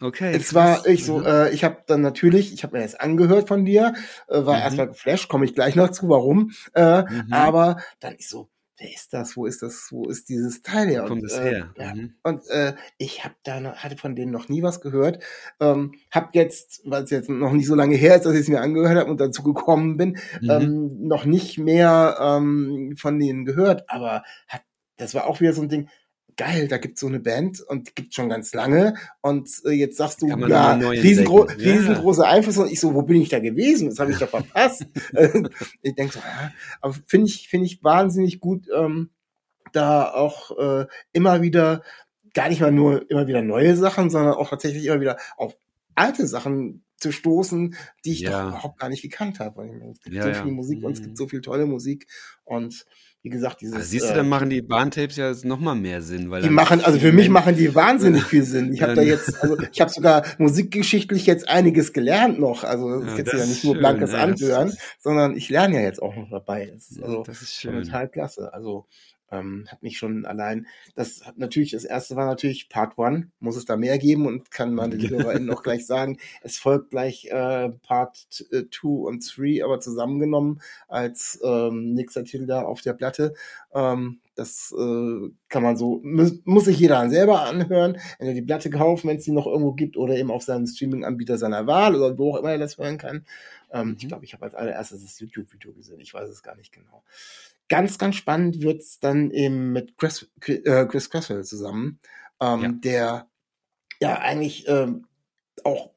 Okay. 0.00 0.34
Es 0.34 0.52
war 0.54 0.86
ich 0.86 1.04
so, 1.04 1.18
mhm. 1.18 1.26
äh, 1.26 1.50
ich 1.50 1.64
habe 1.64 1.78
dann 1.86 2.02
natürlich, 2.02 2.52
ich 2.52 2.62
habe 2.62 2.76
mir 2.76 2.82
das 2.82 2.94
angehört 2.94 3.48
von 3.48 3.64
dir, 3.64 3.94
äh, 4.28 4.44
war 4.44 4.56
mhm. 4.56 4.62
erstmal 4.62 4.88
geflasht, 4.88 5.28
komme 5.28 5.44
ich 5.44 5.54
gleich 5.54 5.74
noch 5.74 5.90
zu, 5.90 6.08
warum. 6.08 6.52
Äh, 6.74 7.02
mhm. 7.02 7.32
Aber 7.32 7.78
dann 8.00 8.14
ist 8.14 8.28
so, 8.28 8.50
wer 8.78 8.92
ist 8.92 9.12
das? 9.12 9.36
Wo 9.36 9.46
ist 9.46 9.62
das? 9.62 9.88
Wo 9.90 10.08
ist 10.08 10.28
dieses 10.28 10.62
Teil 10.62 10.88
her? 10.88 11.04
Wo 11.04 11.08
kommt 11.08 11.22
und, 11.22 11.30
das 11.30 11.38
äh, 11.38 11.50
her? 11.50 11.74
Ja, 11.76 11.94
mhm. 11.94 12.14
Und 12.22 12.48
äh, 12.48 12.74
ich 12.98 13.24
habe 13.24 13.34
da 13.42 13.60
noch, 13.60 13.76
hatte 13.76 13.96
von 13.96 14.14
denen 14.14 14.32
noch 14.32 14.48
nie 14.48 14.62
was 14.62 14.80
gehört. 14.80 15.22
Ähm, 15.60 15.92
hab 16.10 16.34
jetzt, 16.34 16.82
weil 16.84 17.04
es 17.04 17.10
jetzt 17.10 17.28
noch 17.28 17.52
nicht 17.52 17.66
so 17.66 17.74
lange 17.74 17.96
her 17.96 18.16
ist, 18.16 18.26
dass 18.26 18.34
ich 18.34 18.40
es 18.40 18.48
mir 18.48 18.60
angehört 18.60 18.98
habe 18.98 19.10
und 19.10 19.20
dazu 19.20 19.42
gekommen 19.42 19.96
bin, 19.96 20.18
mhm. 20.40 20.50
ähm, 20.50 21.08
noch 21.08 21.24
nicht 21.24 21.58
mehr 21.58 22.16
ähm, 22.20 22.94
von 22.98 23.18
denen 23.18 23.44
gehört. 23.44 23.88
Aber 23.88 24.22
hat, 24.48 24.62
das 24.96 25.14
war 25.14 25.26
auch 25.26 25.40
wieder 25.40 25.52
so 25.52 25.62
ein 25.62 25.68
Ding 25.68 25.88
geil, 26.36 26.68
da 26.68 26.78
gibt's 26.78 27.00
so 27.00 27.06
eine 27.06 27.20
Band 27.20 27.60
und 27.60 27.88
die 27.88 27.94
gibt 27.94 28.14
schon 28.14 28.28
ganz 28.28 28.52
lange 28.54 28.94
und 29.20 29.48
äh, 29.64 29.70
jetzt 29.70 29.96
sagst 29.96 30.22
du, 30.22 30.28
ja, 30.28 30.74
riesengro 30.74 31.48
ja. 31.48 31.54
riesengroße 31.54 32.26
Einfluss 32.26 32.58
und 32.58 32.70
ich 32.70 32.80
so, 32.80 32.94
wo 32.94 33.02
bin 33.02 33.20
ich 33.20 33.28
da 33.28 33.38
gewesen? 33.38 33.88
Das 33.88 33.98
habe 33.98 34.12
ich 34.12 34.18
da 34.18 34.26
verpasst. 34.26 34.86
ich 35.82 35.94
denk 35.94 36.12
so, 36.12 36.18
ja, 36.18 36.52
aber 36.80 36.94
finde 37.06 37.28
ich, 37.28 37.48
finde 37.48 37.66
ich 37.66 37.82
wahnsinnig 37.82 38.40
gut, 38.40 38.68
ähm, 38.74 39.10
da 39.72 40.10
auch 40.12 40.56
äh, 40.58 40.86
immer 41.12 41.42
wieder, 41.42 41.82
gar 42.34 42.48
nicht 42.48 42.60
mal 42.60 42.72
nur 42.72 43.10
immer 43.10 43.26
wieder 43.26 43.42
neue 43.42 43.76
Sachen, 43.76 44.10
sondern 44.10 44.34
auch 44.34 44.50
tatsächlich 44.50 44.86
immer 44.86 45.00
wieder 45.00 45.18
auf 45.36 45.56
alte 45.94 46.26
Sachen 46.26 46.84
zu 46.98 47.12
stoßen, 47.12 47.74
die 48.04 48.12
ich 48.12 48.20
ja. 48.20 48.30
doch 48.30 48.48
überhaupt 48.48 48.78
gar 48.78 48.88
nicht 48.88 49.02
gekannt 49.02 49.40
habe. 49.40 49.68
Es 49.92 50.02
gibt 50.02 50.16
ja, 50.16 50.34
so 50.34 50.42
viel 50.42 50.52
Musik 50.52 50.82
und 50.82 50.92
es 50.92 51.00
gibt 51.00 51.12
mhm. 51.12 51.16
so 51.16 51.28
viel 51.28 51.40
tolle 51.40 51.66
Musik 51.66 52.06
und 52.44 52.86
wie 53.26 53.30
gesagt, 53.30 53.60
dieses. 53.60 53.74
Also 53.74 53.88
siehst 53.88 54.08
du, 54.08 54.12
äh, 54.12 54.14
dann 54.14 54.28
machen 54.28 54.50
die 54.50 54.62
Bahntapes 54.62 55.16
ja 55.16 55.32
noch 55.42 55.58
mal 55.58 55.74
mehr 55.74 56.00
Sinn, 56.00 56.30
weil 56.30 56.42
die 56.42 56.48
machen, 56.48 56.80
also 56.80 57.00
für 57.00 57.10
mich 57.10 57.28
machen 57.28 57.56
die 57.56 57.74
wahnsinnig 57.74 58.22
viel 58.22 58.44
Sinn. 58.44 58.72
Ich 58.72 58.82
habe 58.82 58.94
da 58.94 59.02
jetzt, 59.02 59.42
also 59.42 59.58
ich 59.58 59.80
habe 59.80 59.90
sogar 59.90 60.22
musikgeschichtlich 60.38 61.26
jetzt 61.26 61.48
einiges 61.48 61.92
gelernt 61.92 62.38
noch. 62.38 62.62
Also 62.62 63.00
das 63.00 63.10
ist 63.10 63.18
jetzt 63.18 63.32
ja 63.32 63.46
nicht 63.46 63.64
nur 63.64 63.74
blankes 63.74 64.12
ja, 64.12 64.18
Anhören, 64.18 64.72
sondern 65.00 65.36
ich 65.36 65.48
lerne 65.48 65.74
ja 65.74 65.80
jetzt 65.80 66.00
auch 66.00 66.14
noch 66.14 66.30
dabei. 66.30 66.70
Das 66.72 66.88
ist, 66.88 67.02
also 67.02 67.24
das 67.24 67.42
ist 67.42 67.54
schön. 67.54 67.82
total 67.82 68.08
klasse. 68.08 68.54
Also 68.54 68.86
ähm, 69.30 69.66
hat 69.68 69.82
mich 69.82 69.98
schon 69.98 70.24
allein, 70.24 70.66
das 70.94 71.26
hat 71.26 71.38
natürlich, 71.38 71.72
das 71.72 71.84
erste 71.84 72.16
war 72.16 72.26
natürlich 72.26 72.68
Part 72.68 72.96
One, 72.98 73.30
muss 73.40 73.56
es 73.56 73.64
da 73.64 73.76
mehr 73.76 73.98
geben 73.98 74.26
und 74.26 74.50
kann 74.50 74.74
man 74.74 74.90
den 74.90 75.08
HörerInnen 75.08 75.46
noch 75.46 75.62
gleich 75.62 75.86
sagen, 75.86 76.18
es 76.42 76.58
folgt 76.58 76.90
gleich 76.90 77.26
äh, 77.26 77.70
Part 77.82 78.46
äh, 78.50 78.62
Two 78.70 79.06
und 79.06 79.26
Three, 79.26 79.62
aber 79.62 79.80
zusammengenommen 79.80 80.60
als 80.88 81.40
ähm, 81.42 81.94
nächster 81.94 82.24
Titel 82.24 82.46
da 82.46 82.62
auf 82.62 82.80
der 82.82 82.92
Platte. 82.92 83.34
Ähm, 83.74 84.20
das 84.36 84.72
äh, 84.78 85.30
kann 85.48 85.62
man 85.62 85.76
so, 85.76 86.00
muss, 86.04 86.34
muss 86.44 86.66
sich 86.66 86.78
jeder 86.78 87.08
selber 87.08 87.42
anhören, 87.42 87.98
wenn 88.18 88.28
er 88.28 88.34
die 88.34 88.42
Platte 88.42 88.68
kauft, 88.70 89.06
wenn 89.06 89.16
es 89.16 89.24
die 89.24 89.32
noch 89.32 89.46
irgendwo 89.46 89.72
gibt 89.72 89.96
oder 89.96 90.14
eben 90.14 90.30
auf 90.30 90.42
seinem 90.42 90.66
Streaming-Anbieter 90.66 91.38
seiner 91.38 91.66
Wahl 91.66 91.96
oder 91.96 92.18
wo 92.18 92.34
auch 92.34 92.40
immer 92.40 92.52
er 92.52 92.58
das 92.58 92.76
hören 92.76 92.98
kann. 92.98 93.24
Ähm, 93.72 93.88
mhm. 93.88 93.96
Ich 93.98 94.08
glaube, 94.08 94.24
ich 94.24 94.34
habe 94.34 94.44
als 94.44 94.54
allererstes 94.54 95.02
das 95.02 95.18
YouTube-Video 95.18 95.72
gesehen, 95.72 96.00
ich 96.00 96.12
weiß 96.12 96.28
es 96.28 96.42
gar 96.42 96.54
nicht 96.54 96.72
genau. 96.72 97.02
Ganz, 97.68 97.98
ganz 97.98 98.16
spannend 98.16 98.60
wird's 98.60 99.00
dann 99.00 99.30
eben 99.30 99.72
mit 99.72 99.96
Chris, 99.98 100.30
äh, 100.46 100.86
Chris 100.86 101.10
Cresswell 101.10 101.44
zusammen, 101.44 101.98
ähm, 102.40 102.62
ja. 102.62 102.68
der 102.72 103.26
ja 104.00 104.18
eigentlich 104.18 104.68
ähm, 104.68 105.06
auch 105.64 105.90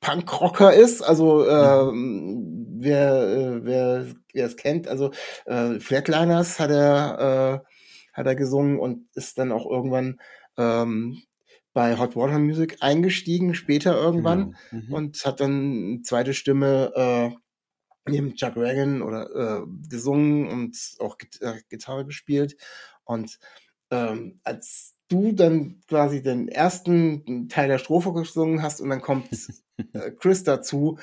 Punkrocker 0.00 0.72
ist. 0.72 1.02
Also 1.02 1.48
ähm, 1.48 2.76
wer, 2.78 3.28
äh, 3.28 3.64
wer, 3.64 4.06
wer 4.32 4.46
es 4.46 4.56
kennt, 4.56 4.88
also 4.88 5.10
äh, 5.46 5.80
Flatliners 5.80 6.60
hat 6.60 6.70
er, 6.70 7.64
äh, 7.64 8.16
hat 8.16 8.26
er 8.26 8.34
gesungen 8.36 8.78
und 8.78 9.06
ist 9.14 9.38
dann 9.38 9.52
auch 9.52 9.68
irgendwann 9.68 10.20
ähm, 10.56 11.22
bei 11.72 11.98
Hot 11.98 12.16
Water 12.16 12.38
Music 12.38 12.78
eingestiegen, 12.80 13.54
später 13.54 13.96
irgendwann, 13.96 14.56
genau. 14.70 14.82
mhm. 14.82 14.92
und 14.94 15.24
hat 15.24 15.40
dann 15.40 15.52
eine 15.52 16.02
zweite 16.02 16.34
Stimme 16.34 16.92
äh, 16.94 17.36
neben 18.08 18.34
Chuck 18.34 18.56
Reagan 18.56 19.02
oder 19.02 19.62
äh, 19.62 19.66
gesungen 19.88 20.48
und 20.48 20.76
auch 21.00 21.16
äh, 21.40 21.54
Gitarre 21.68 22.04
gespielt. 22.04 22.56
Und 23.04 23.38
ähm, 23.90 24.40
als 24.44 24.94
du 25.08 25.32
dann 25.32 25.80
quasi 25.88 26.22
den 26.22 26.48
ersten 26.48 27.48
Teil 27.48 27.68
der 27.68 27.78
Strophe 27.78 28.12
gesungen 28.12 28.62
hast 28.62 28.80
und 28.80 28.90
dann 28.90 29.00
kommt 29.00 29.28
äh, 29.92 30.10
Chris 30.12 30.44
dazu, 30.44 30.98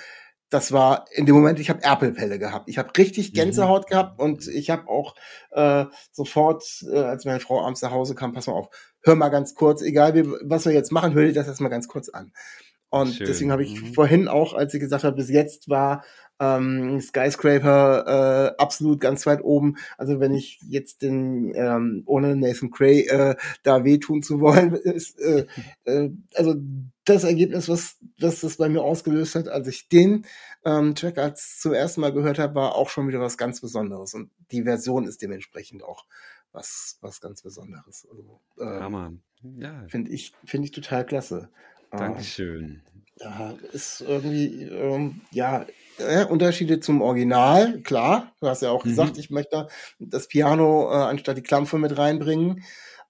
das 0.50 0.72
war 0.72 1.06
in 1.12 1.26
dem 1.26 1.36
Moment, 1.36 1.60
ich 1.60 1.70
habe 1.70 1.84
Erpelpelle 1.84 2.38
gehabt. 2.38 2.70
Ich 2.70 2.78
habe 2.78 2.92
richtig 2.98 3.32
mhm. 3.32 3.34
Gänsehaut 3.34 3.86
mhm. 3.86 3.90
gehabt 3.90 4.20
und 4.20 4.48
ich 4.48 4.70
habe 4.70 4.88
auch 4.88 5.16
äh, 5.52 5.86
sofort, 6.12 6.64
äh, 6.92 6.98
als 6.98 7.26
meine 7.26 7.40
Frau 7.40 7.62
abends 7.62 7.82
nach 7.82 7.92
Hause 7.92 8.16
kam, 8.16 8.34
pass 8.34 8.48
mal 8.48 8.54
auf, 8.54 8.70
hör 9.02 9.16
mal 9.16 9.30
ganz 9.30 9.56
kurz, 9.56 9.82
egal 9.82 10.14
wie, 10.14 10.26
was 10.44 10.66
wir 10.66 10.74
jetzt 10.74 10.92
machen, 10.92 11.14
hör 11.14 11.26
dir 11.26 11.34
das 11.34 11.48
erstmal 11.48 11.72
ganz 11.72 11.88
kurz 11.88 12.10
an. 12.10 12.32
Und 12.90 13.16
Schön. 13.16 13.28
deswegen 13.28 13.52
habe 13.52 13.64
ich 13.64 13.82
mhm. 13.82 13.94
vorhin 13.94 14.28
auch, 14.28 14.54
als 14.54 14.74
ich 14.74 14.80
gesagt 14.80 15.04
habe, 15.04 15.16
bis 15.16 15.30
jetzt 15.30 15.68
war 15.68 16.04
ähm, 16.40 17.00
Skyscraper 17.00 18.56
äh, 18.58 18.62
absolut 18.62 19.00
ganz 19.00 19.26
weit 19.26 19.44
oben. 19.44 19.78
Also 19.98 20.20
wenn 20.20 20.34
ich 20.34 20.60
jetzt 20.68 21.02
den 21.02 21.54
ähm, 21.56 22.04
ohne 22.06 22.36
Nathan 22.36 22.72
Cray 22.72 23.08
äh, 23.08 23.36
da 23.64 23.84
wehtun 23.84 24.22
zu 24.22 24.40
wollen, 24.42 24.74
ist 24.84 25.20
äh, 25.20 25.46
äh, 25.86 26.10
also 26.34 26.56
das 27.06 27.24
Ergebnis, 27.24 27.70
was, 27.70 27.98
was 28.20 28.42
das 28.42 28.58
bei 28.58 28.68
mir 28.68 28.82
ausgelöst 28.82 29.36
hat, 29.36 29.48
als 29.48 29.68
ich 29.68 29.88
den 29.88 30.26
ähm, 30.66 30.96
Track 30.96 31.20
als 31.20 31.60
zum 31.60 31.74
ersten 31.74 32.02
Mal 32.02 32.12
gehört 32.12 32.40
habe, 32.40 32.56
war 32.56 32.76
auch 32.76 32.90
schon 32.90 33.08
wieder 33.08 33.20
was 33.20 33.38
ganz 33.38 33.62
Besonderes. 33.62 34.14
Und 34.14 34.32
die 34.52 34.64
Version 34.64 35.06
ist 35.06 35.22
dementsprechend 35.22 35.84
auch 35.84 36.06
was, 36.52 36.98
was 37.02 37.22
ganz 37.22 37.44
Besonderes. 37.44 38.08
Also, 38.10 38.42
äh, 38.58 38.80
Hammer. 38.80 39.14
Ja. 39.58 39.86
Finde 39.88 40.12
ich, 40.12 40.34
finde 40.46 40.66
ich 40.66 40.72
total 40.72 41.06
klasse. 41.06 41.50
Dankeschön. 41.98 42.82
Da 43.18 43.56
ist 43.72 44.02
irgendwie, 44.02 44.64
ähm, 44.64 45.22
ja, 45.32 45.66
äh, 45.98 46.26
Unterschiede 46.26 46.80
zum 46.80 47.02
Original, 47.02 47.82
klar. 47.82 48.34
Du 48.42 48.48
hast 48.48 48.62
ja 48.62 48.72
auch 48.72 48.84
mhm. 48.84 48.90
gesagt, 48.90 49.18
ich 49.18 49.30
möchte 49.30 49.68
das 50.00 50.28
Piano 50.28 50.92
äh, 50.92 50.96
anstatt 50.96 51.38
die 51.38 51.42
Klampfe 51.42 51.78
mit 51.78 51.98
reinbringen. 51.98 52.64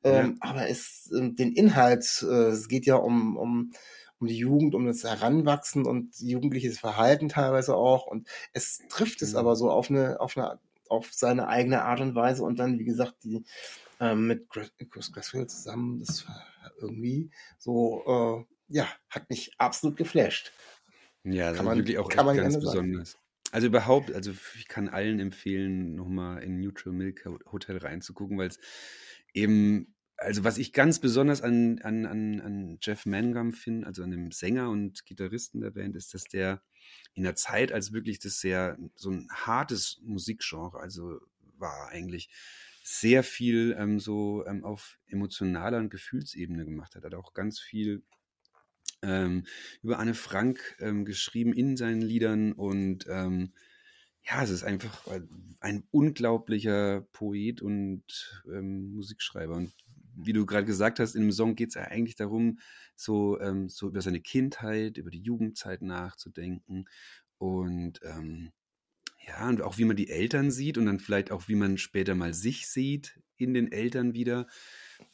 Ähm, 0.04 0.38
ja. 0.44 0.50
Aber 0.52 0.70
es, 0.70 1.12
äh, 1.12 1.32
den 1.32 1.54
Inhalt, 1.54 2.24
äh, 2.28 2.50
es 2.50 2.68
geht 2.68 2.86
ja 2.86 2.96
um, 2.96 3.38
um, 3.38 3.72
um 4.20 4.28
die 4.28 4.38
Jugend, 4.38 4.76
um 4.76 4.86
das 4.86 5.04
Heranwachsen 5.04 5.88
und 5.88 6.16
jugendliches 6.20 6.78
Verhalten 6.78 7.28
teilweise 7.28 7.76
auch. 7.76 8.06
Und 8.06 8.28
es 8.54 8.84
trifft 8.90 9.24
es 9.24 9.32
mhm. 9.32 9.40
aber 9.40 9.56
so 9.56 9.72
auf 9.72 9.90
eine, 9.90 10.20
auf 10.20 10.38
eine, 10.38 10.60
auf 10.88 11.10
seine 11.12 11.48
eigene 11.48 11.82
Art 11.82 12.02
und 12.02 12.14
Weise. 12.14 12.44
Und 12.44 12.60
dann, 12.60 12.78
wie 12.78 12.86
gesagt, 12.86 13.16
die 13.24 13.44
ähm, 14.00 14.28
mit 14.28 14.48
Chris 14.50 15.12
Cresswell 15.12 15.48
zusammen, 15.48 16.00
das 16.00 16.28
war 16.28 16.44
irgendwie 16.80 17.32
so, 17.58 18.46
äh, 18.46 18.55
ja, 18.68 18.88
hat 19.10 19.30
mich 19.30 19.52
absolut 19.58 19.98
geflasht. 19.98 20.52
Ja, 21.24 21.50
das 21.50 21.58
kann 21.58 21.66
man, 21.66 21.78
wirklich 21.78 21.98
auch 21.98 22.10
kann 22.10 22.26
man 22.26 22.38
ganz 22.38 22.60
besonders. 22.60 23.12
Sagen. 23.12 23.24
Also 23.52 23.68
überhaupt, 23.68 24.12
also 24.14 24.32
ich 24.58 24.68
kann 24.68 24.90
allen 24.90 25.20
empfehlen, 25.20 25.96
nochmal 25.96 26.44
in 26.44 26.60
Neutral 26.60 26.94
Milk 26.94 27.26
Hotel 27.52 27.78
reinzugucken, 27.78 28.38
weil 28.38 28.50
es 28.50 28.60
eben 29.34 29.96
also 30.18 30.44
was 30.44 30.58
ich 30.58 30.72
ganz 30.74 31.00
besonders 31.00 31.42
an, 31.42 31.80
an, 31.80 32.06
an, 32.06 32.42
an 32.42 32.78
Jeff 32.82 33.06
Mangum 33.06 33.54
finde, 33.54 33.88
also 33.88 34.04
an 34.04 34.12
dem 34.12 34.32
Sänger 34.32 34.70
und 34.70 35.06
Gitarristen 35.06 35.62
der 35.62 35.72
Band, 35.72 35.96
ist, 35.96 36.14
dass 36.14 36.24
der 36.24 36.62
in 37.14 37.24
der 37.24 37.36
Zeit 37.36 37.72
als 37.72 37.92
wirklich 37.92 38.20
das 38.20 38.40
sehr, 38.40 38.78
so 38.96 39.10
ein 39.10 39.28
hartes 39.30 40.00
Musikgenre, 40.04 40.80
also 40.80 41.20
war 41.58 41.90
eigentlich 41.90 42.30
sehr 42.84 43.24
viel 43.24 43.76
ähm, 43.78 44.00
so 44.00 44.46
ähm, 44.46 44.64
auf 44.64 45.00
emotionaler 45.08 45.80
und 45.80 45.90
Gefühlsebene 45.90 46.66
gemacht 46.66 46.96
hat. 46.96 47.04
Hat 47.04 47.16
auch 47.16 47.34
ganz 47.34 47.60
viel 47.60 48.04
ähm, 49.06 49.46
über 49.82 50.00
Anne 50.00 50.14
Frank 50.14 50.76
ähm, 50.80 51.06
geschrieben 51.06 51.54
in 51.54 51.78
seinen 51.78 52.02
Liedern 52.02 52.52
und 52.52 53.06
ähm, 53.08 53.54
ja, 54.28 54.44
es 54.44 54.50
ist 54.50 54.64
einfach 54.64 55.08
ein 55.60 55.84
unglaublicher 55.92 57.02
Poet 57.14 57.62
und 57.62 58.04
ähm, 58.48 58.94
Musikschreiber. 58.94 59.56
Und 59.56 59.74
wie 60.16 60.34
du 60.34 60.46
gerade 60.46 60.66
gesagt 60.66 61.00
hast, 61.00 61.16
in 61.16 61.22
dem 61.22 61.32
Song 61.32 61.56
geht 61.56 61.70
es 61.70 61.76
ja 61.76 61.84
eigentlich 61.84 62.16
darum, 62.16 62.60
so, 62.96 63.40
ähm, 63.40 63.70
so 63.70 63.88
über 63.90 64.02
seine 64.02 64.22
Kindheit, 64.22 64.98
über 64.98 65.12
die 65.12 65.22
Jugendzeit 65.22 65.82
nachzudenken 65.82 66.86
und 67.38 68.00
ähm, 68.04 68.52
ja, 69.28 69.50
und 69.50 69.62
auch 69.62 69.78
wie 69.78 69.86
man 69.86 69.96
die 69.96 70.10
Eltern 70.10 70.52
sieht 70.52 70.78
und 70.78 70.86
dann 70.86 71.00
vielleicht 71.00 71.32
auch, 71.32 71.48
wie 71.48 71.56
man 71.56 71.78
später 71.78 72.16
mal 72.16 72.34
sich 72.34 72.68
sieht 72.68 73.20
in 73.38 73.54
den 73.54 73.72
Eltern 73.72 74.14
wieder. 74.14 74.48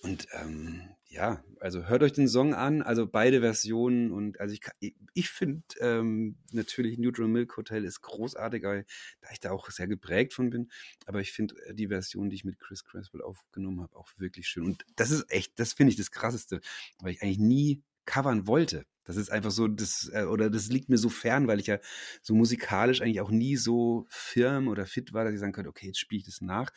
Und 0.02 0.28
ähm, 0.34 0.82
ja, 1.12 1.44
also 1.60 1.88
hört 1.88 2.04
euch 2.04 2.14
den 2.14 2.30
Song 2.30 2.54
an, 2.54 2.82
also 2.82 3.06
beide 3.06 3.42
Versionen 3.42 4.12
und 4.12 4.40
also 4.40 4.54
ich, 4.54 4.94
ich 5.14 5.30
finde 5.30 5.62
ähm, 5.82 6.38
natürlich 6.54 6.98
Neutral 6.98 7.28
Milk 7.28 7.58
Hotel 7.58 7.84
ist 7.84 8.02
großartig, 8.02 8.64
da 8.64 9.32
ich 9.32 9.40
da 9.42 9.52
auch 9.52 9.70
sehr 9.70 9.88
geprägt 9.88 10.34
von 10.34 10.50
bin, 10.50 10.72
aber 11.06 11.20
ich 11.20 11.34
finde 11.34 11.56
äh, 11.66 11.74
die 11.74 11.90
Version, 11.90 12.30
die 12.30 12.38
ich 12.38 12.46
mit 12.46 12.60
Chris 12.60 12.86
Creswell 12.86 13.22
aufgenommen 13.22 13.82
habe, 13.82 13.96
auch 13.98 14.08
wirklich 14.18 14.48
schön 14.48 14.66
und 14.66 14.86
das 14.96 15.12
ist 15.12 15.30
echt, 15.30 15.60
das 15.60 15.74
finde 15.74 15.92
ich 15.92 15.98
das 15.98 16.12
Krasseste, 16.12 16.62
weil 17.02 17.12
ich 17.12 17.22
eigentlich 17.22 17.40
nie 17.40 17.84
covern 18.06 18.48
wollte. 18.48 18.86
Das 19.04 19.18
ist 19.18 19.32
einfach 19.32 19.52
so, 19.52 19.68
das, 19.68 20.10
äh, 20.14 20.24
oder 20.24 20.50
das 20.50 20.68
liegt 20.68 20.88
mir 20.88 20.98
so 20.98 21.10
fern, 21.10 21.48
weil 21.48 21.60
ich 21.60 21.68
ja 21.68 21.80
so 22.22 22.34
musikalisch 22.36 23.02
eigentlich 23.02 23.22
auch 23.22 23.32
nie 23.32 23.58
so 23.58 24.06
firm 24.10 24.70
oder 24.70 24.86
fit 24.86 25.12
war, 25.12 25.26
dass 25.26 25.34
ich 25.34 25.40
sagen 25.40 25.52
könnte, 25.52 25.70
okay, 25.70 25.88
jetzt 25.88 26.00
spiele 26.00 26.20
ich 26.20 26.26
das 26.26 26.40
nach 26.40 26.72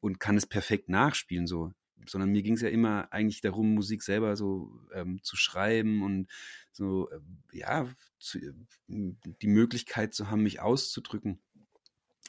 und 0.00 0.20
kann 0.20 0.36
es 0.36 0.46
perfekt 0.46 0.88
nachspielen, 0.88 1.46
so 1.46 1.72
sondern 2.08 2.30
mir 2.30 2.42
ging 2.42 2.54
es 2.54 2.62
ja 2.62 2.68
immer 2.68 3.12
eigentlich 3.12 3.40
darum, 3.40 3.74
Musik 3.74 4.02
selber 4.02 4.36
so 4.36 4.72
ähm, 4.92 5.22
zu 5.22 5.36
schreiben 5.36 6.02
und 6.02 6.28
so, 6.72 7.10
äh, 7.10 7.20
ja, 7.52 7.88
zu, 8.18 8.38
äh, 8.38 8.52
die 8.88 9.46
Möglichkeit 9.46 10.14
zu 10.14 10.30
haben, 10.30 10.42
mich 10.42 10.60
auszudrücken. 10.60 11.40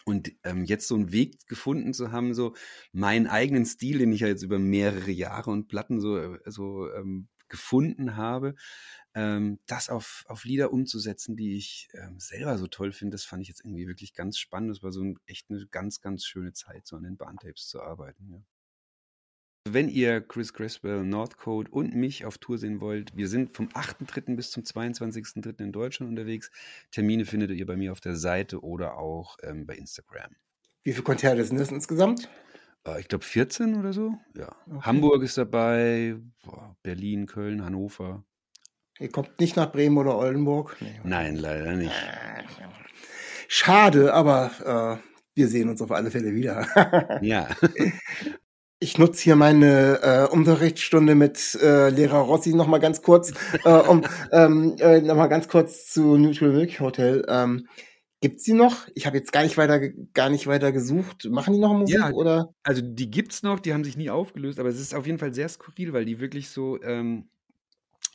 Und 0.05 0.33
ähm, 0.43 0.65
jetzt 0.65 0.89
so 0.89 0.95
einen 0.95 1.13
Weg 1.13 1.47
gefunden 1.47 1.93
zu 1.93 2.11
haben, 2.11 2.33
so 2.33 2.55
meinen 2.91 3.25
eigenen 3.27 3.65
Stil, 3.65 3.99
den 3.99 4.11
ich 4.11 4.19
ja 4.19 4.27
jetzt 4.27 4.43
über 4.43 4.59
mehrere 4.59 5.11
Jahre 5.11 5.49
und 5.49 5.69
Platten 5.69 6.01
so, 6.01 6.17
äh, 6.17 6.39
so 6.45 6.91
ähm, 6.91 7.29
gefunden 7.47 8.17
habe, 8.17 8.55
ähm, 9.13 9.59
das 9.67 9.89
auf, 9.89 10.25
auf 10.27 10.43
Lieder 10.43 10.73
umzusetzen, 10.73 11.35
die 11.35 11.55
ich 11.55 11.87
ähm, 11.93 12.19
selber 12.19 12.57
so 12.57 12.67
toll 12.67 12.91
finde, 12.91 13.13
das 13.13 13.25
fand 13.25 13.43
ich 13.43 13.47
jetzt 13.47 13.63
irgendwie 13.63 13.87
wirklich 13.87 14.13
ganz 14.13 14.37
spannend. 14.39 14.71
Das 14.71 14.83
war 14.83 14.91
so 14.91 15.03
ein, 15.03 15.19
echt 15.27 15.49
eine 15.49 15.65
ganz, 15.67 16.01
ganz 16.01 16.25
schöne 16.25 16.53
Zeit, 16.53 16.87
so 16.87 16.95
an 16.97 17.03
den 17.03 17.17
Bahntapes 17.17 17.67
zu 17.67 17.81
arbeiten. 17.81 18.31
Ja. 18.31 18.43
Wenn 19.65 19.87
ihr 19.87 20.19
Chris 20.19 20.53
Creswell, 20.53 21.05
Northcote 21.05 21.71
und 21.71 21.95
mich 21.95 22.25
auf 22.25 22.37
Tour 22.37 22.57
sehen 22.57 22.81
wollt, 22.81 23.15
wir 23.15 23.29
sind 23.29 23.55
vom 23.55 23.69
8.3. 23.69 24.35
bis 24.35 24.51
zum 24.51 24.63
22.3. 24.63 25.61
in 25.61 25.71
Deutschland 25.71 26.09
unterwegs. 26.09 26.51
Termine 26.91 27.23
findet 27.23 27.51
ihr 27.51 27.65
bei 27.65 27.77
mir 27.77 27.93
auf 27.93 28.01
der 28.01 28.17
Seite 28.17 28.61
oder 28.61 28.97
auch 28.97 29.37
ähm, 29.41 29.65
bei 29.65 29.75
Instagram. 29.75 30.31
Wie 30.83 30.91
viele 30.91 31.03
Konzerte 31.03 31.45
sind 31.45 31.61
das 31.61 31.71
insgesamt? 31.71 32.29
Äh, 32.85 32.99
ich 32.99 33.07
glaube 33.07 33.23
14 33.23 33.75
oder 33.75 33.93
so. 33.93 34.15
Ja. 34.35 34.53
Okay. 34.67 34.81
Hamburg 34.81 35.23
ist 35.23 35.37
dabei, 35.37 36.17
boah, 36.43 36.75
Berlin, 36.83 37.25
Köln, 37.25 37.63
Hannover. 37.63 38.25
Ihr 38.99 39.11
kommt 39.11 39.39
nicht 39.39 39.55
nach 39.55 39.71
Bremen 39.71 39.97
oder 39.97 40.17
Oldenburg? 40.17 40.75
Nee, 40.81 40.99
Nein, 41.05 41.37
leider 41.37 41.73
nicht. 41.77 41.95
Schade, 43.47 44.13
aber 44.13 44.99
äh, 45.01 45.09
wir 45.35 45.47
sehen 45.47 45.69
uns 45.69 45.81
auf 45.81 45.91
alle 45.91 46.11
Fälle 46.11 46.35
wieder. 46.35 47.21
ja. 47.21 47.47
Ich 48.83 48.97
nutze 48.97 49.23
hier 49.23 49.37
meine 49.37 50.01
äh, 50.01 50.27
Unterrichtsstunde 50.29 51.15
mit 51.15 51.55
äh, 51.61 51.87
Lehrer 51.89 52.17
Rossi 52.17 52.53
noch 52.53 52.67
mal 52.67 52.79
ganz 52.79 53.01
kurz, 53.01 53.31
äh, 53.63 53.69
um 53.69 54.03
ähm, 54.33 54.75
äh, 54.77 54.99
noch 54.99 55.15
mal 55.15 55.27
ganz 55.27 55.47
kurz 55.47 55.89
zu 55.89 56.17
Neutral 56.17 56.49
Milk 56.49 56.81
Hotel. 56.81 57.25
Ähm, 57.29 57.69
gibt's 58.19 58.43
die 58.43 58.51
noch? 58.51 58.89
Ich 58.93 59.05
habe 59.05 59.15
jetzt 59.15 59.31
gar 59.31 59.43
nicht 59.43 59.55
weiter 59.55 59.79
gar 60.13 60.29
nicht 60.29 60.47
weiter 60.47 60.73
gesucht. 60.73 61.29
Machen 61.29 61.53
die 61.53 61.61
noch 61.61 61.71
Musik 61.71 61.95
ja, 61.95 62.11
oder? 62.11 62.53
Also 62.63 62.81
die 62.83 63.09
gibt's 63.09 63.41
noch, 63.41 63.61
die 63.61 63.73
haben 63.73 63.85
sich 63.85 63.95
nie 63.95 64.09
aufgelöst, 64.09 64.59
aber 64.59 64.67
es 64.67 64.81
ist 64.81 64.93
auf 64.93 65.05
jeden 65.05 65.17
Fall 65.17 65.33
sehr 65.33 65.47
skurril, 65.47 65.93
weil 65.93 66.03
die 66.03 66.19
wirklich 66.19 66.49
so, 66.49 66.81
ähm, 66.83 67.29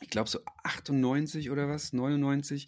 ich 0.01 0.11
glaube 0.11 0.29
so 0.29 0.37
98 0.63 1.49
oder 1.49 1.67
was, 1.67 1.93
99, 1.93 2.67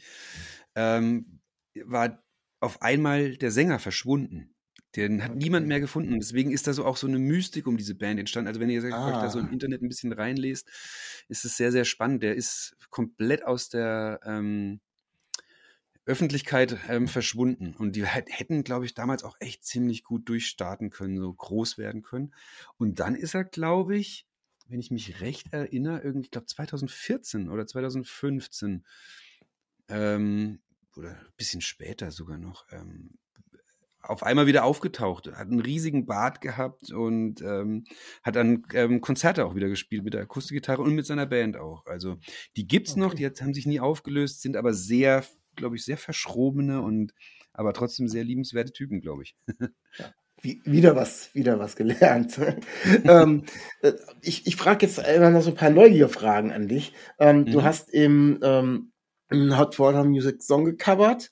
ähm, 0.74 1.40
war 1.86 2.24
auf 2.62 2.82
einmal 2.82 3.38
der 3.38 3.52
Sänger 3.52 3.78
verschwunden. 3.78 4.56
Den 4.96 5.24
hat 5.24 5.32
okay. 5.32 5.40
niemand 5.40 5.68
mehr 5.68 5.80
gefunden. 5.80 6.20
Deswegen 6.20 6.52
ist 6.52 6.68
da 6.68 6.74
so 6.74 6.86
auch 6.86 6.98
so 6.98 7.08
eine 7.08 7.20
Mystik 7.20 7.68
um 7.68 7.78
diese 7.78 7.96
Band 7.96 8.20
entstanden. 8.20 8.50
Also 8.50 8.60
wenn 8.60 8.70
ihr 8.70 8.84
ah. 8.94 9.08
euch 9.08 9.14
da 9.14 9.30
so 9.30 9.40
im 9.40 9.48
ah. 9.48 9.52
Internet 9.52 9.82
ein 9.82 9.88
bisschen 9.88 10.12
reinlest, 10.12 10.70
ist 11.30 11.46
es 11.46 11.58
sehr, 11.58 11.72
sehr 11.72 11.86
spannend. 11.86 12.24
Der 12.24 12.36
ist 12.36 12.76
komplett 12.90 13.46
aus 13.46 13.70
der 13.70 14.20
ähm, 14.26 14.82
Öffentlichkeit 16.06 16.78
ähm, 16.90 17.08
verschwunden. 17.08 17.74
Und 17.76 17.96
die 17.96 18.06
hätten, 18.06 18.64
glaube 18.64 18.86
ich, 18.86 18.94
damals 18.94 19.24
auch 19.24 19.38
echt 19.40 19.64
ziemlich 19.64 20.04
gut 20.04 20.28
durchstarten 20.28 20.90
können, 20.90 21.18
so 21.18 21.34
groß 21.34 21.78
werden 21.78 22.02
können. 22.02 22.34
Und 22.78 23.00
dann 23.00 23.16
ist 23.16 23.34
er, 23.34 23.46
glaube 23.46 23.98
ich, 23.98 24.26
wenn 24.68 24.80
ich 24.80 24.92
mich 24.92 25.22
recht 25.22 25.54
erinnere, 25.54 26.02
irgendwie, 26.02 26.26
ich 26.26 26.32
glaube 26.32 26.48
2014 26.48 27.50
oder 27.50 27.68
2015, 27.68 28.86
ähm, 29.90 30.60
oder 30.96 31.12
ein 31.12 31.34
bisschen 31.38 31.62
später 31.62 32.12
sogar 32.12 32.38
noch, 32.38 32.66
ähm, 32.72 33.18
auf 34.04 34.24
einmal 34.24 34.48
wieder 34.48 34.64
aufgetaucht, 34.64 35.28
hat 35.28 35.48
einen 35.48 35.60
riesigen 35.60 36.06
Bart 36.06 36.42
gehabt 36.42 36.92
und 36.92 37.42
ähm, 37.42 37.86
hat 38.24 38.36
dann 38.36 38.64
ähm, 38.74 39.02
Konzerte 39.02 39.46
auch 39.46 39.56
wieder 39.56 39.70
gespielt 39.70 40.04
mit 40.04 40.14
der 40.14 40.22
Akustikgitarre 40.22 40.82
und 40.82 40.96
mit 40.96 41.06
seiner 41.06 41.26
Band 41.26 41.58
auch. 41.58 41.86
Also 41.86 42.18
die 42.56 42.68
gibt's 42.68 42.94
okay. 42.94 43.00
noch, 43.00 43.14
die 43.14 43.26
haben 43.26 43.54
sich 43.54 43.66
nie 43.66 43.80
aufgelöst, 43.80 44.42
sind 44.42 44.58
aber 44.58 44.74
sehr, 44.74 45.24
glaube 45.56 45.76
ich, 45.76 45.86
sehr 45.86 45.98
verschrobene 45.98 46.82
und 46.82 47.14
aber 47.54 47.74
trotzdem 47.74 48.08
sehr 48.08 48.24
liebenswerte 48.24 48.72
Typen, 48.72 49.02
glaube 49.02 49.24
ich. 49.24 49.36
Ja. 49.98 50.06
Wie, 50.44 50.60
wieder 50.66 50.96
was, 50.96 51.36
wieder 51.36 51.60
was 51.60 51.76
gelernt. 51.76 52.40
ähm, 53.04 53.44
äh, 53.82 53.92
ich 54.22 54.48
ich 54.48 54.56
frage 54.56 54.88
jetzt 54.88 54.98
immer 54.98 55.30
noch 55.30 55.44
so 55.44 55.52
ein 55.52 55.56
paar 55.56 55.70
Neugierfragen 55.70 56.52
an 56.52 56.68
dich. 56.68 56.94
Ähm, 57.20 57.42
mhm. 57.42 57.46
Du 57.52 57.64
hast 57.64 57.94
im 57.94 58.40
ähm, 58.42 58.92
Hot 59.32 59.78
Water 59.78 60.04
Music 60.04 60.42
Song 60.42 60.66
gecovert. 60.66 61.30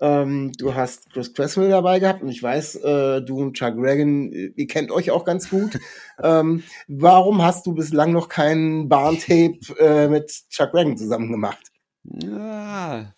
Ähm, 0.00 0.52
du 0.52 0.74
hast 0.74 1.10
Chris 1.10 1.34
Cresswell 1.34 1.70
dabei 1.70 1.98
gehabt 1.98 2.22
und 2.22 2.28
ich 2.28 2.42
weiß, 2.42 2.76
äh, 2.76 3.22
du 3.22 3.40
und 3.40 3.54
Chuck 3.54 3.74
Reagan, 3.76 4.30
ihr 4.32 4.66
kennt 4.68 4.92
euch 4.92 5.10
auch 5.10 5.24
ganz 5.24 5.50
gut. 5.50 5.78
ähm, 6.22 6.62
warum 6.86 7.42
hast 7.42 7.66
du 7.66 7.74
bislang 7.74 8.12
noch 8.12 8.28
kein 8.28 8.88
Barntape 8.88 9.58
äh, 9.80 10.08
mit 10.08 10.30
Chuck 10.50 10.72
Reagan 10.72 10.96
zusammen 10.96 11.32
gemacht? 11.32 11.72
Ja, 12.04 13.12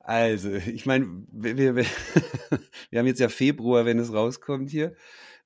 also, 0.00 0.52
ich 0.54 0.86
meine, 0.86 1.06
wir, 1.30 1.56
wir, 1.56 1.74
wir 2.90 2.98
haben 2.98 3.06
jetzt 3.06 3.20
ja 3.20 3.28
Februar, 3.28 3.84
wenn 3.84 3.98
es 3.98 4.12
rauskommt 4.12 4.70
hier. 4.70 4.94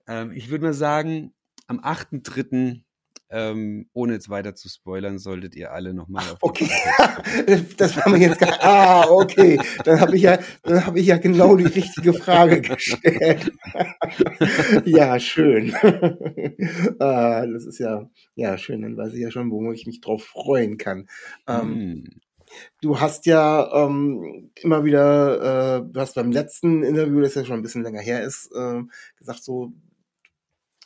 Ähm, 0.06 0.32
ich 0.32 0.50
würde 0.50 0.64
mal 0.64 0.74
sagen, 0.74 1.34
am 1.66 1.80
8.3 1.80 2.82
ähm, 3.28 3.88
ohne 3.92 4.14
jetzt 4.14 4.30
weiter 4.30 4.54
zu 4.54 4.68
spoilern, 4.68 5.18
solltet 5.18 5.56
ihr 5.56 5.72
alle 5.72 5.94
nochmal 5.94 6.24
auf 6.30 6.38
Okay, 6.40 6.70
das 7.76 7.96
war 7.96 8.08
mir 8.10 8.18
jetzt 8.18 8.38
gar 8.38 8.56
Ah, 8.60 9.06
okay. 9.08 9.58
Dann 9.84 10.00
habe 10.00 10.16
ich 10.16 10.22
ja, 10.22 10.38
dann 10.62 10.86
habe 10.86 11.00
ich 11.00 11.06
ja 11.06 11.18
genau 11.18 11.56
die 11.56 11.64
richtige 11.64 12.12
Frage 12.12 12.60
gestellt. 12.60 13.52
ja, 14.84 15.18
schön. 15.18 15.74
ah, 16.98 17.46
das 17.46 17.66
ist 17.66 17.78
ja, 17.78 18.08
ja 18.34 18.58
schön. 18.58 18.82
Dann 18.82 18.96
weiß 18.96 19.14
ich 19.14 19.20
ja 19.20 19.30
schon, 19.30 19.50
wo 19.50 19.72
ich 19.72 19.86
mich 19.86 20.00
drauf 20.00 20.24
freuen 20.24 20.78
kann. 20.78 21.08
Ähm, 21.48 21.68
mm. 21.68 22.04
Du 22.80 23.00
hast 23.00 23.26
ja 23.26 23.86
ähm, 23.86 24.50
immer 24.62 24.84
wieder, 24.84 25.78
äh, 25.78 25.92
du 25.92 26.00
hast 26.00 26.14
beim 26.14 26.30
letzten 26.30 26.82
Interview, 26.84 27.20
das 27.20 27.34
ja 27.34 27.44
schon 27.44 27.56
ein 27.56 27.62
bisschen 27.62 27.82
länger 27.82 28.00
her 28.00 28.22
ist, 28.22 28.52
äh, 28.54 28.82
gesagt, 29.16 29.42
so 29.42 29.72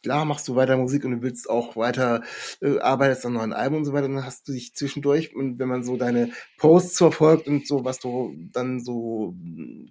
klar 0.03 0.25
machst 0.25 0.49
du 0.49 0.57
weiter 0.57 0.77
Musik 0.77 1.05
und 1.05 1.13
du 1.13 1.23
willst 1.23 1.49
auch 1.49 1.77
weiter, 1.77 2.23
äh, 2.61 2.79
arbeitest 2.79 3.27
an 3.27 3.35
neuen 3.35 3.53
Alben 3.53 3.77
und 3.77 3.85
so 3.85 3.93
weiter, 3.93 4.09
dann 4.09 4.25
hast 4.25 4.49
du 4.49 4.53
dich 4.53 4.75
zwischendurch, 4.75 5.35
und 5.35 5.59
wenn 5.59 5.69
man 5.69 5.85
so 5.85 5.97
deine 5.97 6.31
Posts 6.59 6.99
verfolgt 6.99 7.47
und 7.49 7.67
so, 7.67 7.85
was 7.85 7.99
du 7.99 8.35
dann 8.53 8.81
so 8.81 9.35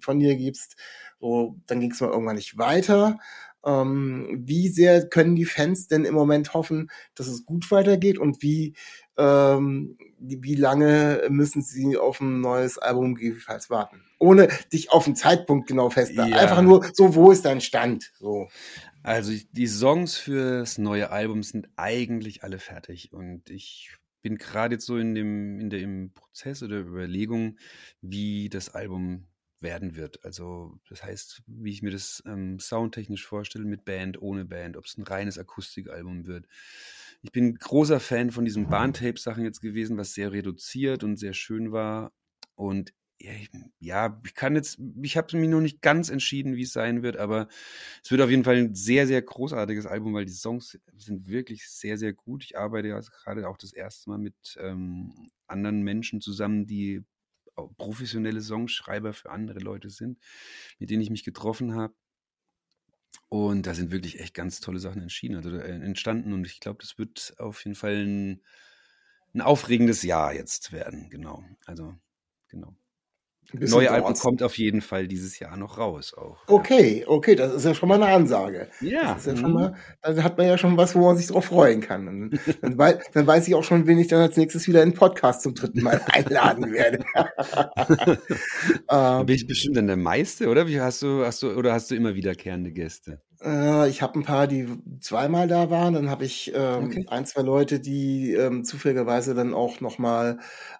von 0.00 0.18
dir 0.18 0.36
gibst, 0.36 0.76
so, 1.20 1.56
dann 1.66 1.80
ging 1.80 1.90
es 1.90 2.00
mal 2.00 2.10
irgendwann 2.10 2.36
nicht 2.36 2.56
weiter. 2.58 3.18
Ähm, 3.62 4.42
wie 4.46 4.68
sehr 4.68 5.06
können 5.06 5.36
die 5.36 5.44
Fans 5.44 5.86
denn 5.86 6.06
im 6.06 6.14
Moment 6.14 6.54
hoffen, 6.54 6.90
dass 7.14 7.26
es 7.26 7.44
gut 7.44 7.70
weitergeht 7.70 8.18
und 8.18 8.42
wie, 8.42 8.74
ähm, 9.18 9.98
wie 10.18 10.54
lange 10.54 11.24
müssen 11.28 11.60
sie 11.60 11.98
auf 11.98 12.20
ein 12.22 12.40
neues 12.40 12.78
Album 12.78 13.14
gegebenenfalls 13.14 13.68
warten? 13.68 14.02
Ohne 14.18 14.48
dich 14.72 14.90
auf 14.92 15.04
einen 15.04 15.16
Zeitpunkt 15.16 15.66
genau 15.66 15.90
festzuhalten. 15.90 16.32
Ja. 16.32 16.40
Einfach 16.40 16.62
nur 16.62 16.86
so, 16.94 17.14
wo 17.14 17.30
ist 17.30 17.44
dein 17.44 17.60
Stand? 17.60 18.12
So. 18.18 18.48
Also 19.02 19.32
die 19.52 19.66
Songs 19.66 20.16
fürs 20.16 20.78
neue 20.78 21.10
Album 21.10 21.42
sind 21.42 21.68
eigentlich 21.76 22.44
alle 22.44 22.58
fertig 22.58 23.12
und 23.12 23.48
ich 23.48 23.96
bin 24.22 24.36
gerade 24.36 24.74
jetzt 24.74 24.86
so 24.86 24.98
in 24.98 25.14
dem, 25.14 25.58
in 25.58 25.70
der, 25.70 26.10
Prozess 26.14 26.62
oder 26.62 26.80
Überlegung, 26.80 27.58
wie 28.02 28.50
das 28.50 28.68
Album 28.74 29.26
werden 29.60 29.96
wird. 29.96 30.24
Also 30.24 30.78
das 30.88 31.02
heißt, 31.02 31.42
wie 31.46 31.70
ich 31.70 31.82
mir 31.82 31.90
das 31.90 32.22
ähm, 32.26 32.58
soundtechnisch 32.58 33.26
vorstelle, 33.26 33.64
mit 33.64 33.84
Band, 33.84 34.20
ohne 34.20 34.44
Band, 34.44 34.76
ob 34.76 34.84
es 34.84 34.96
ein 34.96 35.04
reines 35.04 35.38
Akustikalbum 35.38 36.26
wird. 36.26 36.46
Ich 37.22 37.32
bin 37.32 37.54
großer 37.54 38.00
Fan 38.00 38.30
von 38.30 38.44
diesen 38.44 38.68
Bahntape-Sachen 38.68 39.44
jetzt 39.44 39.60
gewesen, 39.60 39.98
was 39.98 40.14
sehr 40.14 40.32
reduziert 40.32 41.04
und 41.04 41.16
sehr 41.16 41.34
schön 41.34 41.72
war. 41.72 42.12
Und 42.54 42.92
ja, 43.78 44.18
ich, 44.24 44.34
kann 44.34 44.54
jetzt, 44.54 44.78
ich 45.02 45.16
habe 45.16 45.36
mich 45.36 45.48
noch 45.48 45.60
nicht 45.60 45.82
ganz 45.82 46.08
entschieden, 46.08 46.56
wie 46.56 46.62
es 46.62 46.72
sein 46.72 47.02
wird, 47.02 47.16
aber 47.16 47.48
es 48.02 48.10
wird 48.10 48.22
auf 48.22 48.30
jeden 48.30 48.44
Fall 48.44 48.56
ein 48.56 48.74
sehr, 48.74 49.06
sehr 49.06 49.20
großartiges 49.20 49.86
Album, 49.86 50.14
weil 50.14 50.24
die 50.24 50.32
Songs 50.32 50.78
sind 50.96 51.28
wirklich 51.28 51.68
sehr, 51.68 51.98
sehr 51.98 52.14
gut. 52.14 52.44
Ich 52.44 52.56
arbeite 52.56 52.88
ja 52.88 53.00
gerade 53.00 53.48
auch 53.48 53.58
das 53.58 53.72
erste 53.72 54.10
Mal 54.10 54.18
mit 54.18 54.58
ähm, 54.58 55.28
anderen 55.46 55.82
Menschen 55.82 56.20
zusammen, 56.20 56.66
die 56.66 57.04
professionelle 57.76 58.40
Songschreiber 58.40 59.12
für 59.12 59.30
andere 59.30 59.58
Leute 59.58 59.90
sind, 59.90 60.18
mit 60.78 60.90
denen 60.90 61.02
ich 61.02 61.10
mich 61.10 61.24
getroffen 61.24 61.74
habe. 61.74 61.94
Und 63.28 63.66
da 63.66 63.74
sind 63.74 63.92
wirklich 63.92 64.18
echt 64.18 64.34
ganz 64.34 64.60
tolle 64.60 64.80
Sachen 64.80 65.02
entschieden, 65.02 65.36
also, 65.36 65.50
äh, 65.50 65.68
entstanden. 65.68 66.32
Und 66.32 66.46
ich 66.46 66.58
glaube, 66.60 66.78
das 66.80 66.98
wird 66.98 67.34
auf 67.38 67.64
jeden 67.64 67.76
Fall 67.76 68.04
ein, 68.04 68.42
ein 69.34 69.40
aufregendes 69.40 70.02
Jahr 70.02 70.34
jetzt 70.34 70.72
werden. 70.72 71.10
Genau. 71.10 71.44
Also, 71.66 71.94
genau. 72.48 72.74
Neue 73.52 73.90
Album 73.90 74.14
kommt 74.14 74.42
auf 74.42 74.56
jeden 74.58 74.80
Fall 74.80 75.08
dieses 75.08 75.38
Jahr 75.38 75.56
noch 75.56 75.78
raus 75.78 76.14
auch. 76.14 76.38
Okay, 76.46 77.04
okay, 77.06 77.34
das 77.34 77.54
ist 77.54 77.64
ja 77.64 77.74
schon 77.74 77.88
mal 77.88 78.02
eine 78.02 78.12
Ansage. 78.12 78.68
Ja. 78.80 79.14
Das 79.14 79.26
ist 79.26 79.26
ja 79.26 79.36
schon 79.36 79.52
mal, 79.52 79.74
dann 80.02 80.22
hat 80.22 80.38
man 80.38 80.46
ja 80.46 80.58
schon 80.58 80.76
was, 80.76 80.94
wo 80.94 81.00
man 81.00 81.16
sich 81.16 81.28
drauf 81.28 81.46
freuen 81.46 81.80
kann. 81.80 82.08
Und 82.08 82.40
dann, 82.62 82.78
weiß, 82.78 82.98
dann 83.12 83.26
weiß 83.26 83.48
ich 83.48 83.54
auch 83.54 83.64
schon, 83.64 83.86
wen 83.86 83.98
ich 83.98 84.08
dann 84.08 84.20
als 84.20 84.36
nächstes 84.36 84.68
wieder 84.68 84.82
in 84.82 84.90
den 84.90 84.96
Podcast 84.96 85.42
zum 85.42 85.54
dritten 85.54 85.82
Mal 85.82 86.00
einladen 86.06 86.72
werde. 86.72 87.04
ähm, 88.90 89.26
Bin 89.26 89.36
ich 89.36 89.46
bestimmt 89.46 89.76
dann 89.76 89.86
der 89.86 89.96
Meiste, 89.96 90.48
oder? 90.48 90.68
Wie 90.68 90.80
hast 90.80 91.02
du, 91.02 91.24
hast 91.24 91.42
du, 91.42 91.52
oder 91.52 91.72
hast 91.72 91.90
du 91.90 91.94
immer 91.94 92.14
wiederkehrende 92.14 92.72
Gäste? 92.72 93.20
Äh, 93.42 93.88
ich 93.88 94.02
habe 94.02 94.18
ein 94.18 94.24
paar, 94.24 94.46
die 94.46 94.68
zweimal 95.00 95.48
da 95.48 95.70
waren. 95.70 95.94
Dann 95.94 96.10
habe 96.10 96.24
ich 96.24 96.52
ähm, 96.54 96.84
okay. 96.84 97.06
ein, 97.08 97.26
zwei 97.26 97.42
Leute, 97.42 97.80
die 97.80 98.34
ähm, 98.34 98.64
zufälligerweise 98.64 99.34
dann 99.34 99.54
auch 99.54 99.80
nochmal 99.80 100.38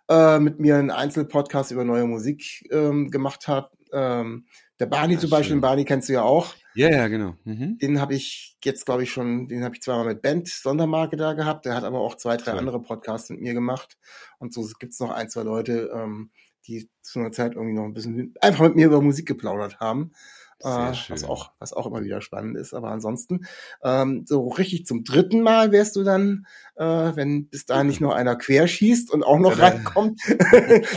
äh, 0.08 0.38
mit 0.38 0.60
mir 0.60 0.76
einen 0.76 0.90
Einzelpodcast 0.90 1.70
über 1.70 1.84
neue 1.84 2.04
Musik 2.04 2.68
ähm, 2.70 3.10
gemacht 3.10 3.48
haben. 3.48 3.68
Ähm, 3.92 4.46
der 4.78 4.86
Barney 4.86 5.16
Ach, 5.16 5.20
zum 5.20 5.30
Beispiel, 5.30 5.56
den 5.56 5.60
Barney 5.60 5.84
kennst 5.84 6.08
du 6.08 6.14
ja 6.14 6.22
auch. 6.22 6.54
Ja, 6.74 6.88
ja, 6.88 7.08
genau. 7.08 7.34
Mhm. 7.44 7.78
Den 7.78 8.00
habe 8.00 8.14
ich 8.14 8.56
jetzt, 8.64 8.86
glaube 8.86 9.02
ich, 9.02 9.10
schon, 9.10 9.48
den 9.48 9.64
habe 9.64 9.74
ich 9.74 9.82
zweimal 9.82 10.06
mit 10.06 10.22
Band 10.22 10.48
Sondermarke 10.48 11.16
da 11.16 11.32
gehabt. 11.32 11.64
Der 11.66 11.74
hat 11.74 11.84
aber 11.84 12.00
auch 12.00 12.14
zwei, 12.14 12.36
drei 12.36 12.52
cool. 12.52 12.58
andere 12.58 12.80
Podcasts 12.80 13.30
mit 13.30 13.40
mir 13.40 13.54
gemacht. 13.54 13.98
Und 14.38 14.54
so 14.54 14.66
gibt's 14.78 15.00
noch 15.00 15.10
ein, 15.10 15.28
zwei 15.28 15.42
Leute, 15.42 15.90
ähm, 15.94 16.30
die 16.66 16.88
zu 17.02 17.18
einer 17.18 17.32
Zeit 17.32 17.54
irgendwie 17.54 17.74
noch 17.74 17.84
ein 17.84 17.94
bisschen 17.94 18.34
einfach 18.40 18.64
mit 18.64 18.76
mir 18.76 18.86
über 18.86 19.02
Musik 19.02 19.26
geplaudert 19.26 19.80
haben 19.80 20.12
äh, 20.60 20.92
was 21.08 21.24
auch 21.24 21.52
was 21.58 21.72
auch 21.72 21.86
immer 21.86 22.02
wieder 22.02 22.20
spannend 22.20 22.56
ist. 22.56 22.74
Aber 22.74 22.90
ansonsten 22.90 23.46
ähm, 23.82 24.24
so 24.26 24.48
richtig 24.48 24.86
zum 24.86 25.04
dritten 25.04 25.42
Mal 25.42 25.72
wärst 25.72 25.96
du 25.96 26.04
dann, 26.04 26.46
äh, 26.76 26.84
wenn 26.84 27.48
bis 27.48 27.66
da 27.66 27.84
nicht 27.84 28.00
noch 28.00 28.12
einer 28.12 28.36
querschießt 28.36 29.10
und 29.10 29.22
auch 29.22 29.38
noch 29.38 29.58
ja, 29.58 29.68
reinkommt, 29.68 30.20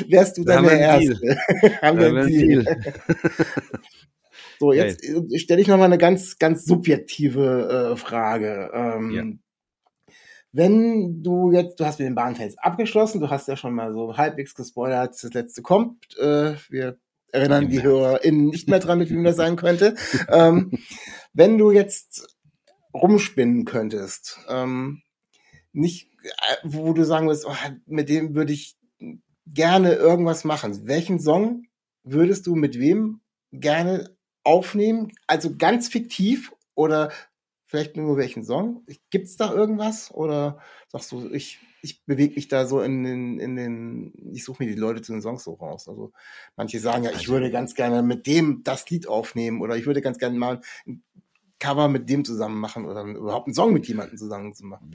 wärst 0.09 0.38
du 0.38 0.43
dann 0.43 0.66
der 0.66 0.80
Erste. 0.80 1.38
haben 1.82 1.99
wir 1.99 2.07
ein 2.07 2.28
Ziel. 2.28 2.66
so 4.59 4.74
jetzt 4.74 5.03
hey. 5.03 5.39
stelle 5.39 5.61
ich 5.61 5.68
noch 5.68 5.78
mal 5.78 5.86
eine 5.86 5.97
ganz 5.97 6.38
ganz 6.38 6.66
subjektive 6.66 7.93
äh, 7.93 7.97
Frage. 7.97 8.72
Ähm, 8.74 9.11
ja. 9.11 9.24
Wenn 10.55 11.24
du 11.24 11.51
jetzt, 11.51 11.80
du 11.80 11.86
hast 11.86 11.97
mit 11.97 12.07
den 12.07 12.14
Bahnfans 12.14 12.59
abgeschlossen, 12.59 13.20
du 13.20 13.32
hast 13.32 13.47
ja 13.47 13.57
schon 13.57 13.74
mal 13.74 13.91
so 13.91 14.18
halbwegs 14.18 14.53
gespoilert, 14.53 15.16
das 15.20 15.34
letzte 15.34 15.64
kommt. 15.64 16.16
Äh, 16.20 16.53
wir 16.70 16.99
erinnern 17.34 17.67
die 17.67 17.81
HörerInnen 17.81 18.47
nicht 18.47 18.69
mehr 18.69 18.79
dran, 18.79 18.99
mit 18.99 19.09
wem 19.09 19.23
das 19.23 19.36
sein 19.36 19.55
könnte. 19.55 19.95
ähm, 20.29 20.71
wenn 21.34 21.57
du 21.57 21.71
jetzt 21.71 22.27
rumspinnen 22.93 23.65
könntest, 23.65 24.39
ähm, 24.47 25.01
nicht, 25.73 26.11
äh, 26.23 26.55
wo 26.63 26.93
du 26.93 27.03
sagen 27.03 27.27
würdest, 27.27 27.45
oh, 27.47 27.55
mit 27.88 28.07
dem 28.07 28.36
würde 28.36 28.53
ich 28.53 28.77
gerne 29.47 29.93
irgendwas 29.93 30.43
machen. 30.43 30.88
Welchen 30.88 31.19
Song 31.19 31.63
würdest 32.03 32.47
du 32.47 32.55
mit 32.55 32.79
wem 32.79 33.21
gerne 33.51 34.15
aufnehmen? 34.43 35.11
Also 35.27 35.57
ganz 35.57 35.89
fiktiv 35.89 36.53
oder 36.75 37.11
vielleicht 37.65 37.97
nur 37.97 38.17
welchen 38.17 38.43
Song? 38.45 38.86
Gibt's 39.09 39.36
da 39.38 39.51
irgendwas? 39.51 40.11
Oder 40.11 40.59
sagst 40.88 41.11
du, 41.11 41.34
ich 41.34 41.59
ich 41.84 42.05
bewege 42.05 42.36
mich 42.36 42.47
da 42.47 42.65
so 42.65 42.81
in 42.81 43.03
den, 43.03 43.39
in 43.39 43.55
den, 43.57 44.13
ich 44.34 44.45
suche 44.45 44.63
mir 44.63 44.69
die 44.69 44.79
Leute 44.79 45.01
zu 45.01 45.11
den 45.11 45.21
Songs 45.21 45.43
so 45.43 45.53
raus. 45.53 45.89
Also 45.89 46.13
manche 46.55 46.79
sagen 46.79 47.03
ja, 47.03 47.11
ich 47.11 47.27
würde 47.27 47.51
ganz 47.51 47.75
gerne 47.75 48.01
mit 48.01 48.25
dem 48.25 48.63
das 48.63 48.89
Lied 48.89 49.07
aufnehmen 49.07 49.61
oder 49.61 49.75
ich 49.75 49.86
würde 49.86 50.01
ganz 50.01 50.17
gerne 50.17 50.39
mal 50.39 50.61
ein 50.88 51.03
Cover 51.59 51.89
mit 51.89 52.09
dem 52.09 52.23
zusammen 52.23 52.59
machen 52.59 52.86
oder 52.86 53.03
überhaupt 53.03 53.47
einen 53.47 53.53
Song 53.53 53.73
mit 53.73 53.86
jemandem 53.86 54.17
zusammen 54.17 54.53
zu 54.53 54.65
machen. 54.65 54.91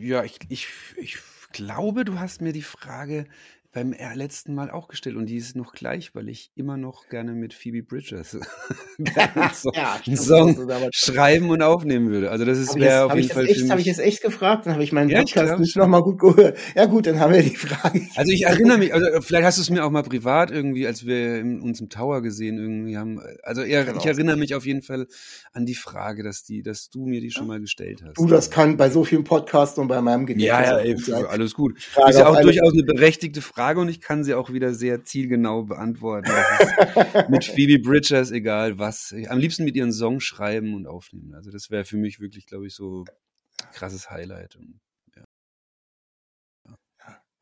Ja, 0.00 0.24
ich, 0.24 0.40
ich, 0.48 0.68
ich 0.96 1.18
glaube, 1.52 2.04
du 2.04 2.18
hast 2.18 2.40
mir 2.40 2.52
die 2.52 2.62
Frage 2.62 3.26
beim 3.74 3.92
letzten 4.14 4.54
Mal 4.54 4.70
auch 4.70 4.86
gestellt 4.86 5.16
und 5.16 5.26
die 5.26 5.36
ist 5.36 5.56
noch 5.56 5.72
gleich, 5.72 6.14
weil 6.14 6.28
ich 6.28 6.52
immer 6.54 6.76
noch 6.76 7.08
gerne 7.08 7.32
mit 7.32 7.52
Phoebe 7.52 7.82
Bridgers 7.82 8.30
so 9.54 9.72
ja, 9.74 10.00
einen 10.06 10.16
Song 10.16 10.68
schreiben 10.92 11.50
und 11.50 11.60
aufnehmen 11.60 12.08
würde. 12.08 12.30
Also 12.30 12.44
das 12.44 12.58
ist 12.58 12.76
wäre 12.76 13.06
auf 13.06 13.16
jeden 13.16 13.30
Fall 13.30 13.46
echt, 13.48 13.68
Habe 13.68 13.80
ich 13.80 13.88
jetzt 13.88 13.98
echt 13.98 14.22
gefragt, 14.22 14.66
dann 14.66 14.74
habe 14.74 14.84
ich 14.84 14.92
meinen 14.92 15.10
ja, 15.10 15.18
Podcast 15.18 15.58
nicht 15.58 15.76
nochmal 15.76 16.02
gut 16.02 16.20
gehört. 16.20 16.56
Ja 16.76 16.86
gut, 16.86 17.08
dann 17.08 17.18
haben 17.18 17.34
wir 17.34 17.42
die 17.42 17.56
Frage. 17.56 18.02
Also 18.16 18.30
ich 18.30 18.44
erinnere 18.44 18.78
mich, 18.78 18.94
also 18.94 19.20
vielleicht 19.22 19.44
hast 19.44 19.58
du 19.58 19.62
es 19.62 19.70
mir 19.70 19.84
auch 19.84 19.90
mal 19.90 20.02
privat 20.02 20.50
irgendwie, 20.52 20.86
als 20.86 21.04
wir 21.04 21.38
in, 21.38 21.60
uns 21.60 21.80
im 21.80 21.88
Tower 21.88 22.22
gesehen 22.22 22.58
irgendwie 22.58 22.96
haben. 22.96 23.20
Also 23.42 23.62
eher, 23.62 23.84
genau. 23.84 23.98
ich 23.98 24.06
erinnere 24.06 24.36
mich 24.36 24.54
auf 24.54 24.64
jeden 24.66 24.82
Fall 24.82 25.08
an 25.52 25.66
die 25.66 25.74
Frage, 25.74 26.22
dass 26.22 26.44
die, 26.44 26.62
dass 26.62 26.90
du 26.90 27.06
mir 27.06 27.20
die 27.20 27.32
schon 27.32 27.48
mal 27.48 27.60
gestellt 27.60 28.04
hast. 28.04 28.16
Du, 28.16 28.26
das 28.26 28.50
kann 28.50 28.76
bei 28.76 28.88
so 28.88 29.02
vielen 29.02 29.24
Podcasts 29.24 29.78
und 29.78 29.88
bei 29.88 30.00
meinem 30.00 30.26
Gedächtnis. 30.26 30.46
Ja, 30.46 30.62
ja, 30.62 30.78
ey, 30.78 31.24
alles 31.28 31.54
gut. 31.54 31.76
Ist 31.76 32.18
ja 32.18 32.28
auch 32.28 32.40
durchaus 32.40 32.72
eine 32.72 32.84
berechtigte 32.84 33.42
Frage. 33.42 33.63
Frage 33.64 33.80
und 33.80 33.88
ich 33.88 34.02
kann 34.02 34.24
sie 34.24 34.34
auch 34.34 34.52
wieder 34.52 34.74
sehr 34.74 35.04
zielgenau 35.04 35.62
beantworten. 35.62 36.30
mit 37.30 37.46
Phoebe 37.46 37.78
Bridgers, 37.78 38.30
egal 38.30 38.78
was. 38.78 39.14
Am 39.28 39.38
liebsten 39.38 39.64
mit 39.64 39.74
ihren 39.74 39.90
Song 39.90 40.20
schreiben 40.20 40.74
und 40.74 40.86
aufnehmen. 40.86 41.32
Also 41.34 41.50
das 41.50 41.70
wäre 41.70 41.86
für 41.86 41.96
mich 41.96 42.20
wirklich, 42.20 42.44
glaube 42.44 42.66
ich, 42.66 42.74
so 42.74 43.04
ein 43.04 43.72
krasses 43.72 44.10
Highlight. 44.10 44.56
Und, 44.56 44.80
ja. 45.16 45.24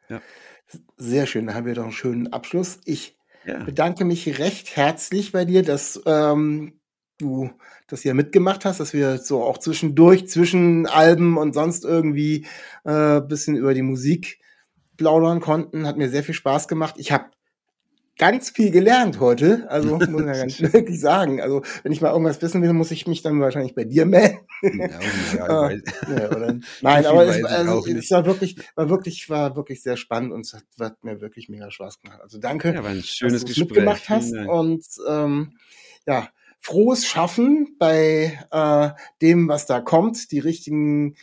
Ja. 0.09 0.23
Sehr 0.97 1.27
schön, 1.27 1.49
da 1.49 1.55
haben 1.55 1.67
wir 1.67 1.75
doch 1.75 1.83
einen 1.83 1.93
schönen 1.93 2.33
Abschluss. 2.33 2.79
Ich 2.85 3.19
ja. 3.45 3.65
bedanke 3.65 4.05
mich 4.05 4.39
recht 4.39 4.77
herzlich 4.77 5.33
bei 5.33 5.45
dir, 5.45 5.65
dass 5.65 6.01
ähm, 6.07 6.81
du 7.19 7.51
das 7.89 8.03
hier 8.03 8.15
mitgemacht 8.15 8.65
hast, 8.65 8.79
dass 8.79 8.93
wir 8.93 9.19
so 9.19 9.43
auch 9.43 9.59
zwischendurch, 9.59 10.29
zwischen 10.29 10.87
Alben 10.87 11.37
und 11.37 11.53
sonst 11.53 11.85
irgendwie 11.85 12.47
äh, 12.85 13.21
bisschen 13.21 13.57
über 13.57 13.75
die 13.75 13.83
Musik 13.83 14.39
plaudern 15.03 15.41
konnten. 15.41 15.87
Hat 15.87 15.97
mir 15.97 16.09
sehr 16.09 16.23
viel 16.23 16.35
Spaß 16.35 16.69
gemacht. 16.69 16.95
Ich 16.97 17.11
habe 17.11 17.25
ganz 18.19 18.51
viel 18.51 18.71
gelernt 18.71 19.19
heute. 19.19 19.67
Also 19.69 19.97
muss 20.11 20.21
ich 20.21 20.27
ja 20.27 20.33
ganz 20.35 20.61
wirklich 20.61 21.01
sagen. 21.01 21.41
Also 21.41 21.63
wenn 21.83 21.91
ich 21.91 22.01
mal 22.01 22.13
irgendwas 22.13 22.41
wissen 22.41 22.63
will, 22.63 22.73
muss 22.73 22.93
ich 22.93 23.09
mich 23.09 23.21
dann 23.23 23.41
wahrscheinlich 23.41 23.75
bei 23.75 23.83
dir 23.83 24.07
melden. 24.07 24.39
Ja, 24.63 24.71
ja, 25.37 25.71
ja, 26.17 26.31
oder, 26.31 26.57
nein, 26.83 27.07
aber 27.07 27.27
es, 27.27 27.45
also, 27.45 27.85
es 27.85 28.11
war 28.13 28.25
wirklich, 28.27 28.57
war 28.77 28.89
wirklich, 28.89 29.29
war 29.29 29.57
wirklich 29.57 29.83
sehr 29.83 29.97
spannend 29.97 30.33
und 30.33 30.43
es 30.43 30.55
hat, 30.55 30.65
hat 30.79 31.03
mir 31.03 31.21
wirklich 31.21 31.49
mega 31.49 31.69
Spaß 31.69 32.01
gemacht. 32.01 32.21
Also 32.23 32.39
danke, 32.39 32.73
ja, 32.73 32.85
war 32.85 32.91
ein 32.91 33.03
schönes 33.03 33.45
dass 33.45 33.55
du 33.55 33.61
mitgemacht 33.63 34.09
hast 34.09 34.33
und 34.33 34.85
ähm, 35.09 35.59
ja, 36.07 36.29
frohes 36.61 37.07
Schaffen 37.07 37.75
bei 37.81 38.39
äh, 38.53 38.91
dem, 39.21 39.49
was 39.49 39.67
da 39.67 39.81
kommt, 39.81 40.31
die 40.31 40.39
richtigen 40.39 41.17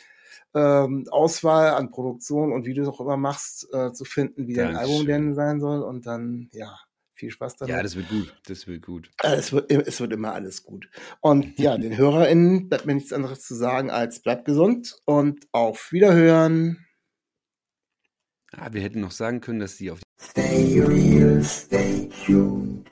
ähm, 0.55 1.05
Auswahl 1.11 1.71
an 1.71 1.91
Produktion 1.91 2.51
und 2.51 2.65
wie 2.65 2.73
du 2.73 2.81
es 2.81 2.87
auch 2.87 3.01
immer 3.01 3.17
machst, 3.17 3.67
äh, 3.73 3.91
zu 3.91 4.05
finden, 4.05 4.47
wie 4.47 4.53
dein 4.53 4.75
Album 4.75 5.05
denn 5.05 5.35
sein 5.35 5.59
soll. 5.59 5.81
Und 5.81 6.05
dann, 6.05 6.49
ja, 6.51 6.77
viel 7.13 7.31
Spaß 7.31 7.57
damit. 7.57 7.75
Ja, 7.75 7.83
das 7.83 7.95
wird 7.95 8.09
gut. 8.09 8.35
Das 8.45 8.65
wird 8.67 8.85
gut. 8.85 9.11
Äh, 9.21 9.35
es, 9.35 9.51
wird, 9.51 9.71
es 9.71 9.99
wird 9.99 10.13
immer 10.13 10.33
alles 10.33 10.63
gut. 10.63 10.89
Und 11.21 11.59
ja, 11.59 11.77
den 11.77 11.97
HörerInnen 11.97 12.69
bleibt 12.69 12.85
mir 12.85 12.95
nichts 12.95 13.13
anderes 13.13 13.41
zu 13.41 13.55
sagen 13.55 13.91
als 13.91 14.21
bleibt 14.21 14.45
gesund 14.45 14.97
und 15.05 15.47
auf 15.51 15.91
Wiederhören. 15.91 16.85
Ah, 18.51 18.69
wir 18.71 18.81
hätten 18.81 19.01
noch 19.01 19.11
sagen 19.11 19.41
können, 19.41 19.59
dass 19.59 19.77
sie 19.77 19.91
auf 19.91 19.99
Stay 20.19 20.81
real, 20.81 21.43
stay 21.43 22.09
tuned. 22.25 22.89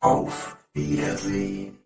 Auf 0.00 0.56
Wiedersehen. 0.72 1.78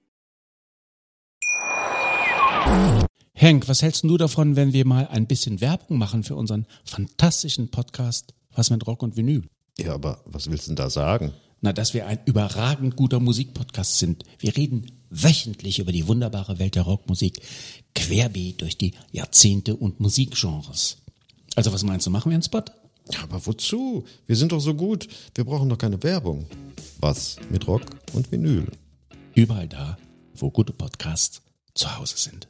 Henk, 3.37 3.67
was 3.67 3.83
hältst 3.83 4.05
du 4.05 4.17
davon, 4.17 4.55
wenn 4.55 4.73
wir 4.73 4.87
mal 4.87 5.09
ein 5.09 5.27
bisschen 5.27 5.61
Werbung 5.61 5.99
machen 5.99 6.23
für 6.23 6.37
unseren 6.37 6.67
fantastischen 6.85 7.69
Podcast 7.69 8.33
Was 8.55 8.71
mit 8.71 8.87
Rock 8.87 9.03
und 9.03 9.17
Vinyl? 9.17 9.43
Ja, 9.77 9.95
aber 9.95 10.23
was 10.25 10.49
willst 10.49 10.67
du 10.67 10.71
denn 10.71 10.77
da 10.77 10.89
sagen? 10.89 11.33
Na, 11.61 11.73
dass 11.73 11.95
wir 11.95 12.07
ein 12.07 12.21
überragend 12.27 12.95
guter 12.95 13.19
Musikpodcast 13.19 13.99
sind. 13.99 14.23
Wir 14.39 14.57
reden 14.57 14.87
wöchentlich 15.11 15.81
über 15.81 15.91
die 15.91 16.07
wunderbare 16.07 16.61
Welt 16.61 16.77
der 16.77 16.85
Rockmusik, 16.85 17.41
querbeet 17.97 18.61
durch 18.61 18.79
die 18.79 18.95
Jahrzehnte 19.11 19.75
und 19.75 19.99
Musikgenres. 19.99 20.99
Also 21.57 21.73
was 21.73 21.83
meinst 21.83 22.07
du, 22.07 22.11
machen 22.11 22.31
wir 22.31 22.35
einen 22.35 22.43
Spot? 22.45 22.63
Ja, 23.11 23.25
aber 23.25 23.45
wozu? 23.47 24.05
Wir 24.29 24.37
sind 24.37 24.53
doch 24.53 24.61
so 24.61 24.75
gut. 24.75 25.09
Wir 25.35 25.45
brauchen 25.45 25.69
doch 25.69 25.79
keine 25.79 26.01
Werbung. 26.05 26.47
Was 27.01 27.37
mit 27.51 27.67
Rock 27.67 27.83
und 28.13 28.31
Vinyl? 28.31 28.69
Überall 29.35 29.67
da, 29.67 29.99
wo 30.37 30.53
gute 30.53 30.73
Podcasts 30.73 31.43
zu 31.75 31.99
Hause 31.99 32.17
sind. 32.17 32.47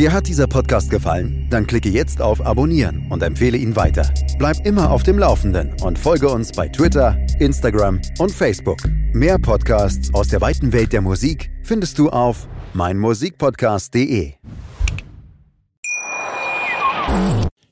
Dir 0.00 0.12
hat 0.12 0.28
dieser 0.28 0.46
Podcast 0.46 0.88
gefallen? 0.88 1.46
Dann 1.50 1.66
klicke 1.66 1.90
jetzt 1.90 2.22
auf 2.22 2.44
Abonnieren 2.44 3.06
und 3.10 3.22
empfehle 3.22 3.58
ihn 3.58 3.76
weiter. 3.76 4.10
Bleib 4.38 4.64
immer 4.64 4.90
auf 4.90 5.02
dem 5.02 5.18
Laufenden 5.18 5.74
und 5.82 5.98
folge 5.98 6.30
uns 6.30 6.52
bei 6.52 6.68
Twitter, 6.68 7.18
Instagram 7.38 8.00
und 8.18 8.32
Facebook. 8.32 8.78
Mehr 9.12 9.38
Podcasts 9.38 10.14
aus 10.14 10.28
der 10.28 10.40
weiten 10.40 10.72
Welt 10.72 10.94
der 10.94 11.02
Musik 11.02 11.50
findest 11.62 11.98
du 11.98 12.08
auf 12.08 12.48
meinmusikpodcast.de. 12.72 14.32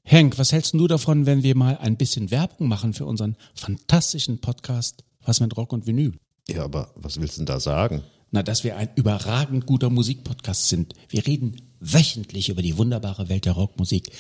Henk, 0.03 0.39
was 0.39 0.53
hältst 0.53 0.75
du 0.75 0.87
davon, 0.87 1.25
wenn 1.25 1.43
wir 1.43 1.57
mal 1.57 1.79
ein 1.79 1.97
bisschen 1.97 2.31
Werbung 2.31 2.69
machen 2.69 2.93
für 2.93 3.07
unseren 3.07 3.37
fantastischen 3.55 4.41
Podcast 4.41 5.03
Was 5.25 5.41
mit 5.41 5.57
Rock 5.57 5.73
und 5.73 5.87
Vinyl? 5.87 6.13
Ja, 6.49 6.65
aber 6.65 6.91
was 6.95 7.21
willst 7.21 7.37
du 7.37 7.41
denn 7.41 7.47
da 7.47 7.61
sagen? 7.61 8.03
Na, 8.31 8.43
dass 8.43 8.65
wir 8.65 8.77
ein 8.77 8.91
überragend 8.95 9.67
guter 9.67 9.91
Musikpodcast 9.91 10.69
sind. 10.69 10.95
Wir 11.09 11.27
reden 11.27 11.57
wöchentlich 11.81 12.49
über 12.49 12.63
die 12.63 12.77
wunderbare 12.77 13.29
Welt 13.29 13.47
der 13.47 13.53
Rockmusik, 13.53 14.11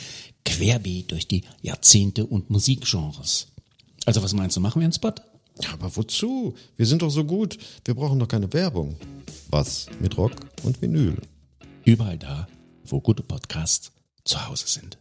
querbeet 0.44 1.10
durch 1.10 1.28
die 1.28 1.44
Jahrzehnte 1.60 2.24
und 2.24 2.50
Musikgenres. 2.50 3.48
Also 4.06 4.22
was 4.22 4.32
meinst 4.32 4.56
du, 4.56 4.60
machen 4.60 4.80
wir 4.80 4.86
einen 4.86 4.92
Spot? 4.92 5.12
Ja, 5.60 5.72
aber 5.72 5.94
wozu? 5.96 6.54
Wir 6.76 6.86
sind 6.86 7.02
doch 7.02 7.10
so 7.10 7.24
gut. 7.24 7.58
Wir 7.84 7.94
brauchen 7.94 8.18
doch 8.18 8.28
keine 8.28 8.52
Werbung. 8.52 8.96
Was 9.50 9.86
mit 10.00 10.16
Rock 10.16 10.32
und 10.62 10.80
Vinyl? 10.80 11.16
Überall 11.84 12.18
da, 12.18 12.46
wo 12.84 13.00
gute 13.00 13.22
Podcasts 13.22 13.92
zu 14.24 14.46
Hause 14.46 14.68
sind. 14.68 14.98